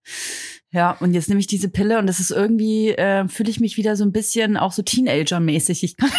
Ja, 0.72 0.92
und 1.00 1.14
jetzt 1.14 1.28
nehme 1.28 1.40
ich 1.40 1.46
diese 1.48 1.68
Pille 1.68 1.98
und 1.98 2.06
das 2.06 2.20
ist 2.20 2.30
irgendwie, 2.30 2.90
äh, 2.90 3.26
fühle 3.28 3.50
ich 3.50 3.58
mich 3.60 3.76
wieder 3.76 3.96
so 3.96 4.04
ein 4.04 4.12
bisschen 4.12 4.56
auch 4.56 4.72
so 4.72 4.82
Teenager-mäßig. 4.82 5.82
Ich 5.82 5.96
kann, 5.96 6.10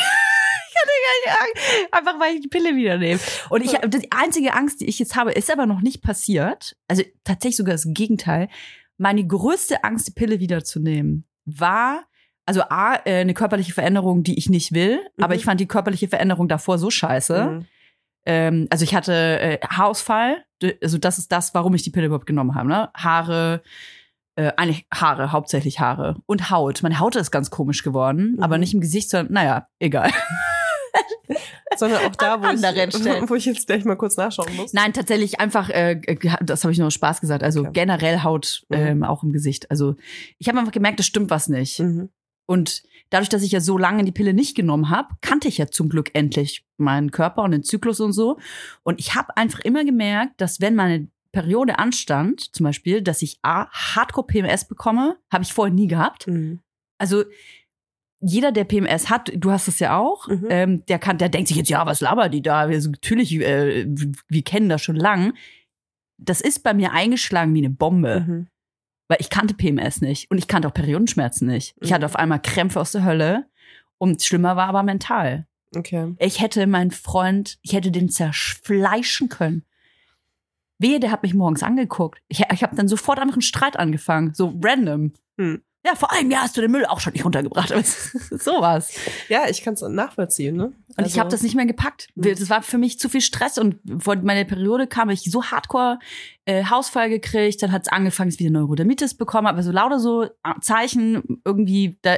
einfach 1.92 2.20
weil 2.20 2.36
ich 2.36 2.42
die 2.42 2.48
Pille 2.48 2.76
wieder 2.76 2.98
nehme. 2.98 3.20
Und 3.50 3.64
ich, 3.64 3.72
die 3.72 4.12
einzige 4.12 4.54
Angst, 4.54 4.82
die 4.82 4.86
ich 4.86 5.00
jetzt 5.00 5.16
habe, 5.16 5.32
ist 5.32 5.52
aber 5.52 5.66
noch 5.66 5.82
nicht 5.82 6.02
passiert. 6.02 6.76
Also 6.88 7.04
tatsächlich 7.24 7.58
sogar 7.58 7.74
das 7.74 7.88
Gegenteil. 7.88 8.50
Meine 8.98 9.26
größte 9.26 9.84
Angst, 9.84 10.08
die 10.08 10.12
Pille 10.12 10.40
wiederzunehmen, 10.40 11.26
war, 11.46 12.04
also 12.46 12.62
A, 12.64 12.96
äh, 13.06 13.22
eine 13.22 13.34
körperliche 13.34 13.74
Veränderung, 13.74 14.24
die 14.24 14.38
ich 14.38 14.50
nicht 14.50 14.74
will, 14.74 15.00
aber 15.18 15.34
Mhm. 15.34 15.40
ich 15.40 15.46
fand 15.46 15.60
die 15.62 15.68
körperliche 15.68 16.08
Veränderung 16.08 16.48
davor 16.48 16.78
so 16.78 16.90
scheiße. 16.90 17.46
Mhm. 17.46 17.66
Ähm, 18.26 18.68
also 18.70 18.84
ich 18.84 18.94
hatte 18.94 19.14
äh, 19.40 19.60
Haarausfall. 19.68 20.44
Also 20.82 20.98
das 20.98 21.18
ist 21.18 21.32
das, 21.32 21.54
warum 21.56 21.74
ich 21.74 21.82
die 21.84 21.90
Pille 21.90 22.06
überhaupt 22.08 22.28
genommen 22.28 22.54
habe. 22.56 22.68
Ne? 22.70 22.90
Haare, 22.94 23.64
äh, 24.42 24.54
eigentlich 24.58 24.86
Haare, 24.94 25.32
hauptsächlich 25.32 25.80
Haare. 25.80 26.16
Und 26.26 26.50
Haut. 26.50 26.82
Meine 26.84 27.00
Haut 27.00 27.16
ist 27.16 27.32
ganz 27.32 27.50
komisch 27.50 27.84
geworden, 27.84 28.34
Mhm. 28.38 28.44
aber 28.44 28.58
nicht 28.58 28.74
im 28.74 28.82
Gesicht, 28.82 29.10
sondern, 29.10 29.34
naja, 29.34 29.68
egal. 29.80 30.10
Sondern 31.78 32.06
auch 32.06 32.16
da, 32.18 32.42
wo 32.42 32.48
ich, 32.48 32.62
wo 33.30 33.36
ich 33.36 33.46
jetzt 33.46 33.66
gleich 33.68 33.86
mal 33.86 33.96
kurz 33.96 34.18
nachschauen 34.18 34.54
muss. 34.58 34.74
Nein, 34.74 34.92
tatsächlich 34.92 35.40
einfach, 35.40 35.70
äh, 35.70 36.02
das 36.42 36.64
habe 36.64 36.74
ich 36.74 36.78
nur 36.78 36.88
aus 36.88 36.94
Spaß 36.94 37.22
gesagt, 37.22 37.44
also 37.44 37.62
Okay. 37.62 37.70
generell 37.74 38.24
Haut 38.24 38.64
Mhm. 38.70 38.76
ähm, 38.78 39.04
auch 39.04 39.24
im 39.24 39.32
Gesicht. 39.32 39.72
Also 39.72 39.96
ich 40.38 40.50
habe 40.50 40.60
einfach 40.60 40.74
gemerkt, 40.74 41.00
es 41.00 41.06
stimmt 41.06 41.30
was 41.30 41.48
nicht. 41.48 41.80
Mhm. 41.80 42.10
Und 42.46 42.84
dadurch, 43.10 43.30
dass 43.30 43.42
ich 43.44 43.54
ja 43.54 43.62
so 43.62 43.78
lange 43.78 44.04
die 44.04 44.12
Pille 44.12 44.34
nicht 44.34 44.54
genommen 44.56 44.90
habe, 44.90 45.08
kannte 45.22 45.48
ich 45.48 45.58
ja 45.58 45.68
zum 45.68 45.88
Glück 45.88 46.10
endlich 46.14 46.66
meinen 46.78 47.12
Körper 47.12 47.44
und 47.44 47.52
den 47.52 47.64
Zyklus 47.64 48.02
und 48.02 48.12
so. 48.12 48.38
Und 48.84 49.00
ich 49.00 49.16
habe 49.16 49.38
einfach 49.38 49.60
immer 49.60 49.86
gemerkt, 49.86 50.42
dass 50.42 50.60
wenn 50.60 50.76
meine 50.76 51.08
Periode 51.32 51.80
anstand, 51.80 52.54
zum 52.56 52.66
Beispiel, 52.66 53.02
dass 53.02 53.22
ich 53.22 53.40
A, 53.42 53.68
Hardcore 53.72 54.28
PMS 54.28 54.68
bekomme, 54.68 55.18
habe 55.32 55.44
ich 55.44 55.54
vorher 55.54 55.74
nie 55.74 55.88
gehabt. 55.88 56.28
Mhm. 56.28 56.60
Also 56.98 57.24
jeder, 58.20 58.52
der 58.52 58.66
PMS 58.66 59.10
hat, 59.10 59.32
du 59.36 59.50
hast 59.52 59.68
es 59.68 59.80
ja 59.80 59.98
auch, 59.98 60.28
Mhm. 60.28 60.48
ähm, 60.50 60.86
der 60.86 61.00
kann, 61.00 61.18
der 61.18 61.30
denkt 61.30 61.48
sich 61.48 61.58
jetzt, 61.58 61.70
ja, 61.70 61.86
was 61.86 62.02
labert 62.02 62.34
die 62.34 62.42
da? 62.42 62.70
Wir, 62.70 62.80
natürlich, 62.80 63.34
äh, 63.34 63.86
wir 63.88 64.42
kennen 64.44 64.70
das 64.70 64.82
schon 64.82 64.96
lang. 64.96 65.34
Das 66.18 66.40
ist 66.42 66.60
bei 66.64 66.74
mir 66.74 66.92
eingeschlagen 66.92 67.54
wie 67.56 67.60
eine 67.66 67.72
Bombe. 67.72 68.26
Mhm. 68.28 68.48
Weil 69.08 69.18
ich 69.20 69.30
kannte 69.30 69.54
PMS 69.56 70.02
nicht 70.02 70.30
und 70.30 70.38
ich 70.38 70.48
kannte 70.48 70.68
auch 70.68 70.74
Periodenschmerzen 70.74 71.48
nicht. 71.48 71.76
Ich 71.82 71.90
Mhm. 71.90 71.94
hatte 71.96 72.06
auf 72.06 72.16
einmal 72.16 72.42
Krämpfe 72.42 72.80
aus 72.80 72.92
der 72.92 73.04
Hölle 73.04 73.48
und 73.98 74.22
schlimmer 74.22 74.56
war 74.56 74.68
aber 74.68 74.84
mental. 74.84 75.48
Okay. 75.76 76.14
Ich 76.20 76.42
hätte 76.42 76.68
meinen 76.68 76.92
Freund, 76.92 77.58
ich 77.62 77.74
hätte 77.74 77.92
den 77.92 78.10
zerfleischen 78.10 79.30
können. 79.30 79.64
Wehe, 80.82 81.00
der 81.00 81.12
hat 81.12 81.24
mich 81.24 81.34
morgens 81.34 81.64
angeguckt. 81.64 82.22
Ich, 82.28 82.44
ich 82.52 82.64
habe 82.64 82.76
dann 82.76 82.88
sofort 82.88 83.20
einfach 83.20 83.36
einen 83.36 83.42
Streit 83.42 83.78
angefangen, 83.78 84.34
so 84.34 84.58
random. 84.64 85.14
Hm. 85.38 85.62
Ja, 85.84 85.96
vor 85.96 86.12
einem 86.12 86.30
Jahr 86.30 86.44
hast 86.44 86.56
du 86.56 86.62
den 86.62 86.70
Müll 86.70 86.86
auch 86.86 87.00
schon 87.00 87.14
nicht 87.14 87.26
runtergebracht. 87.26 87.70
Sowas. 88.30 88.94
Ja, 89.30 89.50
ich 89.50 89.64
kann 89.64 89.74
es 89.74 89.82
nachvollziehen, 89.82 90.56
ne? 90.56 90.74
Und 90.96 91.08
ich 91.08 91.18
habe 91.18 91.30
das 91.32 91.42
nicht 91.42 91.56
mehr 91.56 91.66
gepackt. 91.66 92.10
Mhm. 92.14 92.22
Das 92.24 92.50
war 92.52 92.62
für 92.62 92.78
mich 92.78 93.00
zu 93.00 93.10
viel 93.10 93.22
Stress 93.22 93.58
und 93.58 93.78
vor 93.98 94.16
meine 94.18 94.46
Periode 94.46 94.86
kam 94.86 95.10
ich 95.10 95.22
so 95.24 95.44
hardcore 95.44 95.98
äh, 96.46 96.66
Hausfall 96.66 97.10
gekriegt, 97.10 97.64
dann 97.64 97.72
hat 97.72 97.84
es 97.84 97.88
angefangen, 97.88 98.30
dass 98.30 98.36
ich 98.36 98.42
wieder 98.42 98.52
Neurodermitis 98.52 99.16
bekommen, 99.16 99.48
aber 99.48 99.64
so 99.64 99.72
lauter 99.72 100.00
so 100.00 100.24
äh, 100.26 100.30
Zeichen 100.62 101.42
irgendwie 101.46 101.98
da 102.04 102.18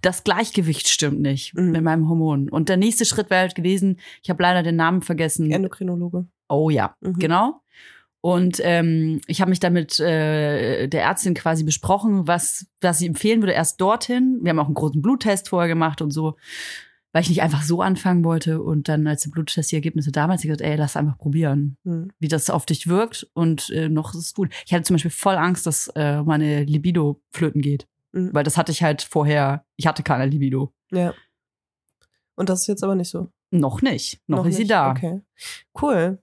das 0.00 0.22
Gleichgewicht 0.22 0.88
stimmt 0.88 1.20
nicht 1.20 1.54
Mhm. 1.54 1.72
mit 1.72 1.82
meinem 1.82 2.08
Hormon. 2.08 2.48
Und 2.48 2.68
der 2.68 2.76
nächste 2.76 3.06
Schritt 3.06 3.30
wäre 3.30 3.40
halt 3.40 3.54
gewesen, 3.54 3.98
ich 4.22 4.30
habe 4.30 4.42
leider 4.42 4.62
den 4.62 4.76
Namen 4.76 5.02
vergessen. 5.02 5.50
Endokrinologe. 5.50 6.26
Oh 6.48 6.70
ja, 6.70 6.94
Mhm. 7.00 7.14
genau. 7.18 7.60
Und 8.20 8.58
ähm, 8.62 9.20
ich 9.26 9.40
habe 9.42 9.50
mich 9.50 9.60
damit 9.60 10.00
äh, 10.00 10.86
der 10.88 11.02
Ärztin 11.02 11.34
quasi 11.34 11.62
besprochen, 11.62 12.26
was, 12.26 12.66
was 12.80 12.98
sie 12.98 13.06
empfehlen 13.06 13.42
würde, 13.42 13.52
erst 13.52 13.78
dorthin. 13.82 14.38
Wir 14.42 14.50
haben 14.50 14.58
auch 14.60 14.64
einen 14.66 14.74
großen 14.74 15.02
Bluttest 15.02 15.50
vorher 15.50 15.68
gemacht 15.68 16.00
und 16.00 16.10
so, 16.10 16.36
weil 17.12 17.20
ich 17.22 17.28
nicht 17.28 17.42
einfach 17.42 17.62
so 17.62 17.82
anfangen 17.82 18.24
wollte. 18.24 18.62
Und 18.62 18.88
dann, 18.88 19.06
als 19.06 19.24
der 19.24 19.30
Bluttest 19.30 19.70
die 19.70 19.74
Ergebnisse 19.76 20.10
damals, 20.10 20.42
ich 20.42 20.48
gesagt, 20.48 20.62
ey, 20.62 20.74
lass 20.76 20.96
einfach 20.96 21.18
probieren, 21.18 21.76
Mhm. 21.84 22.12
wie 22.18 22.28
das 22.28 22.48
auf 22.48 22.64
dich 22.64 22.86
wirkt. 22.86 23.28
Und 23.34 23.68
äh, 23.70 23.90
noch 23.90 24.14
ist 24.14 24.20
es 24.20 24.32
gut. 24.34 24.48
Ich 24.64 24.72
hatte 24.72 24.84
zum 24.84 24.94
Beispiel 24.94 25.10
voll 25.10 25.36
Angst, 25.36 25.66
dass 25.66 25.88
äh, 25.94 26.22
meine 26.22 26.64
Libido 26.64 27.20
flöten 27.30 27.60
geht. 27.60 27.86
Mhm. 28.12 28.30
Weil 28.32 28.44
das 28.44 28.56
hatte 28.56 28.72
ich 28.72 28.82
halt 28.82 29.02
vorher, 29.02 29.66
ich 29.76 29.86
hatte 29.86 30.02
keine 30.02 30.24
Libido. 30.24 30.72
Ja. 30.90 31.12
Und 32.36 32.48
das 32.48 32.62
ist 32.62 32.66
jetzt 32.68 32.82
aber 32.82 32.94
nicht 32.94 33.10
so. 33.10 33.28
Noch 33.50 33.82
nicht. 33.82 34.20
Noch, 34.26 34.46
ist 34.46 34.54
sie 34.56 34.62
nicht. 34.62 34.70
da. 34.70 34.90
Okay. 34.92 35.20
Cool. 35.80 36.18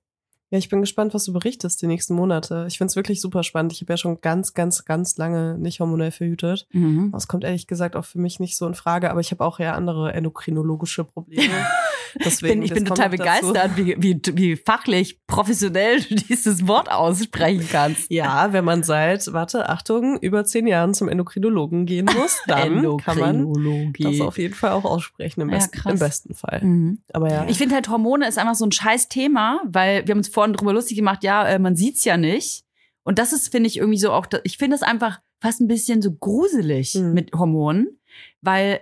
Ja, 0.51 0.57
ich 0.57 0.67
bin 0.67 0.81
gespannt, 0.81 1.13
was 1.13 1.23
du 1.23 1.31
berichtest 1.31 1.81
die 1.81 1.87
nächsten 1.87 2.13
Monate. 2.13 2.65
Ich 2.67 2.77
find's 2.77 2.97
wirklich 2.97 3.21
super 3.21 3.41
spannend. 3.41 3.71
Ich 3.71 3.79
habe 3.81 3.93
ja 3.93 3.97
schon 3.97 4.19
ganz, 4.19 4.53
ganz, 4.53 4.83
ganz 4.83 5.15
lange 5.15 5.57
nicht 5.57 5.79
hormonell 5.79 6.11
verhütet. 6.11 6.67
Mhm. 6.73 7.09
Das 7.13 7.29
kommt 7.29 7.45
ehrlich 7.45 7.67
gesagt 7.67 7.95
auch 7.95 8.03
für 8.03 8.19
mich 8.19 8.41
nicht 8.41 8.57
so 8.57 8.67
in 8.67 8.75
Frage, 8.75 9.11
aber 9.11 9.21
ich 9.21 9.31
habe 9.31 9.45
auch 9.45 9.59
ja 9.59 9.75
andere 9.75 10.11
endokrinologische 10.11 11.05
Probleme. 11.05 11.53
Ich 12.15 12.25
Deswegen, 12.25 12.55
bin, 12.55 12.63
ich 12.63 12.73
bin 12.73 12.85
total 12.85 13.09
begeistert, 13.09 13.77
wie, 13.77 13.95
wie, 13.97 14.19
wie 14.33 14.55
fachlich, 14.57 15.25
professionell 15.27 16.01
du 16.01 16.15
dieses 16.15 16.67
Wort 16.67 16.91
aussprechen 16.91 17.67
kannst. 17.71 18.11
Ja, 18.11 18.51
wenn 18.51 18.65
man 18.65 18.83
seit, 18.83 19.31
warte, 19.33 19.69
Achtung, 19.69 20.17
über 20.19 20.43
zehn 20.43 20.67
Jahren 20.67 20.93
zum 20.93 21.07
Endokrinologen 21.07 21.85
gehen 21.85 22.05
muss, 22.05 22.41
dann 22.47 22.97
kann 22.97 23.17
man 23.17 23.93
das 23.97 24.19
auf 24.19 24.37
jeden 24.37 24.53
Fall 24.53 24.71
auch 24.71 24.85
aussprechen, 24.85 25.41
im, 25.41 25.49
Ja, 25.49 25.57
besten, 25.57 25.89
im 25.89 25.99
besten 25.99 26.33
Fall. 26.33 26.61
Mhm. 26.63 26.99
Aber 27.13 27.31
ja. 27.31 27.45
Ich 27.47 27.57
finde 27.57 27.75
halt, 27.75 27.89
Hormone 27.89 28.27
ist 28.27 28.37
einfach 28.37 28.55
so 28.55 28.65
ein 28.65 28.71
scheiß 28.71 29.07
Thema, 29.07 29.61
weil 29.65 30.05
wir 30.05 30.11
haben 30.11 30.19
uns 30.19 30.29
vorhin 30.41 30.53
drüber 30.55 30.73
lustig 30.73 30.97
gemacht, 30.97 31.23
ja, 31.23 31.47
äh, 31.47 31.59
man 31.59 31.75
sieht's 31.75 32.03
ja 32.03 32.17
nicht. 32.17 32.65
Und 33.03 33.19
das 33.19 33.31
ist, 33.33 33.49
finde 33.49 33.67
ich, 33.67 33.77
irgendwie 33.77 33.97
so 33.99 34.11
auch, 34.11 34.25
ich 34.43 34.57
finde 34.57 34.75
es 34.75 34.81
einfach 34.83 35.19
fast 35.39 35.61
ein 35.61 35.67
bisschen 35.67 36.01
so 36.01 36.11
gruselig 36.13 36.95
Mhm. 36.95 37.13
mit 37.13 37.31
Hormonen, 37.33 37.99
weil 38.41 38.81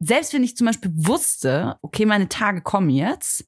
selbst 0.00 0.32
wenn 0.32 0.42
ich 0.42 0.56
zum 0.56 0.66
Beispiel 0.66 0.90
wusste, 0.94 1.76
okay, 1.82 2.06
meine 2.06 2.28
Tage 2.28 2.60
kommen 2.60 2.90
jetzt, 2.90 3.44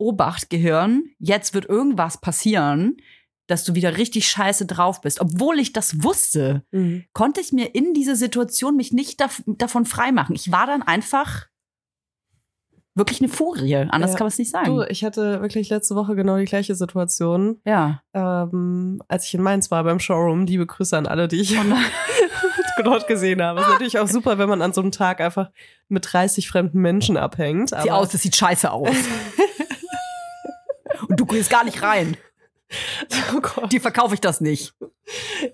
Obacht, 0.00 0.48
Gehirn, 0.50 1.10
jetzt 1.18 1.54
wird 1.54 1.66
irgendwas 1.68 2.20
passieren, 2.20 2.96
dass 3.48 3.64
du 3.64 3.74
wieder 3.74 3.96
richtig 3.96 4.28
scheiße 4.28 4.66
drauf 4.66 5.00
bist. 5.00 5.20
Obwohl 5.20 5.58
ich 5.58 5.72
das 5.72 6.04
wusste, 6.04 6.62
Mhm. 6.70 7.04
konnte 7.14 7.40
ich 7.40 7.52
mir 7.52 7.74
in 7.74 7.94
dieser 7.94 8.14
Situation 8.14 8.76
mich 8.76 8.92
nicht 8.92 9.20
dav 9.20 9.42
davon 9.46 9.86
freimachen. 9.86 10.36
Ich 10.36 10.52
war 10.52 10.66
dann 10.68 10.82
einfach 10.82 11.46
wirklich 12.98 13.20
eine 13.20 13.28
Furie. 13.30 13.76
Anders 13.76 14.12
Ja. 14.12 14.18
kann 14.18 14.24
man 14.24 14.28
es 14.28 14.38
nicht 14.38 14.54
Du, 14.54 14.78
sagen. 14.78 14.84
ich 14.88 15.04
hatte 15.04 15.40
wirklich 15.40 15.68
letzte 15.70 15.94
Woche 15.94 16.14
genau 16.16 16.36
die 16.36 16.44
gleiche 16.44 16.74
Situation, 16.74 17.60
Ja. 17.64 18.02
ähm, 18.14 19.00
als 19.08 19.26
ich 19.26 19.34
in 19.34 19.42
Mainz 19.42 19.70
war 19.70 19.84
beim 19.84 20.00
Showroom. 20.00 20.46
Liebe 20.46 20.66
Grüße 20.66 20.96
an 20.96 21.06
alle, 21.06 21.28
die 21.28 21.40
ich 21.40 21.56
Oh 21.58 21.62
dort 22.84 23.06
gesehen 23.08 23.42
habe. 23.42 23.60
Ist 23.60 23.68
natürlich 23.68 23.98
auch 23.98 24.06
super, 24.08 24.38
wenn 24.38 24.48
man 24.48 24.62
an 24.62 24.72
so 24.72 24.80
einem 24.80 24.92
Tag 24.92 25.20
einfach 25.20 25.50
mit 25.88 26.06
30 26.12 26.48
fremden 26.48 26.80
Menschen 26.80 27.16
abhängt. 27.16 27.70
Sieh 27.70 27.90
aus, 27.90 28.10
das 28.10 28.22
sieht 28.22 28.36
scheiße 28.36 28.70
aus. 28.70 28.90
Und 31.08 31.18
du 31.18 31.26
gehst 31.26 31.50
gar 31.50 31.64
nicht 31.64 31.82
rein. 31.82 32.16
Oh. 33.60 33.66
Dir 33.66 33.80
verkaufe 33.80 34.14
ich 34.14 34.20
das 34.20 34.40
nicht. 34.40 34.74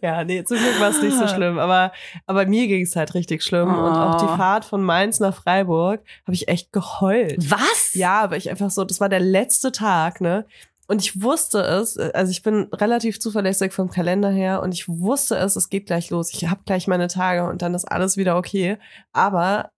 Ja, 0.02 0.24
nee, 0.24 0.42
zum 0.44 0.56
Glück 0.58 0.80
war 0.80 0.90
es 0.90 1.00
nicht 1.02 1.16
so 1.16 1.26
schlimm. 1.28 1.58
Aber, 1.58 1.92
aber 2.26 2.46
mir 2.46 2.66
ging 2.66 2.82
es 2.82 2.96
halt 2.96 3.14
richtig 3.14 3.42
schlimm. 3.42 3.68
Und 3.68 3.92
auch 3.92 4.18
die 4.20 4.24
Oh. 4.24 4.36
Fahrt 4.36 4.64
von 4.64 4.82
Mainz 4.82 5.20
nach 5.20 5.34
Freiburg 5.34 6.00
habe 6.24 6.34
ich 6.34 6.48
echt 6.48 6.72
geheult. 6.72 7.36
Was? 7.50 7.94
Ja, 7.94 8.20
aber 8.22 8.36
ich 8.36 8.50
einfach 8.50 8.70
so, 8.70 8.84
das 8.84 9.00
war 9.00 9.08
der 9.08 9.20
letzte 9.20 9.70
Tag, 9.72 10.20
ne? 10.20 10.44
Und 10.86 11.00
ich 11.00 11.22
wusste 11.22 11.60
es, 11.62 11.96
also 11.98 12.30
ich 12.30 12.42
bin 12.42 12.68
relativ 12.72 13.18
zuverlässig 13.20 13.72
vom 13.72 13.90
Kalender 13.90 14.30
her 14.30 14.60
und 14.62 14.72
ich 14.72 14.88
wusste 14.88 15.36
es, 15.36 15.56
es 15.56 15.70
geht 15.70 15.86
gleich 15.86 16.10
los. 16.10 16.30
Ich 16.32 16.48
habe 16.48 16.60
gleich 16.66 16.86
meine 16.86 17.08
Tage 17.08 17.44
und 17.48 17.62
dann 17.62 17.74
ist 17.74 17.84
alles 17.90 18.16
wieder 18.16 18.36
okay. 18.36 18.76
Aber 19.12 19.70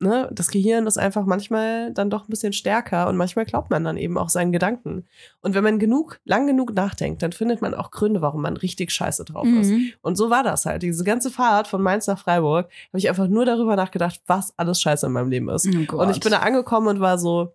ne, 0.00 0.28
das 0.32 0.50
Gehirn 0.50 0.86
ist 0.86 0.98
einfach 0.98 1.26
manchmal 1.26 1.92
dann 1.92 2.10
doch 2.10 2.22
ein 2.22 2.30
bisschen 2.30 2.52
stärker 2.52 3.08
und 3.08 3.16
manchmal 3.16 3.44
glaubt 3.44 3.70
man 3.70 3.84
dann 3.84 3.96
eben 3.96 4.18
auch 4.18 4.30
seinen 4.30 4.50
Gedanken. 4.50 5.06
Und 5.40 5.54
wenn 5.54 5.62
man 5.62 5.78
genug, 5.78 6.20
lang 6.24 6.46
genug 6.46 6.74
nachdenkt, 6.74 7.22
dann 7.22 7.32
findet 7.32 7.60
man 7.60 7.74
auch 7.74 7.90
Gründe, 7.90 8.22
warum 8.22 8.42
man 8.42 8.56
richtig 8.56 8.90
scheiße 8.90 9.24
drauf 9.24 9.46
ist. 9.46 9.70
Mhm. 9.70 9.92
Und 10.00 10.16
so 10.16 10.30
war 10.30 10.42
das 10.42 10.66
halt. 10.66 10.82
Diese 10.82 11.04
ganze 11.04 11.30
Fahrt 11.30 11.68
von 11.68 11.82
Mainz 11.82 12.06
nach 12.06 12.18
Freiburg 12.18 12.66
habe 12.88 12.98
ich 12.98 13.08
einfach 13.08 13.28
nur 13.28 13.44
darüber 13.44 13.76
nachgedacht, 13.76 14.20
was 14.26 14.58
alles 14.58 14.80
scheiße 14.80 15.06
in 15.06 15.12
meinem 15.12 15.30
Leben 15.30 15.48
ist. 15.50 15.68
Oh. 15.92 15.96
Und 15.96 16.10
ich 16.10 16.20
bin 16.20 16.32
da 16.32 16.38
angekommen 16.38 16.88
und 16.88 17.00
war 17.00 17.18
so, 17.18 17.54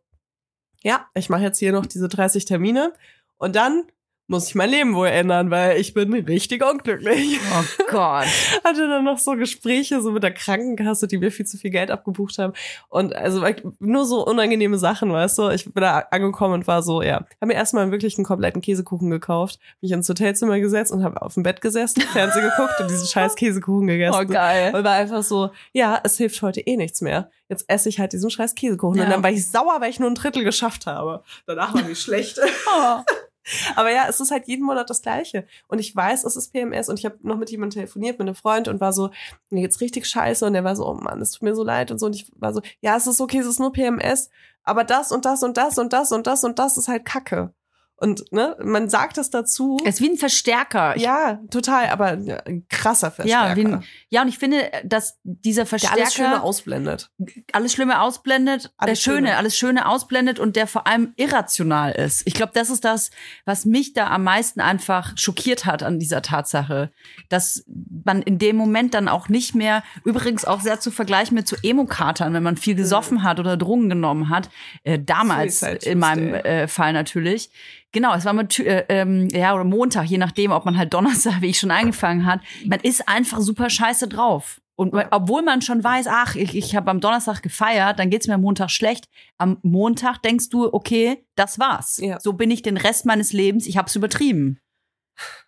ja, 0.84 1.08
ich 1.16 1.30
mache 1.30 1.41
jetzt 1.41 1.58
hier 1.58 1.72
noch 1.72 1.88
diese 1.88 2.08
30 2.08 2.46
Termine 2.46 2.93
und 3.38 3.56
dann 3.56 3.84
muss 4.28 4.47
ich 4.47 4.55
mein 4.55 4.71
Leben 4.71 4.95
wohl 4.95 5.07
ändern, 5.07 5.51
weil 5.51 5.80
ich 5.80 5.93
bin 5.93 6.11
richtig 6.13 6.65
unglücklich. 6.65 7.39
Oh 7.53 7.84
Gott. 7.91 8.26
Hatte 8.63 8.88
dann 8.88 9.03
noch 9.03 9.19
so 9.19 9.36
Gespräche 9.36 10.01
so 10.01 10.11
mit 10.11 10.23
der 10.23 10.34
Krankenkasse, 10.34 11.07
die 11.07 11.17
mir 11.17 11.32
viel 11.32 11.45
zu 11.45 11.57
viel 11.57 11.69
Geld 11.69 11.91
abgebucht 11.91 12.39
haben. 12.39 12.53
Und 12.89 13.15
also 13.15 13.45
nur 13.80 14.05
so 14.05 14.26
unangenehme 14.26 14.80
Sachen, 14.80 15.11
weißt 15.11 15.38
du. 15.38 15.49
Ich 15.49 15.65
bin 15.65 15.82
da 15.82 15.99
angekommen 16.09 16.55
und 16.55 16.67
war 16.67 16.82
so, 16.82 17.03
ja. 17.03 17.17
Habe 17.17 17.47
mir 17.47 17.53
erstmal 17.53 17.91
wirklich 17.91 18.17
einen 18.17 18.26
kompletten 18.26 18.61
Käsekuchen 18.61 19.11
gekauft, 19.11 19.59
mich 19.82 19.91
ins 19.91 20.09
Hotelzimmer 20.09 20.59
gesetzt 20.59 20.91
und 20.91 21.03
habe 21.03 21.21
auf 21.21 21.36
dem 21.36 21.43
Bett 21.43 21.61
gesessen, 21.61 22.01
Fernsehen 22.13 22.49
geguckt 22.49 22.80
und 22.80 22.89
diesen 22.89 23.07
scheiß 23.07 23.36
Käsekuchen 23.36 23.86
gegessen. 23.86 24.19
Oh, 24.19 24.26
geil. 24.26 24.73
Und 24.73 24.84
war 24.84 24.93
einfach 24.93 25.21
so, 25.21 25.51
ja, 25.71 26.01
es 26.03 26.17
hilft 26.17 26.41
heute 26.41 26.61
eh 26.61 26.78
nichts 26.78 27.01
mehr. 27.01 27.30
Jetzt 27.47 27.65
esse 27.67 27.89
ich 27.89 27.99
halt 27.99 28.11
diesen 28.13 28.32
scheiß 28.32 28.55
Käsekuchen. 28.55 28.97
Ja. 28.97 29.03
Und 29.03 29.11
dann 29.11 29.23
war 29.23 29.30
ich 29.30 29.47
sauer, 29.47 29.78
weil 29.80 29.91
ich 29.91 29.99
nur 29.99 30.09
ein 30.09 30.15
Drittel 30.15 30.43
geschafft 30.43 30.88
habe. 30.88 31.23
Danach 31.45 31.76
war 31.76 31.84
mir 31.84 31.95
schlecht. 31.95 32.39
Oh. 32.67 33.01
Aber 33.76 33.91
ja, 33.91 34.06
es 34.08 34.20
ist 34.20 34.32
halt 34.32 34.48
jeden 34.48 34.66
Monat 34.66 34.89
das 34.89 35.02
Gleiche. 35.02 35.46
Und 35.68 35.80
ich 35.80 35.96
weiß, 35.96 36.24
es 36.24 36.36
ist 36.36 36.52
PMS. 36.52 36.89
Und 36.89 37.00
ich 37.00 37.06
habe 37.06 37.18
noch 37.22 37.38
mit 37.38 37.50
jemandem 37.52 37.82
telefoniert, 37.82 38.20
mit 38.20 38.28
einem 38.28 38.36
Freund 38.36 38.68
und 38.68 38.82
war 38.82 38.93
so, 38.93 39.12
mir 39.50 39.62
geht's 39.62 39.82
richtig 39.82 40.08
scheiße. 40.08 40.46
Und 40.46 40.54
der 40.54 40.64
war 40.64 40.76
so, 40.76 40.88
oh 40.88 40.93
Mann, 40.93 41.22
es 41.22 41.32
tut 41.32 41.43
mir 41.43 41.56
so 41.56 41.64
leid 41.64 41.91
und 41.91 42.00
so. 42.00 42.08
Und 42.08 42.16
ich 42.16 42.32
war 42.36 42.54
so, 42.54 42.62
ja, 42.82 42.96
es 42.96 43.08
ist 43.08 43.22
okay, 43.22 43.39
es 43.39 43.48
ist 43.48 43.60
nur 43.60 43.72
PMS. 43.72 44.30
Aber 44.64 44.84
das 44.84 45.12
und 45.12 45.26
das 45.26 45.43
und 45.43 45.58
das 45.58 45.78
und 45.78 45.93
das 45.93 46.12
und 46.12 46.28
das 46.28 46.43
und 46.43 46.60
das 46.60 46.78
ist 46.78 46.88
halt 46.88 47.06
Kacke. 47.06 47.54
Und 47.98 48.32
ne, 48.32 48.58
man 48.62 48.89
sagt 48.89 49.18
das 49.18 49.30
dazu. 49.30 49.78
Es 49.86 49.96
ist 49.96 50.02
wie 50.02 50.10
ein 50.10 50.18
Verstärker. 50.18 50.96
Ich, 50.98 51.04
ja, 51.04 51.39
total, 51.50 51.88
aber 51.88 52.08
ein 52.08 52.66
krasser 52.70 53.10
Verstärker. 53.10 53.50
ja, 53.50 53.56
wie 53.56 53.66
ein, 53.66 53.84
ja, 54.10 54.22
und 54.22 54.28
ich 54.28 54.38
finde, 54.38 54.70
dass 54.84 55.18
dieser 55.24 55.62
der 55.62 55.66
Verstärker 55.68 56.02
alles 56.02 56.14
Schöne 56.14 56.43
ausblendet. 56.43 57.10
alles 57.54 57.72
Schlimme 57.72 58.02
ausblendet, 58.02 58.66
Alles 58.66 58.74
alles 58.78 59.02
Schöne, 59.02 59.18
Schöne. 59.18 59.38
alles 59.38 59.58
Schöne 59.58 59.88
ausblendet 59.88 60.39
und 60.39 60.56
der 60.58 60.68
vor 60.68 60.88
allem 60.88 61.14
irrational 61.16 61.93
ist. 61.93 62.24
Ich 62.26 62.34
glaube, 62.34 62.52
das 62.54 62.70
ist 62.70 62.84
das, 62.84 63.12
was 63.46 63.66
mich 63.66 63.93
da 63.93 64.08
am 64.08 64.24
meisten 64.24 64.60
einfach 64.60 65.18
schockiert 65.18 65.66
hat 65.66 65.82
an 65.82 65.98
dieser 65.98 66.22
Tatsache, 66.22 66.91
dass 67.30 67.64
man 68.04 68.22
in 68.22 68.39
dem 68.39 68.58
Moment 68.58 68.93
dann 68.93 69.08
auch 69.08 69.30
nicht 69.30 69.56
mehr, 69.56 69.84
übrigens 70.04 70.43
auch 70.43 70.60
sehr 70.60 70.80
zu 70.82 70.91
vergleichen 70.91 71.36
mit 71.36 71.48
so 71.48 71.56
Emo-Katern, 71.64 72.34
wenn 72.34 72.43
man 72.43 72.58
viel 72.58 72.76
gesoffen 72.76 73.24
hat 73.24 73.39
oder 73.39 73.58
Drogen 73.58 73.89
genommen 73.89 74.30
hat, 74.30 74.50
äh, 74.84 75.00
damals 75.00 75.62
in 75.64 76.00
meinem 76.00 76.34
äh, 76.34 76.68
Fall 76.68 76.93
natürlich. 76.93 77.50
Genau, 77.96 78.14
es 78.14 78.26
war 78.26 78.34
mal 78.34 78.43
Tü- 78.46 78.66
äh, 78.66 78.84
ähm, 78.89 79.30
ja 79.32 79.56
oder 79.56 79.64
Montag, 79.64 80.04
je 80.08 80.18
nachdem, 80.18 80.52
ob 80.52 80.66
man 80.66 80.78
halt 80.78 80.93
Donnerstag, 80.93 81.39
wie 81.39 81.48
ich 81.48 81.58
schon 81.60 81.72
angefangen 81.72 82.26
hat. 82.26 82.41
Man 82.66 82.82
ist 82.82 83.08
einfach 83.08 83.39
super 83.39 83.70
scheiße 83.70 84.10
drauf. 84.10 84.60
Und 84.78 84.93
obwohl 85.12 85.41
man 85.43 85.62
schon 85.62 85.82
weiß, 85.82 86.08
ach, 86.10 86.36
ich, 86.36 86.54
ich 86.58 86.76
habe 86.76 86.91
am 86.91 87.00
Donnerstag 87.00 87.41
gefeiert, 87.41 87.98
dann 87.98 88.10
geht's 88.10 88.28
mir 88.28 88.34
am 88.34 88.41
Montag 88.41 88.70
schlecht. 88.70 89.06
Am 89.38 89.58
Montag 89.64 90.18
denkst 90.24 90.50
du, 90.50 90.74
okay, 90.74 91.24
das 91.36 91.58
war's. 91.60 91.96
Ja. 92.04 92.20
So 92.20 92.34
bin 92.34 92.52
ich 92.52 92.62
den 92.62 92.76
Rest 92.76 93.06
meines 93.06 93.32
Lebens, 93.32 93.66
ich 93.68 93.78
hab's 93.78 93.96
übertrieben. 93.96 94.60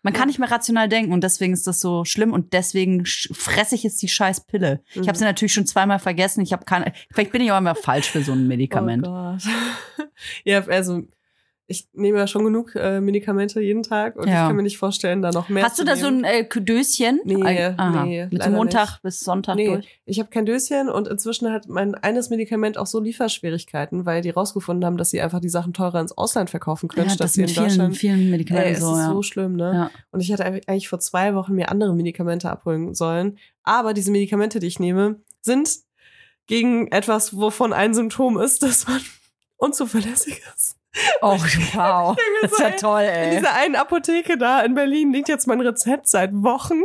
Man 0.02 0.14
kann 0.14 0.28
nicht 0.30 0.40
mehr 0.40 0.50
rational 0.50 0.88
denken 0.88 1.12
und 1.12 1.26
deswegen 1.26 1.52
ist 1.52 1.68
das 1.68 1.82
so 1.82 2.06
schlimm 2.06 2.32
und 2.32 2.54
deswegen 2.54 3.06
fresse 3.06 3.76
ich 3.76 3.84
jetzt 3.84 4.02
die 4.02 4.08
scheiß 4.08 4.46
Pille. 4.46 4.82
Ich 4.92 5.02
Mhm. 5.02 5.08
habe 5.10 5.18
sie 5.18 5.26
natürlich 5.26 5.52
schon 5.52 5.66
zweimal 5.66 6.00
vergessen. 6.00 6.40
Ich 6.40 6.54
habe 6.54 6.64
keine. 6.64 6.94
Vielleicht 7.12 7.34
bin 7.34 7.42
ich 7.42 7.52
auch 7.52 7.58
immer 7.58 7.76
falsch 7.76 8.10
für 8.10 8.24
so 8.24 8.32
ein 8.32 8.48
Medikament. 8.48 9.06
Oh 9.06 9.12
Gott. 9.12 9.42
ja, 10.46 10.66
also 10.68 11.02
ich 11.70 11.90
nehme 11.92 12.18
ja 12.18 12.28
schon 12.28 12.46
genug 12.46 12.76
äh, 12.76 13.02
Medikamente 13.02 13.60
jeden 13.60 13.84
Tag 13.84 14.16
und 14.16 14.26
Ja. 14.28 14.44
ich 14.44 14.48
kann 14.48 14.56
mir 14.56 14.64
nicht 14.64 14.78
vorstellen, 14.78 15.22
da 15.22 15.32
noch 15.32 15.50
mehr 15.50 15.66
Hast 15.66 15.78
du 15.78 15.84
da 15.84 15.98
so 15.98 16.08
ein 16.08 16.24
äh, 16.24 16.48
Döschen? 16.48 17.20
Nee, 17.26 17.42
Äh, 17.44 17.74
aha. 17.76 18.06
nee, 18.06 18.26
Mit 18.32 18.50
Montag 18.52 18.90
nicht. 18.92 19.02
bis 19.04 19.20
Sonntag 19.20 19.56
Nee, 19.58 19.68
durch. 19.68 20.00
ich 20.06 20.20
habe 20.20 20.30
kein 20.30 20.46
Döschen 20.46 20.88
und 20.88 21.10
inzwischen 21.10 21.52
hat 21.52 21.68
mein 21.68 21.94
eines 21.96 22.30
Medikament 22.30 22.78
auch 22.78 22.88
so 22.88 23.02
Lieferschwierigkeiten, 23.02 24.06
weil 24.06 24.22
die 24.22 24.30
rausgefunden 24.30 24.86
haben, 24.86 24.96
dass 24.96 25.10
sie 25.10 25.20
einfach 25.20 25.42
die 25.42 25.50
Sachen 25.50 25.74
teurer 25.74 26.00
ins 26.00 26.18
Ausland 26.18 26.50
verkaufen 26.50 26.88
können, 26.88 27.08
Ja, 27.10 27.14
statt 27.14 27.32
sie 27.32 27.42
in 27.42 27.50
vielen, 27.50 27.66
Deutschland. 27.68 27.98
vielen 27.98 28.30
Medikamenten 28.30 28.68
Ey, 28.70 28.74
es 28.76 28.80
so, 28.80 28.94
ist 28.94 29.00
ja. 29.00 29.12
so 29.12 29.22
schlimm, 29.22 29.58
ne? 29.58 29.72
Ja. 29.74 29.92
Und 30.12 30.22
ich 30.22 30.30
hätte 30.32 30.46
eigentlich 30.46 30.88
vor 30.88 31.00
zwei 31.02 31.36
Wochen 31.36 31.54
mir 31.54 31.70
andere 31.70 31.94
Medikamente 31.94 32.50
abholen 32.50 32.96
sollen. 32.96 33.38
Aber 33.64 33.94
diese 33.94 34.12
Medikamente, 34.12 34.60
die 34.60 34.68
ich 34.68 34.80
nehme, 34.80 35.20
sind 35.42 35.70
gegen 36.46 36.88
etwas, 36.94 37.36
wovon 37.36 37.74
ein 37.74 37.94
Symptom 37.94 38.40
ist, 38.40 38.64
dass 38.64 38.88
man 38.88 39.02
unzuverlässig 39.58 40.42
ist. 40.56 40.76
Oh, 41.22 41.38
wow. 41.74 42.16
Das 42.42 42.52
ist 42.52 42.60
ja 42.60 42.70
toll, 42.72 43.02
In 43.02 43.10
ey. 43.10 43.36
dieser 43.38 43.54
einen 43.54 43.76
Apotheke 43.76 44.38
da 44.38 44.62
in 44.62 44.74
Berlin 44.76 45.12
liegt 45.14 45.30
jetzt 45.30 45.48
mein 45.48 45.62
Rezept 45.62 46.08
seit 46.08 46.32
Wochen 46.34 46.82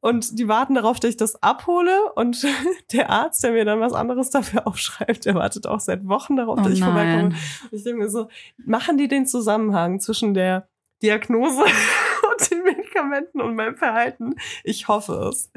und 0.00 0.38
die 0.38 0.48
warten 0.48 0.74
darauf, 0.74 1.00
dass 1.00 1.10
ich 1.10 1.16
das 1.16 1.42
abhole 1.42 2.12
und 2.14 2.44
der 2.92 3.10
Arzt, 3.10 3.42
der 3.44 3.52
mir 3.52 3.64
dann 3.64 3.80
was 3.80 3.92
anderes 3.92 4.30
dafür 4.30 4.66
aufschreibt, 4.66 5.24
der 5.26 5.34
wartet 5.34 5.66
auch 5.66 5.80
seit 5.80 6.06
Wochen 6.06 6.36
darauf, 6.36 6.58
Oh 6.58 6.62
dass 6.62 6.72
ich 6.72 6.82
vorbeikomme. 6.82 7.34
ich 7.70 7.84
denke 7.84 8.00
mir 8.04 8.08
so, 8.10 8.28
machen 8.56 8.98
die 8.98 9.08
den 9.08 9.26
Zusammenhang 9.26 10.00
zwischen 10.00 10.34
der 10.34 10.68
Diagnose 11.02 11.62
und 12.30 12.50
den 12.50 12.62
Medikamenten 12.64 13.40
und 13.40 13.54
meinem 13.54 13.76
Verhalten? 13.76 14.34
Ich 14.64 14.88
hoffe 14.88 15.30
es. 15.30 15.50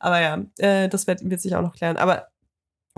Aber 0.00 0.20
ja, 0.20 0.38
äh, 0.58 0.88
das 0.88 1.06
wird, 1.06 1.28
wird 1.28 1.40
sich 1.40 1.54
auch 1.54 1.62
noch 1.62 1.74
klären. 1.74 1.96
Aber 1.96 2.26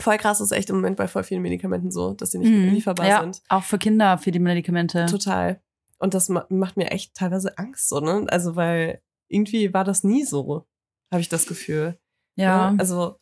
voll 0.03 0.19
krass 0.19 0.41
ist 0.41 0.51
echt 0.53 0.69
im 0.71 0.77
Moment 0.77 0.97
bei 0.97 1.09
voll 1.09 1.25
vielen 1.25 1.43
Medikamenten 1.43 1.91
so, 1.91 2.15
dass 2.15 2.31
sie 2.33 2.39
nicht 2.39 2.51
Mhm. 2.51 2.71
lieferbar 2.75 3.07
ja, 3.07 3.21
sind. 3.21 3.43
auch 3.49 3.63
für 3.63 3.79
Kinder, 3.79 4.19
für 4.19 4.31
die 4.31 4.39
Medikamente. 4.39 5.07
Total. 5.07 5.61
Und 5.99 6.15
das 6.15 6.29
ma 6.29 6.45
macht 6.49 6.77
mir 6.77 6.91
echt 6.91 7.15
teilweise 7.15 7.57
Angst, 7.59 7.89
so, 7.89 8.01
ne? 8.01 8.27
Also, 8.29 8.57
weil 8.57 9.01
irgendwie 9.29 9.73
war 9.73 9.85
das 9.85 10.03
nie 10.05 10.25
so, 10.25 10.67
habe 11.13 11.21
ich 11.21 11.29
das 11.29 11.47
Gefühl. 11.47 11.99
Ja, 12.37 12.71
Ne? 12.73 12.79
Also, 12.81 13.17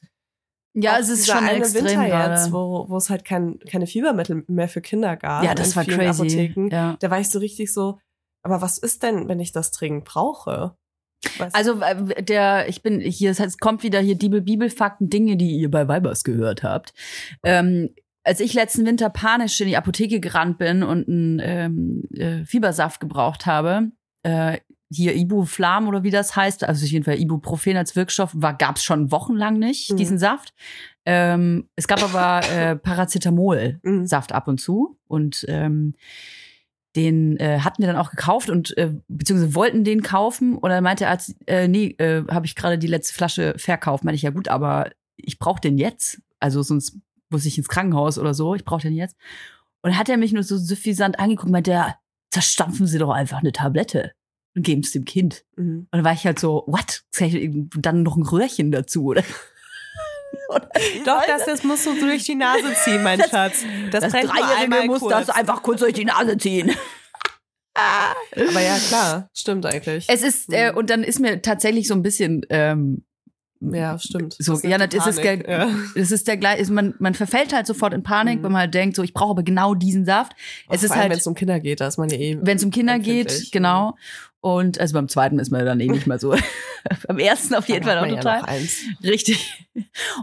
ja 0.75 0.99
es 0.99 1.09
ist 1.09 1.27
schon 1.31 1.47
extrem 1.47 1.85
Winter 1.85 2.07
gerade. 2.07 2.35
jetzt, 2.35 2.53
wo, 2.53 2.87
wo 2.89 2.97
es 2.97 3.11
halt 3.11 3.25
kein, 3.25 3.59
keine 3.69 3.87
Fiebermittel 3.87 4.45
mehr 4.49 4.69
für 4.69 4.81
Kinder 4.81 5.17
gab. 5.17 5.45
Ja, 5.45 5.55
das 5.55 5.71
in 5.71 5.77
war 5.77 5.85
crazy. 5.85 6.23
Apotheken. 6.23 6.69
Ja. 6.71 6.97
Da 7.01 7.11
war 7.11 7.21
ich 7.21 7.29
so 7.31 7.39
richtig 7.39 7.73
so, 7.73 7.99
aber 8.43 8.63
was 8.63 8.79
ist 8.79 9.03
denn, 9.03 9.29
wenn 9.29 9.41
ich 9.41 9.53
das 9.53 9.71
dringend 9.73 10.05
brauche? 10.05 10.77
Du? 11.23 11.45
Also 11.53 11.81
äh, 11.81 12.23
der, 12.23 12.69
ich 12.69 12.83
bin 12.83 13.01
hier, 13.01 13.31
es 13.31 13.41
heißt, 13.41 13.61
kommt 13.61 13.83
wieder 13.83 14.01
hier 14.01 14.17
Bibel, 14.17 14.41
Bibelfakten, 14.41 15.11
Dinge, 15.11 15.37
die 15.37 15.57
ihr 15.59 15.71
bei 15.71 15.87
Weibers 15.89 16.25
gehört 16.25 16.63
habt. 16.63 16.93
Ähm, 17.43 17.91
als 18.25 18.41
ich 18.41 18.53
letzten 18.55 18.85
Winter 18.87 19.09
panisch 19.11 19.61
in 19.61 19.69
die 19.69 19.77
Apotheke 19.77 20.21
gerannt 20.21 20.59
bin 20.59 20.83
und 20.83 21.09
einen 21.09 21.41
ähm, 21.43 22.03
äh, 22.15 22.45
Fiebersaft 22.45 23.01
gebraucht 23.01 23.47
habe, 23.47 23.91
äh, 24.23 24.59
hier 24.93 25.15
Ibuflam 25.15 25.87
oder 25.89 26.03
wie 26.03 26.11
das 26.11 26.35
heißt, 26.35 26.65
also 26.65 26.85
auf 26.85 26.91
jeden 26.91 27.05
Fall 27.05 27.19
Ibuprofen 27.21 27.77
als 27.77 27.95
Wirkstoff, 27.95 28.33
war 28.35 28.57
gab's 28.57 28.83
schon 28.83 29.11
wochenlang 29.13 29.59
nicht, 29.59 29.93
Mhm. 29.93 29.97
diesen 29.97 30.19
Saft. 30.19 30.53
Ähm, 31.07 31.69
es 31.77 31.87
gab 31.87 32.03
aber 32.03 32.47
äh, 32.51 32.77
Paracetamol. 32.77 33.79
Mhm. 33.83 34.07
Ab 34.11 34.49
und 34.49 34.61
zu. 34.61 34.99
Und 35.07 35.45
ähm, 35.49 35.95
den 36.97 37.37
äh, 37.39 37.61
hatten 37.61 37.83
wir 37.83 37.87
dann 37.87 37.97
auch 37.97 38.11
gekauft 38.11 38.51
und 38.51 38.77
äh, 38.77 38.93
beziehungsweise 39.09 39.55
wollten 39.55 39.85
den 39.85 40.03
kaufen. 40.03 40.57
Und 40.57 40.71
dann 40.71 40.83
meinte 40.83 41.05
der 41.05 41.11
Arzt, 41.11 41.35
äh, 41.47 41.69
nee, 41.69 41.95
äh, 41.99 42.25
habe 42.29 42.47
ich 42.47 42.57
gerade 42.57 42.79
die 42.79 42.89
letzte 42.89 43.15
Flasche 43.15 43.55
verkauft. 43.57 44.05
Meinte 44.05 44.17
ich, 44.17 44.23
ja 44.23 44.31
gut, 44.31 44.49
aber 44.49 44.91
ich 45.17 45.39
brauche 45.39 45.61
den 45.61 45.79
jetzt. 45.79 46.21
Also 46.41 46.63
sonst 46.63 46.99
muss 47.29 47.45
ich 47.45 47.57
ins 47.59 47.69
Krankenhaus 47.69 48.19
oder 48.19 48.35
so. 48.35 48.55
Ich 48.55 48.65
brauche 48.65 48.83
den 48.83 48.95
jetzt. 48.95 49.17
Und 49.83 49.91
dann 49.91 49.99
hat 49.99 50.09
er 50.09 50.17
mich 50.17 50.33
nur 50.33 50.43
so 50.43 50.59
suffisant 50.59 51.19
angeguckt 51.21 51.51
meinte, 51.51 51.71
ja, 51.71 51.95
zerstampfen 52.31 52.87
Sie 52.87 52.99
doch 52.99 53.11
einfach 53.11 53.39
eine 53.39 53.53
Tablette 53.53 54.13
und 54.55 54.65
geben 54.65 54.83
es 54.83 54.91
dem 54.91 55.05
Kind. 55.05 55.45
Mhm. 55.57 55.81
Und 55.81 55.89
dann 55.93 56.05
war 56.05 56.13
ich 56.13 56.27
halt 56.27 56.39
so, 56.39 56.65
what? 56.67 57.05
Dann 57.77 58.03
noch 58.03 58.17
ein 58.17 58.23
Röhrchen 58.23 58.73
dazu, 58.73 59.05
oder? 59.05 59.23
Doch, 61.05 61.25
das, 61.27 61.45
das 61.47 61.63
musst 61.63 61.87
du 61.87 61.95
durch 61.99 62.25
die 62.25 62.35
Nase 62.35 62.75
ziehen, 62.85 63.03
mein 63.03 63.21
Schatz. 63.31 63.65
Das, 63.91 64.03
das 64.05 64.13
Dreijährige 64.13 64.87
muss 64.87 65.01
kurz. 65.01 65.13
das 65.27 65.31
einfach 65.31 65.63
kurz 65.63 65.81
durch 65.81 65.95
die 65.95 66.05
Nase 66.05 66.37
ziehen. 66.39 66.71
Aber 67.75 68.61
ja, 68.61 68.77
klar, 68.89 69.29
stimmt 69.37 69.65
eigentlich. 69.65 70.07
Es 70.09 70.23
ist, 70.23 70.53
äh, 70.53 70.73
und 70.75 70.91
dann 70.91 71.03
ist 71.05 71.21
mir 71.21 71.41
tatsächlich 71.41 71.87
so 71.87 71.95
ein 71.95 72.03
bisschen, 72.03 72.45
ähm, 72.51 73.05
ja, 73.61 73.99
stimmt. 73.99 74.35
so, 74.39 74.55
Das 74.55 74.63
ja, 74.65 74.77
das 74.79 75.07
ist, 75.07 75.23
Panik, 75.23 75.47
der, 75.47 75.59
ja. 75.69 75.71
das 75.95 76.11
ist 76.11 76.27
der 76.27 76.37
gleiche, 76.37 76.71
man, 76.73 76.95
man 76.99 77.15
verfällt 77.15 77.53
halt 77.55 77.67
sofort 77.67 77.93
in 77.95 78.03
Panik, 78.03 78.39
Mhm. 78.41 78.45
wenn 78.45 78.53
man 78.53 78.61
halt 78.63 78.75
denkt, 78.75 78.97
so, 78.97 79.03
ich 79.03 79.13
brauche 79.15 79.31
aber 79.31 79.43
genau 79.45 79.75
diesen 79.75 80.05
Saft. 80.05 80.33
es 80.69 80.81
Vor 80.81 80.85
ist 80.87 80.91
allem, 80.91 81.01
halt, 81.01 81.11
wenn 81.13 81.19
es 81.19 81.27
um 81.27 81.35
Kinder 81.35 81.61
geht, 81.61 81.81
da 81.81 81.87
ist 81.87 81.97
man 81.99 82.09
ja 82.09 82.17
eh. 82.19 82.39
wenn 82.41 82.57
es 82.57 82.65
um 82.65 82.71
Kinder 82.71 82.99
geht, 82.99 83.51
genau. 83.53 83.97
Und 84.41 84.81
also 84.81 84.95
beim 84.95 85.09
zweiten 85.09 85.39
ist 85.39 85.51
man 85.51 85.65
dann 85.65 85.81
eh 85.81 85.89
nicht 85.89 86.07
mehr 86.07 86.19
so. 86.19 86.35
beim 87.07 87.19
ersten 87.19 87.55
auf 87.55 87.69
jeden 87.69 87.85
Fall 87.85 88.01
man 88.01 88.11
total. 88.11 88.37
Ja 88.37 88.41
noch 88.41 88.49
eins. 88.49 88.83
Richtig. 89.03 89.67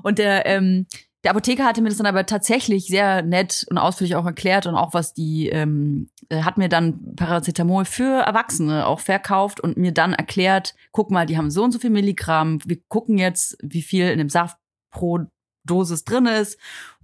Und 0.04 0.18
der, 0.18 0.46
ähm, 0.48 0.88
der 1.24 1.32
Apotheker 1.32 1.66
hatte 1.66 1.82
mir 1.82 1.90
das 1.90 1.98
dann 1.98 2.08
aber 2.08 2.26
tatsächlich 2.26 2.88
sehr 2.88 3.22
nett 3.22 3.66
und 3.70 3.78
ausführlich 3.78 4.16
auch 4.16 4.26
erklärt 4.26 4.66
und 4.66 4.76
auch 4.76 4.94
was 4.94 5.14
die, 5.14 5.50
ähm, 5.50 6.10
äh, 6.30 6.44
hat 6.44 6.58
mir 6.58 6.70
dann 6.70 7.16
Paracetamol 7.16 7.86
für 7.86 8.22
Erwachsene 8.22 8.88
auch 8.88 9.00
verkauft 9.00 9.60
und 9.60 9.78
mir 9.78 9.92
dann 9.92 10.14
erklärt, 10.14 10.74
guck 10.92 11.12
mal, 11.12 11.26
die 11.26 11.38
haben 11.38 11.52
so 11.52 11.64
und 11.64 11.72
so 11.72 11.80
viel 11.80 11.90
Milligramm, 11.90 12.60
wir 12.66 12.78
gucken 12.88 13.18
jetzt, 13.18 13.58
wie 13.62 13.82
viel 13.82 14.10
in 14.10 14.18
dem 14.18 14.30
Saft 14.30 14.58
pro 14.90 15.20
Dosis 15.64 16.06
drin 16.06 16.28
ist 16.28 16.58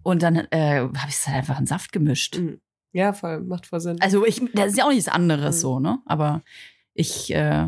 und 0.03 0.24
dann 0.24 0.36
äh, 0.51 0.80
habe 0.80 1.09
ich 1.09 1.16
es 1.16 1.28
halt 1.28 1.38
einfach 1.38 1.59
in 1.59 1.68
Saft 1.68 1.91
gemischt. 1.91 2.39
Mhm. 2.39 2.59
Ja, 2.95 3.11
voll, 3.11 3.41
macht 3.41 3.66
voll 3.66 3.80
Sinn. 3.82 3.99
Also 4.01 4.26
ich, 4.26 4.39
das 4.53 4.68
ist 4.68 4.78
ja 4.78 4.86
auch 4.86 4.91
nichts 4.91 5.09
anderes 5.09 5.57
Mhm. 5.57 5.59
so, 5.61 5.80
ne? 5.80 5.99
Aber 6.05 6.43
ich, 6.94 7.34
äh, 7.34 7.68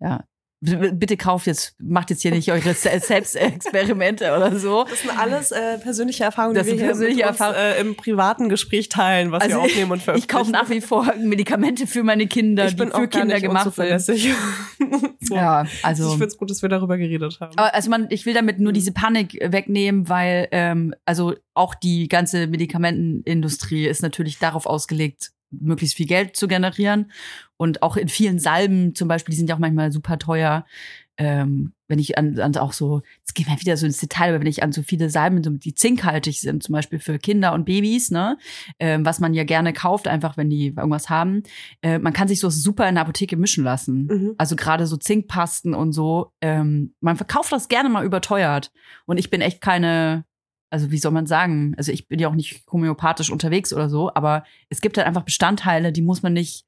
ja, 0.00 0.24
bitte 0.62 1.16
kauft 1.18 1.46
jetzt, 1.46 1.76
macht 1.78 2.08
jetzt 2.10 2.22
hier 2.22 2.30
nicht 2.30 2.50
eure 2.50 2.72
Se- 2.74 2.98
Selbstexperimente 3.00 4.34
oder 4.34 4.58
so. 4.58 4.84
das 4.84 5.02
sind 5.02 5.16
alles 5.16 5.52
äh, 5.52 5.78
persönliche 5.78 6.24
Erfahrungen, 6.24 6.54
Das 6.54 6.64
die 6.66 6.72
wir 6.72 6.78
hier 6.78 6.86
persönliche 6.86 7.20
mit 7.20 7.28
uns, 7.30 7.40
Erfahrungen. 7.40 7.60
äh, 7.76 7.80
im 7.80 7.94
privaten 7.94 8.48
Gespräch 8.48 8.88
teilen, 8.88 9.30
was 9.32 9.42
wir 9.46 9.54
Also 9.54 9.60
aufnehmen 9.66 9.92
und 9.92 9.98
Ich 9.98 10.04
veröffentlichen. 10.04 10.28
kaufe 10.38 10.50
nach 10.50 10.70
wie 10.70 10.80
vor 10.80 11.12
Medikamente 11.18 11.86
für 11.86 12.02
meine 12.02 12.26
Kinder, 12.26 12.66
ich 12.66 12.74
bin 12.76 12.88
die 12.88 12.96
für 13.00 13.06
Kinder 13.06 13.38
gemacht 13.40 13.72
sind. 13.74 14.00
so. 15.20 15.34
Ja, 15.36 15.66
also. 15.82 16.04
ich 16.06 16.12
finde 16.12 16.26
es 16.26 16.36
gut, 16.38 16.50
dass 16.50 16.62
wir 16.62 16.68
darüber 16.70 16.96
geredet 16.96 17.38
haben. 17.40 17.52
Also 17.58 17.90
man, 17.90 18.06
ich 18.10 18.24
will 18.26 18.34
damit 18.34 18.58
nur 18.58 18.72
Mhm. 18.72 18.74
diese 18.74 18.92
Panik 18.92 19.38
wegnehmen, 19.42 20.08
weil 20.08 20.48
ähm, 20.52 20.94
also 21.04 21.34
auch 21.54 21.74
die 21.74 22.08
ganze 22.08 22.46
Medikamentenindustrie 22.46 23.86
ist 23.86 24.02
natürlich 24.02 24.38
darauf 24.38 24.66
ausgelegt, 24.66 25.32
möglichst 25.60 25.96
viel 25.96 26.06
Geld 26.06 26.36
zu 26.36 26.48
generieren. 26.48 27.10
Und 27.56 27.82
auch 27.82 27.96
in 27.96 28.08
vielen 28.08 28.38
Salben 28.38 28.94
zum 28.94 29.08
Beispiel, 29.08 29.32
die 29.32 29.38
sind 29.38 29.48
ja 29.48 29.54
auch 29.54 29.60
manchmal 29.60 29.92
super 29.92 30.18
teuer. 30.18 30.66
Ähm, 31.18 31.72
wenn 31.88 31.98
ich 31.98 32.18
an, 32.18 32.38
an 32.38 32.56
auch 32.56 32.72
so, 32.72 33.00
jetzt 33.18 33.34
gehen 33.34 33.46
wir 33.46 33.58
wieder 33.60 33.76
so 33.76 33.86
ins 33.86 33.98
Detail, 33.98 34.30
aber 34.30 34.40
wenn 34.40 34.46
ich 34.48 34.62
an 34.62 34.72
so 34.72 34.82
viele 34.82 35.08
Salben, 35.08 35.40
die 35.60 35.74
zinkhaltig 35.74 36.40
sind, 36.40 36.62
zum 36.62 36.74
Beispiel 36.74 36.98
für 36.98 37.18
Kinder 37.18 37.54
und 37.54 37.64
Babys, 37.64 38.10
ne, 38.10 38.36
ähm, 38.78 39.06
was 39.06 39.20
man 39.20 39.32
ja 39.32 39.44
gerne 39.44 39.72
kauft, 39.72 40.08
einfach 40.08 40.36
wenn 40.36 40.50
die 40.50 40.74
irgendwas 40.76 41.08
haben, 41.08 41.42
äh, 41.82 41.98
man 41.98 42.12
kann 42.12 42.28
sich 42.28 42.40
so 42.40 42.50
super 42.50 42.88
in 42.88 42.96
der 42.96 43.04
Apotheke 43.04 43.36
mischen 43.36 43.64
lassen. 43.64 44.06
Mhm. 44.06 44.34
Also 44.36 44.56
gerade 44.56 44.86
so 44.86 44.96
Zinkpasten 44.96 45.74
und 45.74 45.92
so. 45.92 46.32
Ähm, 46.42 46.94
man 47.00 47.16
verkauft 47.16 47.52
das 47.52 47.68
gerne 47.68 47.88
mal 47.88 48.04
überteuert. 48.04 48.72
Und 49.06 49.18
ich 49.18 49.30
bin 49.30 49.40
echt 49.40 49.60
keine, 49.60 50.24
also 50.70 50.90
wie 50.90 50.98
soll 50.98 51.12
man 51.12 51.26
sagen? 51.26 51.74
Also 51.76 51.92
ich 51.92 52.08
bin 52.08 52.18
ja 52.18 52.28
auch 52.28 52.34
nicht 52.34 52.64
homöopathisch 52.70 53.30
unterwegs 53.30 53.72
oder 53.72 53.88
so, 53.88 54.10
aber 54.14 54.44
es 54.68 54.80
gibt 54.80 54.96
halt 54.98 55.06
einfach 55.06 55.22
Bestandteile, 55.22 55.92
die 55.92 56.02
muss 56.02 56.22
man 56.22 56.32
nicht 56.32 56.66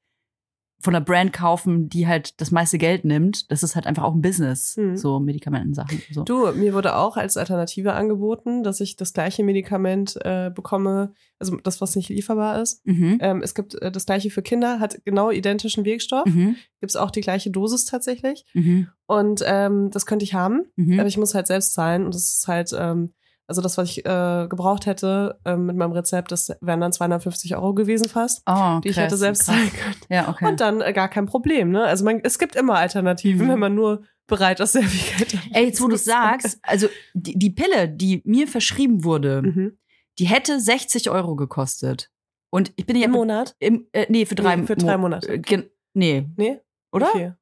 von 0.81 0.95
einer 0.95 1.03
Brand 1.03 1.33
kaufen, 1.33 1.89
die 1.89 2.07
halt 2.07 2.39
das 2.39 2.51
meiste 2.51 2.77
Geld 2.77 3.03
nimmt. 3.03 3.51
Das 3.51 3.63
ist 3.63 3.75
halt 3.75 3.85
einfach 3.85 4.03
auch 4.03 4.13
ein 4.15 4.21
Business, 4.21 4.77
Mhm. 4.77 4.95
so 4.95 5.19
Medikamentensachen. 5.19 6.01
So. 6.09 6.23
Du, 6.23 6.53
mir 6.53 6.73
wurde 6.73 6.95
auch 6.95 7.17
als 7.17 7.35
Alternative 7.35 7.91
angeboten, 7.95 8.63
dass 8.63 8.79
ich 8.79 8.95
das 8.95 9.11
gleiche 9.11 9.43
Medikament 9.43 10.15
äh, 10.23 10.49
bekomme, 10.55 11.11
also 11.37 11.57
das, 11.57 11.81
was 11.81 11.97
nicht 11.97 12.07
lieferbar 12.07 12.61
ist. 12.61 12.79
Mhm. 12.87 13.17
Ähm, 13.19 13.41
es 13.43 13.55
gibt 13.55 13.75
äh, 13.75 13.91
das 13.91 14.05
gleiche 14.05 14.29
für 14.29 14.41
Kinder, 14.41 14.79
hat 14.79 15.03
genau 15.03 15.31
identischen 15.31 15.83
Wirkstoff. 15.83 16.25
Mhm. 16.25 16.55
Gibt 16.79 16.91
es 16.91 16.95
auch 16.95 17.11
die 17.11 17.19
gleiche 17.19 17.51
Dosis 17.51 17.83
tatsächlich. 17.83 18.45
Mhm. 18.53 18.87
Und 19.05 19.43
ähm, 19.45 19.91
das 19.91 20.05
könnte 20.05 20.23
ich 20.23 20.33
haben, 20.33 20.61
Mhm. 20.77 20.97
aber 20.97 21.09
ich 21.09 21.17
muss 21.17 21.35
halt 21.35 21.47
selbst 21.47 21.73
zahlen. 21.73 22.05
Und 22.05 22.15
das 22.15 22.35
ist 22.35 22.47
halt, 22.47 22.71
ähm, 22.79 23.11
also 23.49 23.61
das, 23.61 23.77
was 23.77 23.89
ich 23.89 24.05
äh, 24.05 24.47
gebraucht 24.47 24.85
hätte 24.85 25.39
ähm, 25.43 25.65
mit 25.65 25.75
meinem 25.75 25.91
Rezept, 25.91 26.31
das 26.31 26.51
wären 26.61 26.79
dann 26.81 26.91
250 26.93 27.55
Euro 27.55 27.73
gewesen 27.73 28.07
fast, 28.07 28.43
Oh, 28.47 28.79
die 28.83 28.89
ich 28.89 28.95
krass, 28.95 29.05
hätte 29.05 29.17
selbst 29.17 29.45
zahlen 29.45 29.71
können. 29.73 29.95
Ja, 30.09 30.29
okay. 30.29 30.45
Und 30.47 30.61
dann 30.61 30.81
äh, 30.81 30.93
gar 30.93 31.09
kein 31.09 31.25
Problem, 31.25 31.69
ne? 31.71 31.83
Also 31.83 32.05
man, 32.05 32.19
es 32.23 32.39
gibt 32.39 32.55
immer 32.55 32.75
Alternativen, 32.75 33.47
Mhm. 33.47 33.51
wenn 33.51 33.59
man 33.59 33.75
nur 33.75 34.03
bereit 34.27 34.59
ist, 34.59 34.73
sehr 34.73 34.83
viel 34.83 35.17
Geld 35.17 35.37
Ey, 35.53 35.65
jetzt 35.65 35.81
wo 35.81 35.87
du 35.87 35.97
sagst, 35.97 36.59
also 36.61 36.87
die, 37.13 37.37
die 37.37 37.49
Pille, 37.49 37.89
die 37.89 38.21
mir 38.25 38.47
verschrieben 38.47 39.03
wurde, 39.03 39.41
Mhm. 39.41 39.77
die 40.19 40.25
hätte 40.27 40.59
60 40.59 41.09
Euro 41.09 41.35
gekostet. 41.35 42.11
Und 42.51 42.71
ich 42.75 42.85
bin 42.85 42.95
ja 42.95 43.05
Im 43.05 43.11
Monat? 43.11 43.55
Im, 43.59 43.87
äh, 43.91 44.05
nee, 44.09 44.25
für 44.25 44.35
drei, 44.35 44.55
Nee, 44.55 44.65
für 44.67 44.75
drei 44.75 44.97
Mo- 44.97 45.01
Monate. 45.03 45.33
äh, 45.33 45.39
gen- 45.39 45.69
Nee, 45.95 46.27
Nee? 46.37 46.59
oder? 46.91 47.07
Okay. 47.09 47.33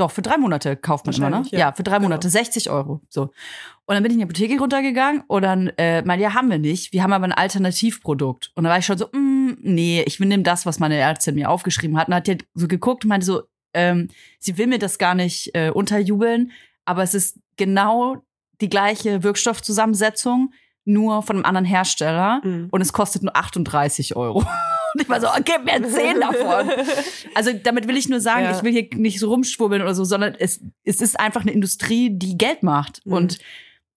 Doch, 0.00 0.10
für 0.10 0.22
drei 0.22 0.38
Monate 0.38 0.76
kauft 0.76 1.04
man 1.04 1.14
immer, 1.14 1.28
ne? 1.28 1.42
Ja. 1.50 1.58
ja. 1.58 1.72
für 1.72 1.82
drei 1.82 1.96
Genau. 1.96 2.08
Monate, 2.08 2.30
60 2.30 2.70
Euro. 2.70 3.02
So. 3.10 3.24
Und 3.24 3.94
dann 3.94 4.02
bin 4.02 4.12
ich 4.12 4.14
in 4.14 4.20
die 4.20 4.24
Apotheke 4.24 4.58
runtergegangen 4.58 5.24
und 5.26 5.42
dann, 5.42 5.68
äh, 5.76 6.00
meinte, 6.00 6.22
ja, 6.22 6.32
haben 6.32 6.50
wir 6.50 6.58
nicht. 6.58 6.94
Wir 6.94 7.02
haben 7.02 7.12
aber 7.12 7.26
ein 7.26 7.32
Alternativprodukt. 7.32 8.50
Und 8.54 8.64
da 8.64 8.70
war 8.70 8.78
ich 8.78 8.86
schon 8.86 8.96
so, 8.96 9.08
mm, 9.12 9.58
nee, 9.60 10.02
ich 10.06 10.18
will 10.18 10.26
nehmen 10.26 10.42
das, 10.42 10.64
was 10.64 10.78
meine 10.78 10.96
Ärztin 10.96 11.34
mir 11.34 11.50
aufgeschrieben 11.50 11.98
hat. 11.98 12.08
Und 12.08 12.14
hat 12.14 12.26
die 12.26 12.30
halt 12.30 12.46
so 12.54 12.66
geguckt 12.66 13.04
und 13.04 13.10
meinte 13.10 13.26
so, 13.26 13.42
ähm, 13.74 14.08
sie 14.38 14.56
will 14.56 14.68
mir 14.68 14.78
das 14.78 14.96
gar 14.96 15.14
nicht 15.14 15.54
äh, 15.54 15.68
unterjubeln, 15.68 16.52
aber 16.86 17.02
es 17.02 17.12
ist 17.12 17.38
genau 17.58 18.24
die 18.62 18.70
gleiche 18.70 19.22
Wirkstoffzusammensetzung, 19.22 20.54
nur 20.86 21.22
von 21.22 21.36
einem 21.36 21.44
anderen 21.44 21.66
Hersteller. 21.66 22.40
Mhm. 22.42 22.68
Und 22.70 22.80
es 22.80 22.94
kostet 22.94 23.22
nur 23.22 23.36
38 23.36 24.16
Euro. 24.16 24.46
Und 24.94 25.02
ich 25.02 25.08
war 25.08 25.20
so, 25.20 25.28
gib 25.44 25.64
mir 25.64 25.88
10 25.88 26.20
davon. 26.20 26.70
Also 27.34 27.52
damit 27.62 27.86
will 27.88 27.96
ich 27.96 28.08
nur 28.08 28.20
sagen, 28.20 28.44
Ja. 28.44 28.56
ich 28.56 28.62
will 28.62 28.72
hier 28.72 28.88
nicht 28.94 29.18
so 29.20 29.28
rumschwurbeln 29.28 29.82
oder 29.82 29.94
so, 29.94 30.04
sondern 30.04 30.34
es, 30.38 30.60
es 30.84 31.00
ist 31.00 31.18
einfach 31.20 31.42
eine 31.42 31.52
Industrie, 31.52 32.10
die 32.12 32.36
Geld 32.36 32.62
macht. 32.62 33.04
Mhm. 33.06 33.12
Und 33.12 33.38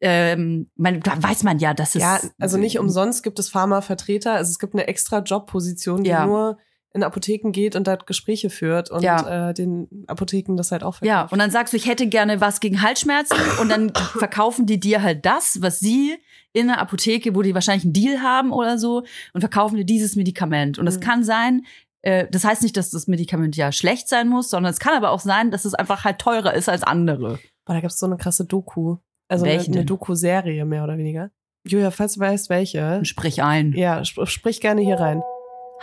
ähm, 0.01 0.69
man, 0.75 0.99
da 0.99 1.21
weiß 1.21 1.43
man 1.43 1.59
ja, 1.59 1.73
dass 1.73 1.95
es. 1.95 2.01
Ja, 2.01 2.19
also 2.39 2.57
nicht 2.57 2.77
umsonst 2.77 3.23
gibt 3.23 3.39
es 3.39 3.49
Pharmavertreter. 3.49 4.33
Also 4.33 4.51
es 4.51 4.59
gibt 4.59 4.73
eine 4.73 4.87
extra 4.87 5.19
Jobposition, 5.19 6.03
die 6.03 6.09
Ja. 6.09 6.25
nur 6.25 6.57
in 6.95 7.03
Apotheken 7.03 7.51
geht 7.51 7.75
und 7.75 7.87
da 7.87 7.95
Gespräche 7.95 8.49
führt 8.51 8.91
und 8.91 9.01
Ja. 9.01 9.49
äh, 9.49 9.53
den 9.53 10.03
Apotheken 10.07 10.55
das 10.57 10.71
halt 10.71 10.83
auch 10.83 10.95
verkauft. 10.95 11.07
Ja, 11.07 11.27
und 11.31 11.39
dann 11.39 11.49
sagst 11.49 11.73
du, 11.73 11.77
ich 11.77 11.87
hätte 11.87 12.05
gerne 12.07 12.39
was 12.39 12.59
gegen 12.59 12.81
Halsschmerzen 12.83 13.37
und 13.61 13.69
dann 13.69 13.91
verkaufen 14.19 14.65
die 14.67 14.79
dir 14.79 15.01
halt 15.01 15.25
das, 15.25 15.57
was 15.61 15.79
sie 15.79 16.17
in 16.53 16.67
der 16.67 16.79
Apotheke, 16.79 17.35
wo 17.35 17.41
die 17.41 17.53
wahrscheinlich 17.53 17.83
einen 17.83 17.93
Deal 17.93 18.21
haben 18.21 18.51
oder 18.51 18.77
so, 18.77 19.03
und 19.33 19.41
verkaufen 19.41 19.75
dir 19.75 19.85
dieses 19.85 20.15
Medikament. 20.15 20.79
Und 20.79 20.87
es 20.87 20.97
Mhm. 20.97 21.01
kann 21.01 21.23
sein, 21.23 21.65
äh, 22.03 22.27
das 22.31 22.45
heißt 22.45 22.61
nicht, 22.63 22.77
dass 22.77 22.91
das 22.91 23.07
Medikament 23.07 23.55
ja 23.57 23.71
schlecht 23.71 24.07
sein 24.07 24.27
muss, 24.29 24.49
sondern 24.49 24.71
es 24.71 24.79
kann 24.79 24.95
aber 24.95 25.11
auch 25.11 25.19
sein, 25.19 25.51
dass 25.51 25.65
es 25.65 25.73
einfach 25.73 26.03
halt 26.05 26.19
teurer 26.19 26.53
ist 26.53 26.69
als 26.69 26.83
andere. 26.83 27.39
Boah, 27.65 27.73
da 27.73 27.79
gibt's 27.79 27.99
so 27.99 28.05
eine 28.05 28.17
krasse 28.17 28.45
Doku. 28.45 28.97
Also 29.29 29.45
eine, 29.45 29.53
Welche 29.55 29.67
eine 29.67 29.77
denn? 29.77 29.85
Doku-Serie 29.87 30.65
mehr 30.65 30.83
oder 30.83 30.97
weniger. 30.97 31.31
Julia, 31.65 31.91
falls 31.91 32.15
du 32.15 32.19
weißt, 32.19 32.49
welche. 32.49 33.03
Sprich 33.05 33.41
ein. 33.41 33.71
Ja, 33.73 34.01
sp 34.03 34.27
sprich 34.27 34.59
gerne 34.59 34.81
hier 34.81 34.99
rein. 34.99 35.21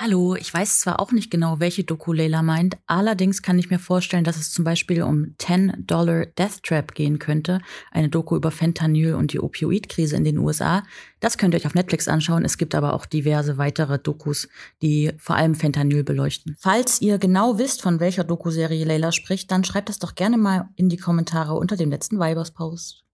Hallo, 0.03 0.35
ich 0.35 0.55
weiß 0.55 0.81
zwar 0.81 0.99
auch 0.99 1.13
nicht 1.13 1.31
genau, 1.31 1.61
welche 1.61 1.85
Doku 1.85 2.15
Leila 2.15 2.41
meint, 2.41 2.79
allerdings 2.87 3.43
kann 3.43 3.59
ich 3.59 3.69
mir 3.69 3.79
vorstellen, 3.79 4.25
dass 4.25 4.39
es 4.39 4.51
zum 4.51 4.65
Beispiel 4.65 5.03
um 5.03 5.35
10 5.37 5.85
Dollar 5.87 6.25
Death 6.25 6.63
Trap 6.63 6.95
gehen 6.95 7.19
könnte, 7.19 7.61
eine 7.91 8.09
Doku 8.09 8.35
über 8.35 8.51
Fentanyl 8.51 9.13
und 9.13 9.35
die 9.35 9.41
Opioidkrise 9.41 10.17
in 10.17 10.25
den 10.25 10.39
USA. 10.39 10.85
Das 11.21 11.37
könnt 11.37 11.53
ihr 11.53 11.59
euch 11.59 11.67
auf 11.67 11.75
Netflix 11.75 12.09
anschauen. 12.09 12.47
Es 12.47 12.57
gibt 12.57 12.75
aber 12.75 12.95
auch 12.95 13.05
diverse 13.05 13.59
weitere 13.59 13.99
Dokus, 13.99 14.49
die 14.81 15.13
vor 15.19 15.37
allem 15.37 15.55
Fentanyl 15.55 16.03
beleuchten. 16.03 16.57
Falls 16.59 17.03
ihr 17.03 17.19
genau 17.19 17.59
wisst, 17.59 17.83
von 17.83 18.01
welcher 18.01 18.25
Doku-Serie 18.25 18.87
Leila 18.87 19.13
spricht, 19.13 19.51
dann 19.51 19.65
schreibt 19.65 19.91
das 19.91 19.99
doch 19.99 20.15
gerne 20.15 20.39
mal 20.39 20.71
in 20.77 20.89
die 20.89 20.97
Kommentare 20.97 21.53
unter 21.53 21.77
dem 21.77 21.91
letzten 21.91 22.19
Vibers-Post. 22.19 23.05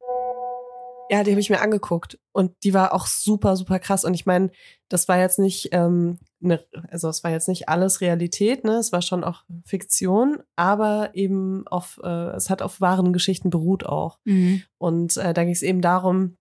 Ja, 1.09 1.23
die 1.23 1.31
habe 1.31 1.41
ich 1.41 1.51
mir 1.51 1.61
angeguckt 1.61 2.19
und 2.33 2.53
die 2.65 2.75
war 2.75 2.93
auch 2.93 3.07
super, 3.07 3.57
super 3.57 3.79
krass. 3.79 4.05
Und 4.05 4.15
ich 4.15 4.27
meine, 4.27 4.51
das 4.89 5.07
war 5.09 5.19
jetzt 5.19 5.39
nicht, 5.39 5.69
ähm, 5.73 6.19
ne, 6.47 6.61
also 6.91 7.09
es 7.09 7.23
war 7.25 7.31
jetzt 7.31 7.49
nicht 7.49 7.69
alles 7.69 8.01
Realität, 8.01 8.65
ne? 8.65 8.77
Es 8.77 8.93
war 8.93 9.03
schon 9.03 9.25
auch 9.25 9.45
Fiktion, 9.65 10.39
aber 10.57 11.11
eben 11.15 11.67
auf, 11.69 12.01
äh, 12.03 12.31
es 12.37 12.49
hat 12.51 12.63
auf 12.63 12.81
wahren 12.81 13.13
Geschichten 13.13 13.51
beruht 13.51 13.85
auch. 13.85 14.19
Mhm. 14.25 14.63
Und 14.79 15.17
äh, 15.17 15.35
da 15.35 15.45
ging 15.45 15.53
es 15.53 15.63
eben 15.63 15.81
darum, 15.81 16.37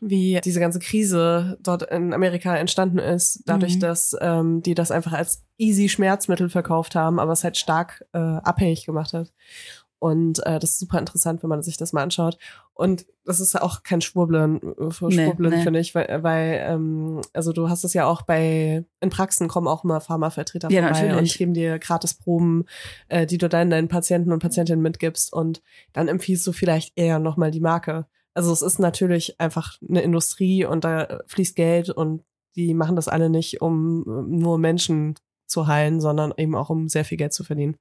wie 0.00 0.40
diese 0.44 0.58
ganze 0.60 0.80
Krise 0.80 1.56
dort 1.60 1.84
in 1.84 2.12
Amerika 2.12 2.56
entstanden 2.56 2.98
ist, 2.98 3.42
dadurch, 3.46 3.76
Mhm. 3.76 3.80
dass 3.80 4.16
ähm, 4.20 4.60
die 4.62 4.74
das 4.74 4.90
einfach 4.90 5.12
als 5.12 5.44
easy 5.56 5.88
Schmerzmittel 5.88 6.48
verkauft 6.48 6.96
haben, 6.96 7.20
aber 7.20 7.32
es 7.32 7.44
halt 7.44 7.56
stark 7.56 8.04
äh, 8.12 8.18
abhängig 8.18 8.86
gemacht 8.86 9.12
hat. 9.12 9.32
Und 10.04 10.44
äh, 10.44 10.58
das 10.58 10.72
ist 10.72 10.80
super 10.80 10.98
interessant, 10.98 11.42
wenn 11.42 11.48
man 11.48 11.62
sich 11.62 11.78
das 11.78 11.94
mal 11.94 12.02
anschaut. 12.02 12.36
Und 12.74 13.06
das 13.24 13.40
ist 13.40 13.54
ja 13.54 13.62
auch 13.62 13.82
kein 13.84 14.02
Schwurbeln, 14.02 14.60
äh, 14.78 14.90
für 14.90 15.06
Nee, 15.06 15.24
Schwurbeln, 15.24 15.54
nee. 15.54 15.62
finde 15.62 15.80
ich, 15.80 15.94
weil, 15.94 16.22
weil 16.22 16.60
ähm, 16.62 17.22
also 17.32 17.54
du 17.54 17.70
hast 17.70 17.84
es 17.84 17.94
ja 17.94 18.04
auch 18.04 18.20
bei, 18.20 18.84
in 19.00 19.08
Praxen 19.08 19.48
kommen 19.48 19.66
auch 19.66 19.82
immer 19.82 20.02
Pharmavertreter 20.02 20.70
Ja, 20.70 20.82
vorbei 20.82 21.06
natürlich. 21.06 21.32
und 21.32 21.38
geben 21.38 21.54
dir 21.54 21.78
gratis 21.78 22.12
Proben, 22.12 22.66
äh, 23.08 23.24
die 23.24 23.38
du 23.38 23.48
dann 23.48 23.70
deinen 23.70 23.88
Patienten 23.88 24.30
und 24.30 24.40
Patientinnen 24.40 24.82
mitgibst 24.82 25.32
und 25.32 25.62
dann 25.94 26.08
empfiehlst 26.08 26.46
du 26.46 26.52
vielleicht 26.52 26.92
eher 26.98 27.18
nochmal 27.18 27.50
die 27.50 27.60
Marke. 27.60 28.04
Also 28.34 28.52
es 28.52 28.60
ist 28.60 28.78
natürlich 28.78 29.40
einfach 29.40 29.78
eine 29.88 30.02
Industrie 30.02 30.66
und 30.66 30.84
da 30.84 31.20
fließt 31.28 31.56
Geld 31.56 31.88
und 31.88 32.24
die 32.56 32.74
machen 32.74 32.94
das 32.94 33.08
alle 33.08 33.30
nicht, 33.30 33.62
um 33.62 34.02
äh, 34.06 34.36
nur 34.36 34.58
Menschen 34.58 35.14
zu 35.46 35.66
heilen, 35.66 36.00
sondern 36.00 36.32
eben 36.36 36.54
auch 36.54 36.70
um 36.70 36.88
sehr 36.88 37.04
viel 37.04 37.18
Geld 37.18 37.32
zu 37.32 37.44
verdienen. 37.44 37.76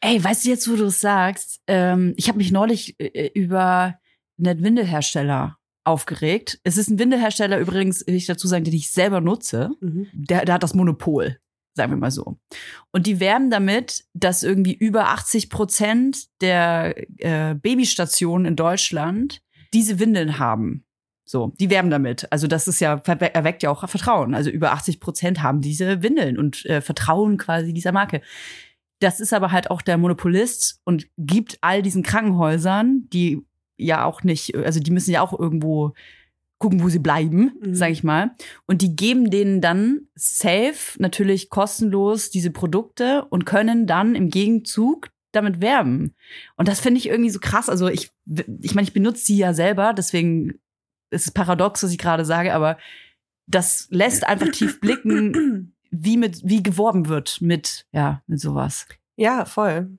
Ey, 0.00 0.22
weißt 0.22 0.44
du 0.44 0.48
jetzt, 0.48 0.70
wo 0.70 0.76
du 0.76 0.86
es 0.86 1.00
sagst? 1.00 1.60
Ähm, 1.66 2.14
ich 2.16 2.28
habe 2.28 2.38
mich 2.38 2.52
neulich 2.52 2.98
äh, 2.98 3.30
über 3.34 3.98
einen 4.38 4.62
Windelhersteller 4.62 5.58
aufgeregt. 5.84 6.60
Es 6.64 6.76
ist 6.76 6.88
ein 6.88 6.98
Windelhersteller 6.98 7.58
übrigens, 7.58 8.06
will 8.06 8.14
ich 8.14 8.26
dazu 8.26 8.46
sagen, 8.46 8.64
den 8.64 8.74
ich 8.74 8.90
selber 8.90 9.20
nutze. 9.20 9.70
Der, 10.12 10.44
der 10.44 10.54
hat 10.54 10.62
das 10.62 10.74
Monopol, 10.74 11.38
sagen 11.74 11.92
wir 11.92 11.96
mal 11.96 12.10
so. 12.10 12.38
Und 12.92 13.06
die 13.06 13.20
werben 13.20 13.50
damit, 13.50 14.04
dass 14.14 14.42
irgendwie 14.42 14.74
über 14.74 15.08
80 15.08 15.50
Prozent 15.50 16.26
der 16.40 16.94
äh, 17.18 17.54
Babystationen 17.54 18.46
in 18.46 18.56
Deutschland 18.56 19.42
diese 19.74 19.98
Windeln 19.98 20.38
haben. 20.38 20.84
So, 21.32 21.50
die 21.58 21.70
werben 21.70 21.88
damit. 21.88 22.30
Also 22.30 22.46
das 22.46 22.68
ist 22.68 22.78
ja, 22.78 23.00
erweckt 23.06 23.62
ja 23.62 23.70
auch 23.70 23.88
Vertrauen. 23.88 24.34
Also 24.34 24.50
über 24.50 24.72
80 24.72 25.00
Prozent 25.00 25.42
haben 25.42 25.62
diese 25.62 26.02
Windeln 26.02 26.36
und 26.36 26.66
äh, 26.66 26.82
vertrauen 26.82 27.38
quasi 27.38 27.72
dieser 27.72 27.90
Marke. 27.90 28.20
Das 29.00 29.18
ist 29.18 29.32
aber 29.32 29.50
halt 29.50 29.70
auch 29.70 29.80
der 29.80 29.96
Monopolist 29.96 30.82
und 30.84 31.06
gibt 31.16 31.56
all 31.62 31.80
diesen 31.80 32.02
Krankenhäusern, 32.02 33.08
die 33.14 33.46
ja 33.78 34.04
auch 34.04 34.22
nicht, 34.24 34.54
also 34.54 34.78
die 34.78 34.90
müssen 34.90 35.10
ja 35.10 35.22
auch 35.22 35.32
irgendwo 35.36 35.94
gucken, 36.58 36.82
wo 36.82 36.90
sie 36.90 36.98
bleiben, 36.98 37.52
Mhm. 37.62 37.74
sag 37.74 37.92
ich 37.92 38.04
mal. 38.04 38.32
Und 38.66 38.82
die 38.82 38.94
geben 38.94 39.30
denen 39.30 39.62
dann 39.62 40.08
safe, 40.14 40.98
natürlich 40.98 41.48
kostenlos 41.48 42.28
diese 42.28 42.50
Produkte 42.50 43.24
und 43.30 43.46
können 43.46 43.86
dann 43.86 44.14
im 44.16 44.28
Gegenzug 44.28 45.08
damit 45.32 45.62
werben. 45.62 46.14
Und 46.56 46.68
das 46.68 46.80
finde 46.80 46.98
ich 46.98 47.08
irgendwie 47.08 47.30
so 47.30 47.40
krass. 47.40 47.70
Also 47.70 47.88
ich, 47.88 48.10
ich 48.60 48.74
meine, 48.74 48.86
ich 48.86 48.92
benutze 48.92 49.24
sie 49.24 49.38
ja 49.38 49.54
selber, 49.54 49.94
deswegen 49.94 50.58
ist 51.12 51.26
es 51.26 51.30
paradox, 51.30 51.82
was 51.82 51.92
ich 51.92 51.98
gerade 51.98 52.24
sage, 52.24 52.54
aber 52.54 52.78
das 53.46 53.88
lässt 53.90 54.24
einfach 54.26 54.48
tief 54.48 54.80
blicken, 54.80 55.74
wie 55.90 56.16
mit, 56.16 56.40
wie 56.44 56.62
geworben 56.62 57.08
wird 57.08 57.40
mit, 57.40 57.86
ja, 57.92 58.22
mit 58.26 58.40
sowas. 58.40 58.86
Ja, 59.16 59.44
voll. 59.44 59.98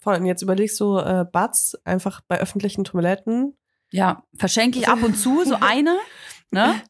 Voll. 0.00 0.16
Und 0.16 0.26
jetzt 0.26 0.42
überlegst 0.42 0.78
du, 0.80 0.98
äh, 0.98 1.24
Buds 1.30 1.76
einfach 1.84 2.20
bei 2.26 2.40
öffentlichen 2.40 2.84
Toiletten. 2.84 3.56
Ja, 3.90 4.24
verschenke 4.36 4.78
ich 4.78 4.88
ab 4.88 5.02
und 5.02 5.14
zu 5.14 5.44
so 5.44 5.56
eine, 5.60 5.96
ne? 6.50 6.82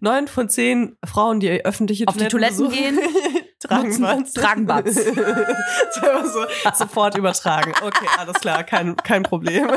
Neun 0.00 0.26
von 0.26 0.48
zehn 0.48 0.96
Frauen, 1.04 1.38
die 1.40 1.64
öffentliche 1.64 2.08
Auf 2.08 2.16
die 2.16 2.26
Toiletten 2.26 2.68
Toiletten 2.68 2.96
besuchen, 2.96 3.44
tragen 3.60 4.00
Buds. 4.00 4.32
tragen 4.32 4.66
Buds. 4.66 4.94
so, 5.04 6.46
sofort 6.74 7.16
übertragen. 7.16 7.72
Okay, 7.80 8.06
alles 8.18 8.40
klar, 8.40 8.64
kein, 8.64 8.96
kein 8.96 9.22
Problem. 9.22 9.68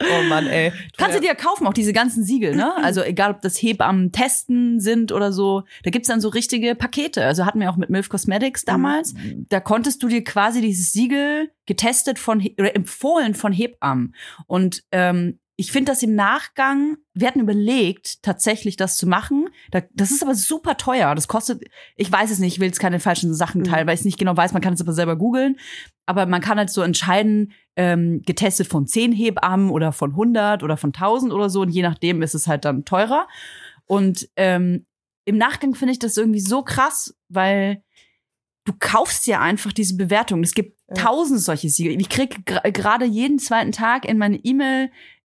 Oh 0.00 0.22
Mann, 0.28 0.46
ey. 0.46 0.72
Kannst 0.96 1.16
du 1.16 1.20
dir 1.20 1.34
kaufen, 1.34 1.66
auch 1.66 1.72
diese 1.72 1.92
ganzen 1.92 2.24
Siegel, 2.24 2.56
ne? 2.56 2.72
Also 2.82 3.02
egal, 3.02 3.32
ob 3.32 3.40
das 3.40 3.56
Hebammen 3.56 4.12
testen 4.12 4.80
sind 4.80 5.12
oder 5.12 5.32
so, 5.32 5.64
da 5.84 5.90
gibt's 5.90 6.08
dann 6.08 6.20
so 6.20 6.28
richtige 6.28 6.74
Pakete. 6.74 7.24
Also 7.24 7.44
hatten 7.44 7.60
wir 7.60 7.70
auch 7.70 7.76
mit 7.76 7.90
Milf 7.90 8.08
Cosmetics 8.08 8.64
damals. 8.64 9.14
Da 9.48 9.60
konntest 9.60 10.02
du 10.02 10.08
dir 10.08 10.24
quasi 10.24 10.60
dieses 10.60 10.92
Siegel 10.92 11.50
getestet 11.66 12.18
von 12.18 12.40
oder 12.58 12.74
empfohlen 12.74 13.34
von 13.34 13.52
Hebammen. 13.52 14.14
Und 14.46 14.84
ähm, 14.92 15.38
ich 15.60 15.72
finde 15.72 15.90
das 15.90 16.04
im 16.04 16.14
Nachgang, 16.14 16.98
wir 17.14 17.26
hatten 17.26 17.40
überlegt, 17.40 18.22
tatsächlich 18.22 18.76
das 18.76 18.96
zu 18.96 19.08
machen. 19.08 19.48
Da, 19.72 19.82
das 19.92 20.12
ist 20.12 20.22
aber 20.22 20.36
super 20.36 20.76
teuer. 20.76 21.12
Das 21.16 21.26
kostet, 21.26 21.64
ich 21.96 22.12
weiß 22.12 22.30
es 22.30 22.38
nicht, 22.38 22.54
ich 22.54 22.60
will 22.60 22.68
jetzt 22.68 22.78
keine 22.78 23.00
falschen 23.00 23.34
Sachen 23.34 23.62
Mhm. 23.62 23.64
teilen, 23.64 23.86
weil 23.88 23.94
ich 23.94 24.00
es 24.02 24.04
nicht 24.04 24.18
genau 24.20 24.36
weiß, 24.36 24.52
man 24.52 24.62
kann 24.62 24.74
es 24.74 24.80
aber 24.80 24.92
selber 24.92 25.16
googeln. 25.16 25.58
Aber 26.06 26.26
man 26.26 26.40
kann 26.40 26.58
halt 26.58 26.70
so 26.70 26.80
entscheiden, 26.82 27.52
ähm, 27.74 28.22
getestet 28.24 28.68
von 28.68 28.86
10 28.86 29.10
Hebammen 29.10 29.70
oder 29.70 29.90
von 29.90 30.12
100 30.14 30.62
oder 30.62 30.76
von 30.76 30.92
1000 30.92 31.32
oder 31.32 31.50
so. 31.50 31.62
Und 31.62 31.70
je 31.70 31.82
nachdem 31.82 32.22
ist 32.22 32.36
es 32.36 32.46
halt 32.46 32.64
dann 32.64 32.84
teurer. 32.84 33.26
Und 33.86 34.28
ähm, 34.36 34.86
im 35.24 35.38
Nachgang 35.38 35.74
finde 35.74 35.90
ich 35.90 35.98
das 35.98 36.16
irgendwie 36.16 36.40
so 36.40 36.62
krass, 36.62 37.16
weil 37.28 37.82
du 38.64 38.72
kaufst 38.78 39.26
ja 39.26 39.40
einfach 39.40 39.72
diese 39.72 39.96
Bewertung. 39.96 40.44
Es 40.44 40.54
gibt 40.54 40.78
Ja. 40.88 40.94
tausend 41.02 41.40
solche 41.40 41.68
Siegel. 41.68 42.00
Ich 42.00 42.08
krieg 42.08 42.38
gra- 42.46 42.70
gerade 42.70 43.04
jeden 43.06 43.38
zweiten 43.40 43.72
Tag 43.72 44.04
in 44.08 44.18
meine 44.18 44.36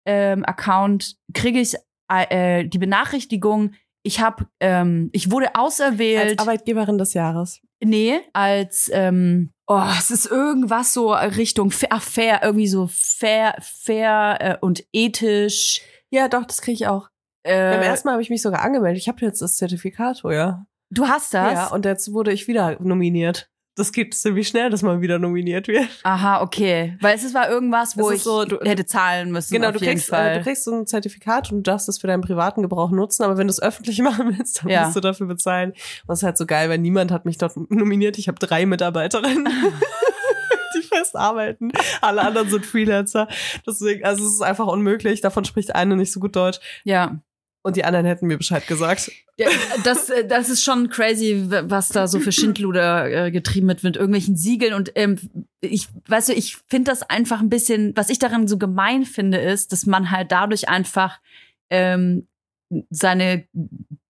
E-Mail-Account 0.05 1.17
kriege 1.33 1.59
ich 1.59 1.75
äh, 2.07 2.65
die 2.65 2.77
Benachrichtigung, 2.77 3.73
ich 4.03 4.19
habe, 4.19 4.47
ähm, 4.59 5.09
ich 5.13 5.31
wurde 5.31 5.55
als 5.55 5.79
auserwählt. 5.79 6.39
Arbeitgeberin 6.39 6.97
des 6.97 7.13
Jahres. 7.13 7.61
Nee, 7.83 8.19
als 8.33 8.89
ähm, 8.93 9.51
oh, 9.67 9.83
es 9.97 10.11
ist 10.11 10.27
irgendwas 10.27 10.93
so 10.93 11.13
Richtung 11.13 11.71
fair, 11.71 11.99
fair 11.99 12.41
irgendwie 12.43 12.67
so 12.67 12.87
fair, 12.91 13.55
fair 13.59 14.37
äh, 14.39 14.57
und 14.59 14.83
ethisch. 14.93 15.81
Ja, 16.09 16.27
doch, 16.27 16.45
das 16.45 16.61
kriege 16.61 16.75
ich 16.75 16.87
auch. 16.87 17.09
Äh, 17.43 17.71
Beim 17.71 17.81
ersten 17.81 18.07
Mal 18.07 18.13
habe 18.13 18.21
ich 18.21 18.29
mich 18.29 18.41
sogar 18.41 18.61
angemeldet. 18.61 19.01
Ich 19.01 19.07
habe 19.07 19.25
jetzt 19.25 19.41
das 19.41 19.55
Zertifikat, 19.55 20.23
oh 20.23 20.31
ja. 20.31 20.65
du 20.91 21.07
hast 21.07 21.33
das? 21.33 21.53
Ja, 21.53 21.67
und 21.67 21.85
jetzt 21.85 22.13
wurde 22.13 22.31
ich 22.31 22.47
wieder 22.47 22.79
nominiert. 22.81 23.49
Das 23.75 23.93
geht 23.93 24.13
ziemlich 24.13 24.49
schnell, 24.49 24.69
dass 24.69 24.81
man 24.81 24.99
wieder 25.01 25.17
nominiert 25.17 25.67
wird. 25.69 25.87
Aha, 26.03 26.41
okay. 26.41 26.97
Weil 26.99 27.15
es 27.15 27.33
war 27.33 27.49
irgendwas, 27.49 27.97
wo 27.97 28.11
ich 28.11 28.21
so, 28.21 28.43
du- 28.43 28.59
hätte 28.59 28.85
zahlen 28.85 29.31
müssen. 29.31 29.53
Genau, 29.53 29.71
du 29.71 29.79
kriegst, 29.79 30.11
äh, 30.11 30.37
du 30.39 30.43
kriegst 30.43 30.65
so 30.65 30.73
ein 30.75 30.85
Zertifikat 30.87 31.51
und 31.51 31.59
du 31.59 31.71
darfst 31.71 31.87
es 31.87 31.97
für 31.97 32.07
deinen 32.07 32.21
privaten 32.21 32.61
Gebrauch 32.63 32.91
nutzen, 32.91 33.23
aber 33.23 33.37
wenn 33.37 33.47
du 33.47 33.51
es 33.51 33.61
öffentlich 33.61 33.99
machen 34.01 34.35
willst, 34.37 34.61
dann 34.63 34.69
Ja. 34.69 34.83
musst 34.83 34.97
du 34.97 34.99
dafür 34.99 35.27
bezahlen. 35.27 35.71
Und 35.71 35.79
das 36.09 36.19
ist 36.19 36.23
halt 36.23 36.37
so 36.37 36.45
geil, 36.45 36.69
weil 36.69 36.79
niemand 36.79 37.11
hat 37.11 37.23
mich 37.25 37.37
dort 37.37 37.53
nominiert. 37.71 38.17
Ich 38.17 38.27
habe 38.27 38.39
drei 38.39 38.65
Mitarbeiterinnen. 38.65 39.47
die 40.75 40.81
fest 40.83 41.15
arbeiten. 41.15 41.71
Alle 42.01 42.21
anderen 42.21 42.49
sind 42.49 42.65
Freelancer. 42.65 43.27
Deswegen, 43.67 44.05
also 44.05 44.25
es 44.25 44.33
ist 44.33 44.41
einfach 44.41 44.67
unmöglich. 44.67 45.19
Davon 45.21 45.43
spricht 45.45 45.75
eine 45.75 45.95
nicht 45.97 46.11
so 46.11 46.19
gut 46.19 46.35
Deutsch. 46.35 46.59
ja. 46.83 47.19
Und 47.63 47.75
die 47.75 47.83
anderen 47.83 48.05
hätten 48.07 48.25
mir 48.25 48.37
Bescheid 48.37 48.65
gesagt. 48.65 49.11
Ja, 49.37 49.47
das, 49.83 50.09
äh, 50.09 50.25
das 50.25 50.49
ist 50.49 50.63
schon 50.63 50.89
crazy, 50.89 51.45
was 51.47 51.89
da 51.89 52.07
so 52.07 52.19
für 52.19 52.31
Schindluder 52.31 53.25
äh, 53.27 53.31
getrieben 53.31 53.67
wird 53.67 53.83
mit 53.83 53.95
irgendwelchen 53.95 54.35
Siegeln. 54.35 54.73
Und 54.73 54.91
ähm, 54.95 55.19
ich, 55.61 55.87
weißt 56.07 56.29
du, 56.29 56.33
ich 56.33 56.57
finde 56.67 56.89
das 56.91 57.03
einfach 57.03 57.39
ein 57.39 57.49
bisschen, 57.49 57.95
was 57.95 58.09
ich 58.09 58.17
daran 58.17 58.47
so 58.47 58.57
gemein 58.57 59.05
finde, 59.05 59.37
ist, 59.37 59.71
dass 59.71 59.85
man 59.85 60.09
halt 60.09 60.31
dadurch 60.31 60.69
einfach 60.69 61.19
ähm, 61.69 62.27
seine 62.89 63.45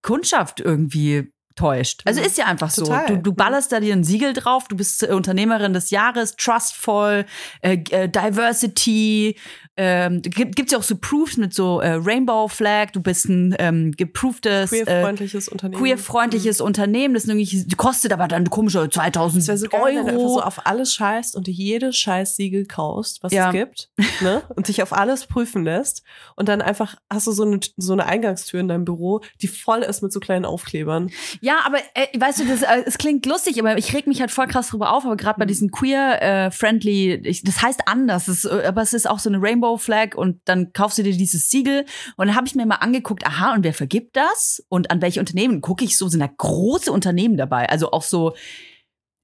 Kundschaft 0.02 0.62
irgendwie 0.62 1.32
täuscht. 1.56 2.02
Also 2.06 2.20
Mhm. 2.22 2.26
ist 2.28 2.38
ja 2.38 2.46
einfach 2.46 2.70
so. 2.70 2.84
Total. 2.84 3.06
Du, 3.08 3.18
du 3.18 3.34
ballerst 3.34 3.72
da 3.72 3.80
dir 3.80 3.94
ein 3.94 4.04
Siegel 4.04 4.34
drauf, 4.34 4.68
du 4.68 4.76
bist 4.76 5.04
Unternehmerin 5.04 5.74
des 5.74 5.90
Jahres, 5.90 6.36
trustful, 6.36 7.26
äh, 7.62 7.78
äh, 7.90 8.08
Diversity, 8.56 9.36
ähm, 9.78 10.22
gibt, 10.22 10.56
gibt's 10.56 10.72
ja 10.74 10.78
auch 10.80 10.84
so 10.84 10.96
Proofs 10.98 11.38
mit 11.38 11.54
so 11.54 11.80
äh, 11.80 11.94
Rainbow 11.94 12.48
Flag, 12.48 12.92
du 12.92 13.02
bist 13.02 13.26
ein 13.30 13.56
ähm, 13.58 13.92
geprooftes 13.92 14.72
äh, 14.72 14.84
Queerfreundliches 14.84 15.48
Unternehmen. 15.48 15.82
queerfreundliches 15.82 16.62
Unternehmen, 16.62 17.14
das 17.14 17.26
irgendwie, 17.26 17.68
kostet 17.78 18.12
aber 18.12 18.28
dann 18.28 18.50
komische 18.50 18.90
2000 18.90 19.42
Es 19.42 19.48
wäre 19.48 19.58
so 19.58 19.68
geil, 19.68 19.82
wenn 19.86 19.94
du 19.96 20.00
einfach 20.10 20.14
Euro. 20.20 20.34
so 20.36 20.42
auf 20.42 20.66
alles 20.68 20.94
scheißt 20.94 21.36
und 21.36 21.48
jedes 21.48 21.98
Scheißsiegel 21.98 22.66
kaufst, 22.66 23.24
was 23.24 23.32
Ja. 23.32 23.48
es 23.48 23.54
gibt, 23.54 23.90
ne? 24.22 24.44
Und 24.56 24.68
dich 24.68 24.84
auf 24.84 24.94
alles 24.94 25.26
prüfen 25.26 25.64
lässt. 25.64 26.04
Und 26.36 26.50
dann 26.50 26.62
einfach 26.62 26.96
hast 27.10 27.28
du 27.28 27.32
so 27.32 27.44
eine, 27.44 27.60
so 27.78 27.94
eine 27.94 28.06
Eingangstür 28.06 28.60
in 28.60 28.68
deinem 28.68 28.86
Büro, 28.86 29.22
die 29.42 29.48
voll 29.48 29.80
ist 29.80 30.02
mit 30.04 30.12
so 30.12 30.20
kleinen 30.20 30.46
Aufklebern. 30.46 31.10
Ja, 31.44 31.62
aber 31.66 31.80
äh, 31.96 32.08
weißt 32.18 32.40
du, 32.40 32.46
das, 32.46 32.62
äh, 32.62 32.84
es 32.86 33.00
klingt 33.00 33.26
lustig, 33.26 33.60
aber 33.60 33.76
ich 33.76 33.94
reg 33.94 34.06
mich 34.06 34.22
halt 34.22 34.30
voll 34.30 34.46
krass 34.46 34.70
drüber 34.70 34.94
auf, 34.94 35.06
aber 35.06 35.18
gerade 35.18 35.40
bei 35.40 35.46
diesen 35.46 35.72
queer-friendly, 35.72 37.22
ich 37.24 37.42
das 37.44 37.64
heißt 37.64 37.88
anders, 37.88 38.28
ist, 38.28 38.46
äh, 38.46 38.64
aber 38.68 38.84
es 38.84 38.94
ist 38.94 39.10
auch 39.10 39.18
so 39.18 39.28
eine 39.28 39.42
Rainbow 39.42 39.78
Flag 39.78 40.14
und 40.16 40.40
dann 40.46 40.72
kaufst 40.72 41.00
du 41.00 41.04
dir 41.04 41.18
dieses 41.18 41.50
Siegel 41.50 41.86
und 42.16 42.28
dann 42.28 42.36
habe 42.36 42.46
ich 42.46 42.54
mir 42.54 42.68
mal 42.68 42.76
angeguckt, 42.76 43.26
aha, 43.26 43.56
und 43.56 43.64
wer 43.64 43.74
vergibt 43.74 44.16
das 44.16 44.64
und 44.70 44.92
an 44.92 45.02
welche 45.02 45.20
Unternehmen? 45.20 45.62
Gucke 45.62 45.84
ich 45.84 45.98
so, 45.98 46.08
sind 46.08 46.20
da 46.20 46.30
große 46.38 46.92
Unternehmen 46.92 47.38
dabei, 47.38 47.68
also 47.68 47.92
auch 47.92 48.04
so 48.04 48.36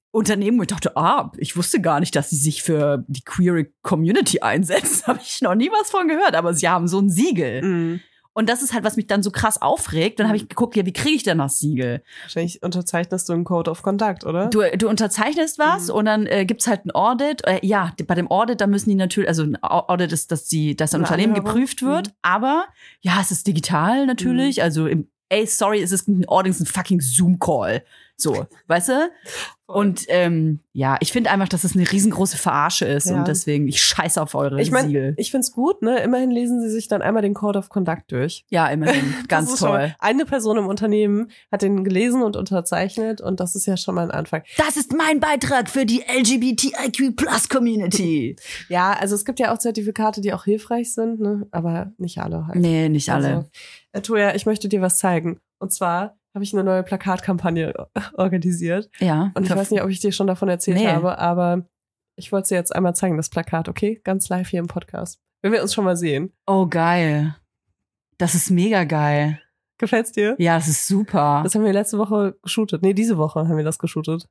Unternehmen, 0.10 0.58
wo 0.58 0.64
ich 0.64 0.70
dachte, 0.70 0.98
ah, 0.98 1.32
ich 1.38 1.56
wusste 1.56 1.82
gar 1.82 2.00
nicht, 2.00 2.16
dass 2.16 2.32
sie 2.32 2.38
sich 2.38 2.64
für 2.64 3.06
die 3.08 3.22
queer 3.22 3.68
Community 3.84 4.40
einsetzen. 4.40 5.04
Habe 5.08 5.20
ich 5.22 5.42
noch 5.42 5.54
nie 5.54 5.70
was 5.70 5.92
von 5.92 6.08
gehört, 6.08 6.34
aber 6.34 6.56
sie 6.56 6.68
haben 6.68 6.88
so 6.88 7.00
ein 7.00 7.12
Siegel. 7.12 7.62
Mhm. 7.62 8.00
Und 8.38 8.48
das 8.50 8.62
ist 8.62 8.72
halt, 8.74 8.84
was 8.84 8.98
mich 8.98 9.08
dann 9.08 9.24
so 9.24 9.32
krass 9.32 9.60
aufregt. 9.62 10.20
Dann 10.20 10.28
habe 10.28 10.38
ich 10.38 10.48
geguckt, 10.48 10.76
ja, 10.76 10.86
wie 10.86 10.94
kriege 10.94 11.16
ich 11.16 11.24
denn 11.24 11.40
das 11.40 11.58
Siegel? 11.58 12.04
Wahrscheinlich 12.22 12.62
unterzeichnest 12.62 13.28
du 13.28 13.34
einen 13.34 13.44
Code 13.46 13.72
of 13.72 13.82
Conduct, 13.82 14.26
oder? 14.26 14.46
Du, 14.48 14.62
du 14.78 14.88
unterzeichnest 14.88 15.58
was 15.58 15.88
Mhm. 15.88 15.94
und 15.96 16.06
dann 16.06 16.26
äh, 16.28 16.46
gibt's 16.46 16.68
halt 16.68 16.86
ein 16.86 16.92
Audit. 16.92 17.46
Äh, 17.48 17.60
ja, 17.66 17.92
bei 18.06 18.14
dem 18.14 18.30
Audit, 18.30 18.62
da 18.62 18.68
müssen 18.68 18.90
die 18.92 18.96
natürlich, 18.96 19.28
also 19.28 19.42
ein 19.44 19.58
Au- 19.64 19.88
Audit 19.88 20.12
ist, 20.12 20.32
dass 20.32 20.46
die, 20.46 20.76
dass 20.76 20.94
ein 20.94 21.02
Unternehmen 21.02 21.34
Anhörung. 21.34 21.54
geprüft 21.54 21.82
wird, 21.82 22.10
Mhm. 22.10 22.14
aber 22.22 22.66
ja, 23.02 23.18
es 23.20 23.32
ist 23.32 23.48
digital 23.48 24.06
natürlich. 24.06 24.62
Also 24.62 24.86
im, 24.86 25.10
ey, 25.30 25.46
sorry, 25.46 25.82
es 25.82 25.92
ist 25.92 26.08
es 26.08 26.50
ist 26.50 26.60
ein 26.62 26.66
fucking 26.66 27.02
Zoom-Call. 27.02 27.84
So, 28.20 28.48
weißt 28.66 28.90
du? 28.90 29.10
Und 29.68 30.06
ähm, 30.08 30.62
ja, 30.72 30.98
ich 31.02 31.12
finde 31.12 31.30
einfach, 31.30 31.50
dass 31.50 31.64
es 31.64 31.76
eine 31.76 31.92
riesengroße 31.92 32.38
Verarsche 32.38 32.86
ist 32.86 33.10
Ja. 33.10 33.18
und 33.18 33.28
deswegen, 33.28 33.68
ich 33.68 33.84
scheiße 33.84 34.20
auf 34.20 34.34
eure 34.34 34.60
Ich 34.60 34.72
meine, 34.72 34.88
Siegel. 34.88 35.14
ich 35.18 35.30
find's 35.30 35.52
gut, 35.52 35.82
ne? 35.84 36.00
Immerhin 36.00 36.32
lesen 36.32 36.60
sie 36.62 36.70
sich 36.72 36.88
dann 36.88 37.02
einmal 37.04 37.22
den 37.22 37.34
Code 37.36 37.60
of 37.60 37.70
Conduct 37.70 38.12
durch. 38.12 38.46
Ja, 38.50 38.68
immerhin. 38.70 39.14
Ganz 39.28 39.60
toll. 39.60 39.94
Eine 40.00 40.26
Person 40.26 40.58
im 40.58 40.66
Unternehmen 40.68 41.30
hat 41.52 41.62
den 41.62 41.84
gelesen 41.84 42.24
und 42.24 42.38
unterzeichnet 42.38 43.22
und 43.22 43.40
das 43.40 43.56
ist 43.56 43.68
ja 43.68 43.78
schon 43.78 43.94
mal 43.96 44.04
ein 44.06 44.12
Anfang. 44.12 44.42
Das 44.58 44.78
ist 44.78 44.94
mein 44.98 45.20
Beitrag 45.20 45.70
für 45.70 45.86
die 45.86 46.02
LGBTIQ 46.08 47.16
Plus 47.16 47.50
Community. 47.50 48.36
Ja, 48.70 48.94
also 48.94 49.14
es 49.16 49.26
gibt 49.26 49.40
ja 49.40 49.54
auch 49.54 49.60
Zertifikate, 49.60 50.22
die 50.22 50.34
auch 50.34 50.46
hilfreich 50.46 50.94
sind, 50.94 51.20
ne? 51.20 51.46
Aber 51.52 51.92
nicht 51.98 52.18
alle 52.20 52.48
halt. 52.48 52.56
Nee, 52.58 52.90
nicht 52.90 53.12
alle. 53.12 53.28
Also, 53.28 53.50
Toja, 54.02 54.36
ich 54.36 54.46
möchte 54.46 54.68
dir 54.70 54.82
was 54.82 54.98
zeigen. 54.98 55.40
Und 55.60 55.72
zwar 55.74 56.18
habe 56.34 56.44
ich 56.44 56.54
eine 56.54 56.64
neue 56.64 56.84
Plakatkampagne 56.84 57.74
organisiert. 58.14 58.90
ja. 59.00 59.32
Und 59.36 59.46
ich 59.46 59.56
weiß 59.56 59.72
nicht, 59.72 59.82
ob 59.82 59.90
ich 59.90 60.00
dir 60.00 60.12
schon 60.12 60.28
davon 60.28 60.50
erzählt 60.50 60.78
Nee. 60.78 60.88
habe, 60.88 61.18
aber 61.18 61.68
ich 62.16 62.32
wollte 62.32 62.50
dir 62.50 62.56
jetzt 62.56 62.76
einmal 62.76 62.96
zeigen, 62.96 63.18
das 63.18 63.30
Plakat, 63.30 63.70
okay? 63.70 64.00
Ganz 64.04 64.30
live 64.30 64.48
hier 64.50 64.60
im 64.60 64.68
Podcast. 64.68 65.20
Wenn 65.42 65.52
wir 65.52 65.62
uns 65.62 65.74
schon 65.74 65.86
mal 65.86 65.96
sehen. 65.98 66.34
Oh, 66.48 66.66
geil. 66.68 67.36
Das 68.18 68.34
ist 68.36 68.50
mega 68.50 68.84
geil. 68.84 69.40
Gefällt's 69.80 70.12
dir? 70.12 70.36
Ja, 70.40 70.56
das 70.58 70.68
ist 70.68 70.88
super. 70.88 71.42
Das 71.44 71.54
haben 71.54 71.64
wir 71.64 71.74
letzte 71.74 72.00
Woche 72.00 72.36
geshootet. 72.42 72.82
Nee, 72.82 72.94
diese 72.94 73.18
Woche 73.18 73.40
haben 73.48 73.58
wir 73.58 73.64
das 73.64 73.78
geshootet. 73.78 74.28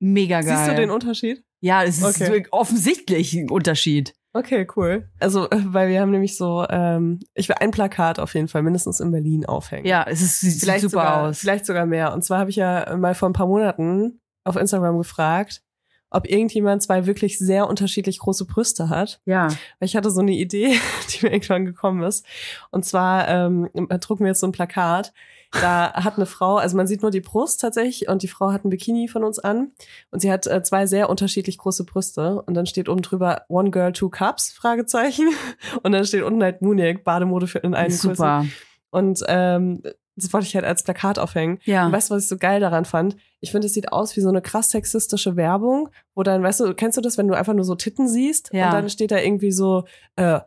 mega 0.00 0.40
geil. 0.40 0.56
Siehst 0.56 0.70
du 0.70 0.74
den 0.76 0.90
Unterschied? 0.90 1.44
Ja, 1.60 1.82
es 1.82 1.98
ist 2.00 2.20
Okay. 2.20 2.46
offensichtlich 2.52 3.34
ein 3.34 3.50
Unterschied. 3.50 4.14
Okay, 4.32 4.66
cool. 4.76 5.08
Also, 5.18 5.48
äh, 5.50 5.60
weil 5.64 5.88
wir 5.88 6.00
haben 6.00 6.10
nämlich 6.10 6.36
so, 6.36 6.66
ähm, 6.68 7.18
ich 7.34 7.48
will 7.48 7.56
ein 7.60 7.70
Plakat 7.70 8.18
auf 8.18 8.34
jeden 8.34 8.48
Fall 8.48 8.62
mindestens 8.62 9.00
in 9.00 9.10
Berlin 9.10 9.46
aufhängen. 9.46 9.86
Ja, 9.86 10.04
es 10.06 10.20
ist, 10.20 10.40
sieht 10.40 10.60
vielleicht 10.60 10.82
super 10.82 10.90
sogar, 10.90 11.22
aus. 11.22 11.38
Vielleicht 11.38 11.66
sogar 11.66 11.86
mehr. 11.86 12.12
Und 12.12 12.22
zwar 12.22 12.38
habe 12.38 12.50
ich 12.50 12.56
ja 12.56 12.96
mal 12.96 13.14
vor 13.14 13.28
ein 13.28 13.32
paar 13.32 13.46
Monaten 13.46 14.20
auf 14.44 14.56
Instagram 14.56 14.98
gefragt, 14.98 15.62
ob 16.10 16.28
irgendjemand 16.28 16.82
zwei 16.82 17.06
wirklich 17.06 17.38
sehr 17.38 17.68
unterschiedlich 17.68 18.18
große 18.18 18.46
Brüste 18.46 18.88
hat. 18.88 19.20
Ja. 19.24 19.48
Weil 19.48 19.86
ich 19.86 19.96
hatte 19.96 20.10
so 20.10 20.20
eine 20.20 20.32
Idee, 20.32 20.78
die 21.10 21.24
mir 21.26 21.32
irgendwann 21.32 21.64
gekommen 21.64 22.02
ist. 22.02 22.24
Und 22.70 22.84
zwar 22.84 23.28
ähm, 23.28 23.68
drucken 24.00 24.24
wir 24.24 24.28
jetzt 24.28 24.40
so 24.40 24.46
ein 24.46 24.52
Plakat. 24.52 25.12
Da 25.50 25.92
hat 25.94 26.16
eine 26.16 26.26
Frau, 26.26 26.56
also 26.56 26.76
man 26.76 26.86
sieht 26.86 27.00
nur 27.00 27.10
die 27.10 27.22
Brust 27.22 27.60
tatsächlich 27.62 28.08
und 28.08 28.22
die 28.22 28.28
Frau 28.28 28.52
hat 28.52 28.64
ein 28.64 28.70
Bikini 28.70 29.08
von 29.08 29.24
uns 29.24 29.38
an 29.38 29.72
und 30.10 30.20
sie 30.20 30.30
hat 30.30 30.46
äh, 30.46 30.62
zwei 30.62 30.86
sehr 30.86 31.08
unterschiedlich 31.08 31.56
große 31.56 31.84
Brüste 31.84 32.42
und 32.42 32.52
dann 32.54 32.66
steht 32.66 32.88
oben 32.88 33.00
drüber 33.00 33.42
One 33.48 33.70
Girl, 33.70 33.92
Two 33.92 34.10
Cups, 34.10 34.52
Fragezeichen 34.52 35.26
und 35.82 35.92
dann 35.92 36.04
steht 36.04 36.22
unten 36.22 36.42
halt 36.42 36.60
Munich, 36.60 37.02
Bademode 37.02 37.46
für 37.46 37.60
in 37.60 37.74
einen 37.74 37.90
super. 37.90 38.44
und 38.90 39.24
ähm, 39.26 39.82
das 40.16 40.32
wollte 40.32 40.48
ich 40.48 40.54
halt 40.56 40.64
als 40.64 40.82
Plakat 40.82 41.18
aufhängen. 41.18 41.60
Ja. 41.64 41.86
Und 41.86 41.92
weißt 41.92 42.10
du, 42.10 42.14
was 42.16 42.24
ich 42.24 42.28
so 42.28 42.36
geil 42.36 42.58
daran 42.60 42.84
fand? 42.84 43.16
Ich 43.40 43.52
finde, 43.52 43.68
es 43.68 43.72
sieht 43.74 43.92
aus 43.92 44.16
wie 44.16 44.20
so 44.20 44.28
eine 44.28 44.42
krass 44.42 44.70
sexistische 44.70 45.36
Werbung, 45.36 45.90
wo 46.16 46.24
dann, 46.24 46.42
weißt 46.42 46.58
du, 46.60 46.74
kennst 46.74 46.98
du 46.98 47.00
das, 47.00 47.16
wenn 47.18 47.28
du 47.28 47.34
einfach 47.34 47.54
nur 47.54 47.64
so 47.64 47.76
Titten 47.76 48.08
siehst 48.08 48.50
Ja. 48.52 48.66
und 48.66 48.72
dann 48.74 48.90
steht 48.90 49.12
da 49.12 49.18
irgendwie 49.18 49.52
so, 49.52 49.84
äh, 50.16 50.40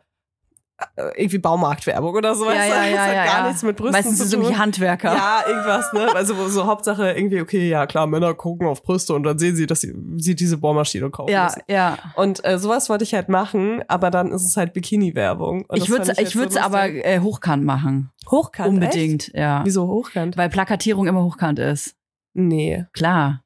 irgendwie 1.16 1.38
Baumarktwerbung 1.38 2.14
oder 2.14 2.34
so, 2.34 2.44
ja, 2.44 2.56
weißt 2.56 2.68
ja, 2.68 2.84
ja, 2.84 2.90
das 2.92 3.00
hat 3.00 3.14
ja, 3.14 3.24
gar 3.24 3.38
ja. 3.40 3.46
nichts 3.48 3.62
mit 3.62 3.76
Brüsten 3.76 3.92
Meistens 3.92 4.18
zu 4.18 4.24
sind 4.24 4.26
es 4.26 4.32
tun. 4.32 4.42
irgendwie 4.42 4.58
Handwerker. 4.60 5.14
Ja, 5.14 5.44
irgendwas, 5.46 5.92
ne? 5.92 6.14
Also 6.14 6.48
so 6.48 6.66
Hauptsache 6.66 7.12
irgendwie, 7.12 7.40
okay, 7.40 7.68
ja 7.68 7.86
klar, 7.86 8.06
Männer 8.06 8.34
gucken 8.34 8.66
auf 8.66 8.82
Brüste 8.82 9.14
und 9.14 9.22
dann 9.22 9.38
sehen 9.38 9.56
sie, 9.56 9.66
dass 9.66 9.80
sie, 9.80 9.94
sie 10.16 10.34
diese 10.34 10.58
Bohrmaschine 10.58 11.10
kaufen 11.10 11.30
ja, 11.30 11.44
müssen. 11.44 11.62
ja. 11.68 11.98
Und 12.14 12.44
äh, 12.44 12.58
sowas 12.58 12.88
wollte 12.88 13.04
ich 13.04 13.14
halt 13.14 13.28
machen, 13.28 13.82
aber 13.88 14.10
dann 14.10 14.32
ist 14.32 14.46
es 14.46 14.56
halt 14.56 14.72
Bikini-Werbung. 14.72 15.66
Ich 15.74 15.88
würde 15.88 16.14
ich 16.18 16.36
würde 16.36 16.52
so 16.52 16.60
aber 16.60 16.88
äh, 16.88 17.20
hochkant 17.20 17.64
machen. 17.64 18.10
hochkant. 18.30 18.68
Unbedingt, 18.68 19.32
ja. 19.34 19.58
Echt? 19.58 19.66
Wieso 19.66 19.86
hochkant? 19.86 20.36
Weil 20.36 20.48
Plakatierung 20.48 21.06
immer 21.06 21.24
hochkant 21.24 21.58
ist. 21.58 21.96
Nee. 22.34 22.86
Klar. 22.92 23.41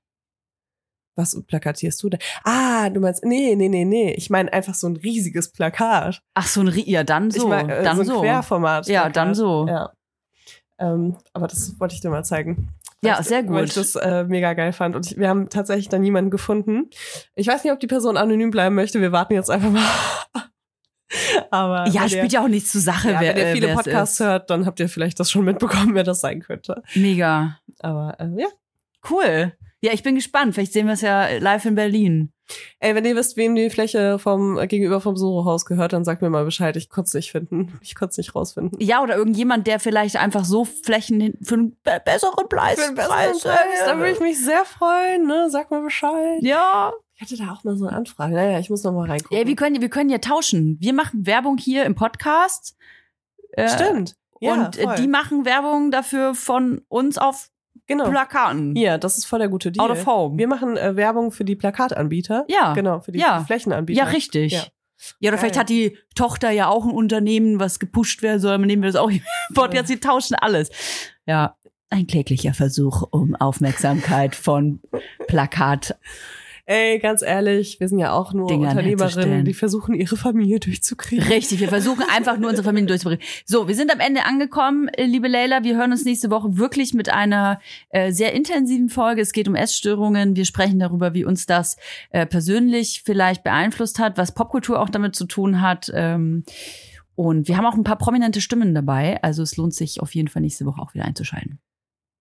Was 1.17 1.43
plakatierst 1.47 2.03
du 2.03 2.11
denn? 2.11 2.21
Ah, 2.45 2.91
du 2.91 3.01
meinst, 3.01 3.25
nee, 3.25 3.57
nee, 3.57 3.69
nee, 3.69 3.85
nee. 3.85 4.13
Ich 4.13 4.29
meine 4.29 4.53
einfach 4.53 4.75
so 4.75 4.87
ein 4.87 4.97
riesiges 4.97 5.51
Plakat. 5.51 6.21
Ach 6.35 6.47
so 6.47 6.61
ein 6.61 6.73
ja 6.75 7.05
dann 7.05 7.31
so, 7.31 7.45
ich 7.45 7.49
mein, 7.49 7.71
äh, 7.71 7.83
dann 7.83 7.97
so 7.97 8.03
ein 8.03 8.07
so. 8.07 8.21
Querformat. 8.21 8.87
Ja, 8.87 9.09
dann 9.09 9.35
so. 9.35 9.67
Ja. 9.67 9.93
Ähm, 10.79 11.17
aber 11.33 11.47
das 11.47 11.81
wollte 11.81 11.95
ich 11.95 12.03
dir 12.03 12.11
mal 12.11 12.25
zeigen. 12.25 12.69
Ja, 13.03 13.17
Weil 13.17 13.25
sehr 13.25 13.49
Weil 13.49 13.61
gut. 13.61 13.69
ich 13.69 13.75
das 13.75 13.95
äh, 13.95 14.25
mega 14.25 14.53
geil 14.55 14.73
fand. 14.73 14.97
Und 14.97 15.07
ich, 15.07 15.17
wir 15.19 15.29
haben 15.29 15.49
tatsächlich 15.49 15.89
dann 15.89 16.03
niemanden 16.03 16.31
gefunden. 16.31 16.91
Ich 17.35 17.47
weiß 17.47 17.65
nicht, 17.65 17.73
ob 17.73 17.81
die 17.81 17.87
Person 17.87 18.17
anonym 18.17 18.51
bleiben 18.51 18.75
möchte. 18.75 19.01
Wir 19.01 19.13
warten 19.13 19.35
jetzt 19.35 19.51
einfach 19.51 19.71
mal. 19.71 19.83
aber 21.51 21.89
Ja, 21.89 22.09
spielt 22.09 22.33
ja 22.33 22.43
auch 22.43 22.49
nichts 22.49 22.73
zur 22.73 22.81
Sache, 22.81 23.13
ja, 23.13 23.21
wer, 23.21 23.37
wenn 23.37 23.39
ihr 23.39 23.47
äh, 23.47 23.53
viele 23.55 23.75
Podcasts 23.75 24.21
hört, 24.21 24.51
dann 24.51 24.67
habt 24.67 24.81
ihr 24.81 24.89
vielleicht 24.89 25.21
das 25.21 25.31
schon 25.31 25.45
mitbekommen, 25.45 25.95
wer 25.95 26.05
das 26.05 26.21
sein 26.21 26.41
könnte. 26.41 26.83
ist. 26.87 26.97
Mega. 26.97 27.59
Aber 27.81 28.17
äh, 28.19 28.29
ja. 28.41 28.49
Cool. 29.09 29.53
Ja, 29.81 29.93
ich 29.93 30.03
bin 30.03 30.15
gespannt. 30.15 30.55
Vielleicht 30.55 30.73
sehen 30.73 30.87
wir 30.87 30.95
es 30.95 31.03
ja 31.03 31.29
live 31.39 31.65
in 31.65 31.75
Berlin. 31.75 32.33
Ey, 32.79 32.95
wenn 32.95 33.05
ihr 33.05 33.17
wisst, 33.17 33.37
wem 33.37 33.55
die 33.55 33.71
Fläche 33.71 34.19
vom 34.19 34.59
äh, 34.59 34.67
gegenüber 34.67 35.01
vom 35.01 35.17
Soho-Haus 35.17 35.65
gehört, 35.65 35.93
dann 35.93 36.05
sagt 36.05 36.23
mir 36.23 36.31
mal 36.31 36.45
Bescheid. 36.45 36.77
Ich 36.77 36.89
konnte 36.89 37.09
es 37.09 37.15
nicht 37.15 37.33
finden. 37.33 37.79
Ich 37.83 37.95
konnte 37.95 38.13
es 38.13 38.19
nicht 38.19 38.35
rausfinden. 38.35 38.79
Ja, 38.81 39.03
oder 39.03 39.17
irgendjemand, 39.17 39.67
der 39.67 39.81
vielleicht 39.81 40.17
einfach 40.17 40.45
so 40.45 40.65
Flächen 40.65 41.37
für 41.43 41.55
einen 41.55 41.77
be 41.83 42.01
besseren 42.05 42.49
Preis. 42.49 42.79
Für 42.79 42.87
einen 42.87 42.95
besseren 42.95 43.17
Preis, 43.17 43.43
Preis, 43.43 43.59
da 43.85 43.97
würde 43.97 44.13
ich 44.13 44.21
mich 44.21 44.43
sehr 44.43 44.65
freuen, 44.65 45.27
ne? 45.27 45.49
Sag 45.51 45.71
mal 45.71 45.83
Bescheid. 45.83 46.43
Ja. 46.43 46.93
Ich 47.15 47.23
hatte 47.23 47.37
da 47.37 47.53
auch 47.53 47.65
mal 47.65 47.77
so 47.77 47.87
eine 47.87 47.97
Anfrage. 47.97 48.35
Naja, 48.35 48.59
ich 48.59 48.71
muss 48.71 48.85
noch 48.85 48.93
mal 48.93 49.09
reingucken. 49.09 49.37
Ja, 49.37 49.47
wir 49.47 49.57
können, 49.57 49.81
wir 49.81 49.89
können 49.89 50.11
ja 50.11 50.19
tauschen. 50.19 50.77
Wir 50.81 50.93
machen 50.93 51.27
Werbung 51.27 51.59
hier 51.59 51.85
im 51.85 51.95
Podcast. 51.95 52.77
Äh, 53.53 53.69
Stimmt. 53.69 54.17
Ja, 54.41 54.53
und 54.53 54.79
äh, 54.79 54.83
voll. 54.83 54.97
die 54.97 55.09
machen 55.09 55.45
Werbung 55.45 55.91
dafür 55.91 56.35
von 56.35 56.83
uns 56.89 57.19
auf 57.19 57.51
genau. 57.87 58.09
Plakaten. 58.11 58.75
Hier, 58.77 58.99
das 58.99 59.19
ist 59.19 59.25
voll 59.27 59.39
der 59.39 59.49
gute 59.49 59.73
Deal. 59.73 59.85
Out 59.85 59.91
of 59.97 60.07
home. 60.07 60.39
Wir 60.39 60.49
machen 60.49 60.77
äh, 60.77 60.97
Werbung 60.97 61.31
für 61.33 61.45
die 61.45 61.57
Plakatanbieter. 61.57 62.45
Ja. 62.49 62.73
Genau, 62.75 63.01
für 63.01 63.13
die 63.13 63.19
Ja. 63.19 63.45
Flächenanbieter. 63.45 63.99
Ja, 64.05 64.05
richtig. 64.11 64.53
Ja. 64.53 64.65
Ja, 65.21 65.29
oder 65.29 65.33
Geil. 65.33 65.39
vielleicht 65.41 65.59
hat 65.59 65.69
die 65.69 65.99
Tochter 66.15 66.51
ja 66.51 66.69
auch 66.69 66.85
ein 66.87 66.91
Unternehmen, 66.91 67.61
was 67.61 67.79
gepusht 67.79 68.23
werden 68.23 68.41
soll. 68.41 68.53
Dann 68.53 68.63
nehmen 68.63 68.83
wir 68.83 68.91
das 68.91 69.01
auch 69.01 69.11
im 69.11 69.21
Podcast. 69.55 69.89
Sie 69.89 70.01
tauschen 70.01 70.35
alles. 70.37 70.71
Ja, 71.27 71.57
ein 71.91 72.07
kläglicher 72.07 72.55
Versuch 72.55 73.03
um 73.11 73.35
Aufmerksamkeit 73.37 74.35
von 74.35 74.81
Plakat. 75.29 75.97
Ey, 76.69 76.99
ganz 76.99 77.23
ehrlich, 77.23 77.79
wir 77.79 77.89
sind 77.89 78.01
ja 78.01 78.13
auch 78.13 78.33
nur 78.33 78.49
Dingern 78.49 78.77
Unternehmerinnen, 78.77 79.45
die 79.45 79.55
versuchen, 79.55 79.95
ihre 79.95 80.17
Familie 80.17 80.59
durchzukriegen. 80.59 81.25
Richtig, 81.29 81.61
wir 81.61 81.69
versuchen 81.69 82.03
einfach 82.13 82.39
nur 82.39 82.51
unsere 82.51 82.65
Familie 82.65 82.89
durchzubringen. 82.89 83.25
So, 83.45 83.69
wir 83.69 83.77
sind 83.77 83.93
am 83.93 84.01
Ende 84.01 84.25
angekommen, 84.25 84.89
äh, 84.89 85.05
liebe 85.05 85.29
Leila. 85.29 85.63
Wir 85.63 85.77
hören 85.77 85.93
uns 85.93 86.05
nächste 86.05 86.29
Woche 86.29 86.59
wirklich 86.59 86.93
mit 86.93 87.09
einer 87.09 87.61
äh, 87.91 88.11
sehr 88.11 88.33
intensiven 88.33 88.89
Folge. 88.89 89.21
Es 89.23 89.33
geht 89.33 89.47
um 89.47 89.55
Essstörungen. 89.55 90.35
Wir 90.35 90.45
sprechen 90.45 90.81
darüber, 90.81 91.15
wie 91.15 91.25
uns 91.25 91.47
das 91.47 91.77
äh, 92.11 92.27
persönlich 92.27 93.03
vielleicht 93.05 93.45
beeinflusst 93.45 94.01
hat, 94.01 94.19
was 94.19 94.35
Popkultur 94.35 94.81
auch 94.81 94.91
damit 94.91 95.15
zu 95.15 95.27
tun 95.27 95.61
hat. 95.61 95.93
Ähm, 95.95 96.43
und 97.15 97.47
wir 97.47 97.57
haben 97.57 97.67
auch 97.67 97.75
ein 97.75 97.85
paar 97.85 97.97
prominente 97.97 98.41
Stimmen 98.41 98.75
dabei. 98.75 99.23
Also 99.23 99.45
es 99.45 99.57
lohnt 99.57 99.75
sich 99.75 100.03
auf 100.03 100.17
jeden 100.17 100.27
Fall 100.27 100.43
nächste 100.43 100.67
Woche 100.67 100.83
auch 100.83 100.95
wieder 100.95 101.05
einzuschalten. 101.05 101.61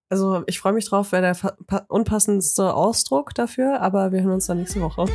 Also 0.09 0.43
ich 0.45 0.59
freue 0.59 0.73
mich 0.73 0.87
drauf, 0.87 1.11
wäre 1.11 1.33
der 1.33 1.85
unpassendste 1.87 2.73
Ausdruck 2.73 3.33
dafür, 3.33 3.81
aber 3.81 4.11
wir 4.11 4.21
hören 4.21 4.33
uns 4.33 4.47
dann 4.47 4.59
nächste 4.59 4.81
Woche. 4.81 5.05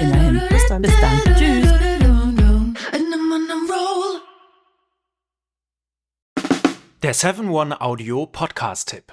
Immerhin. 0.00 0.42
Bis 0.48 0.66
dann. 0.68 0.82
Bis 0.82 0.92
dann. 1.00 1.20
Tschüss. 1.36 1.72
Der 7.02 7.14
7-One-Audio 7.14 8.26
Podcast-Tipp. 8.26 9.12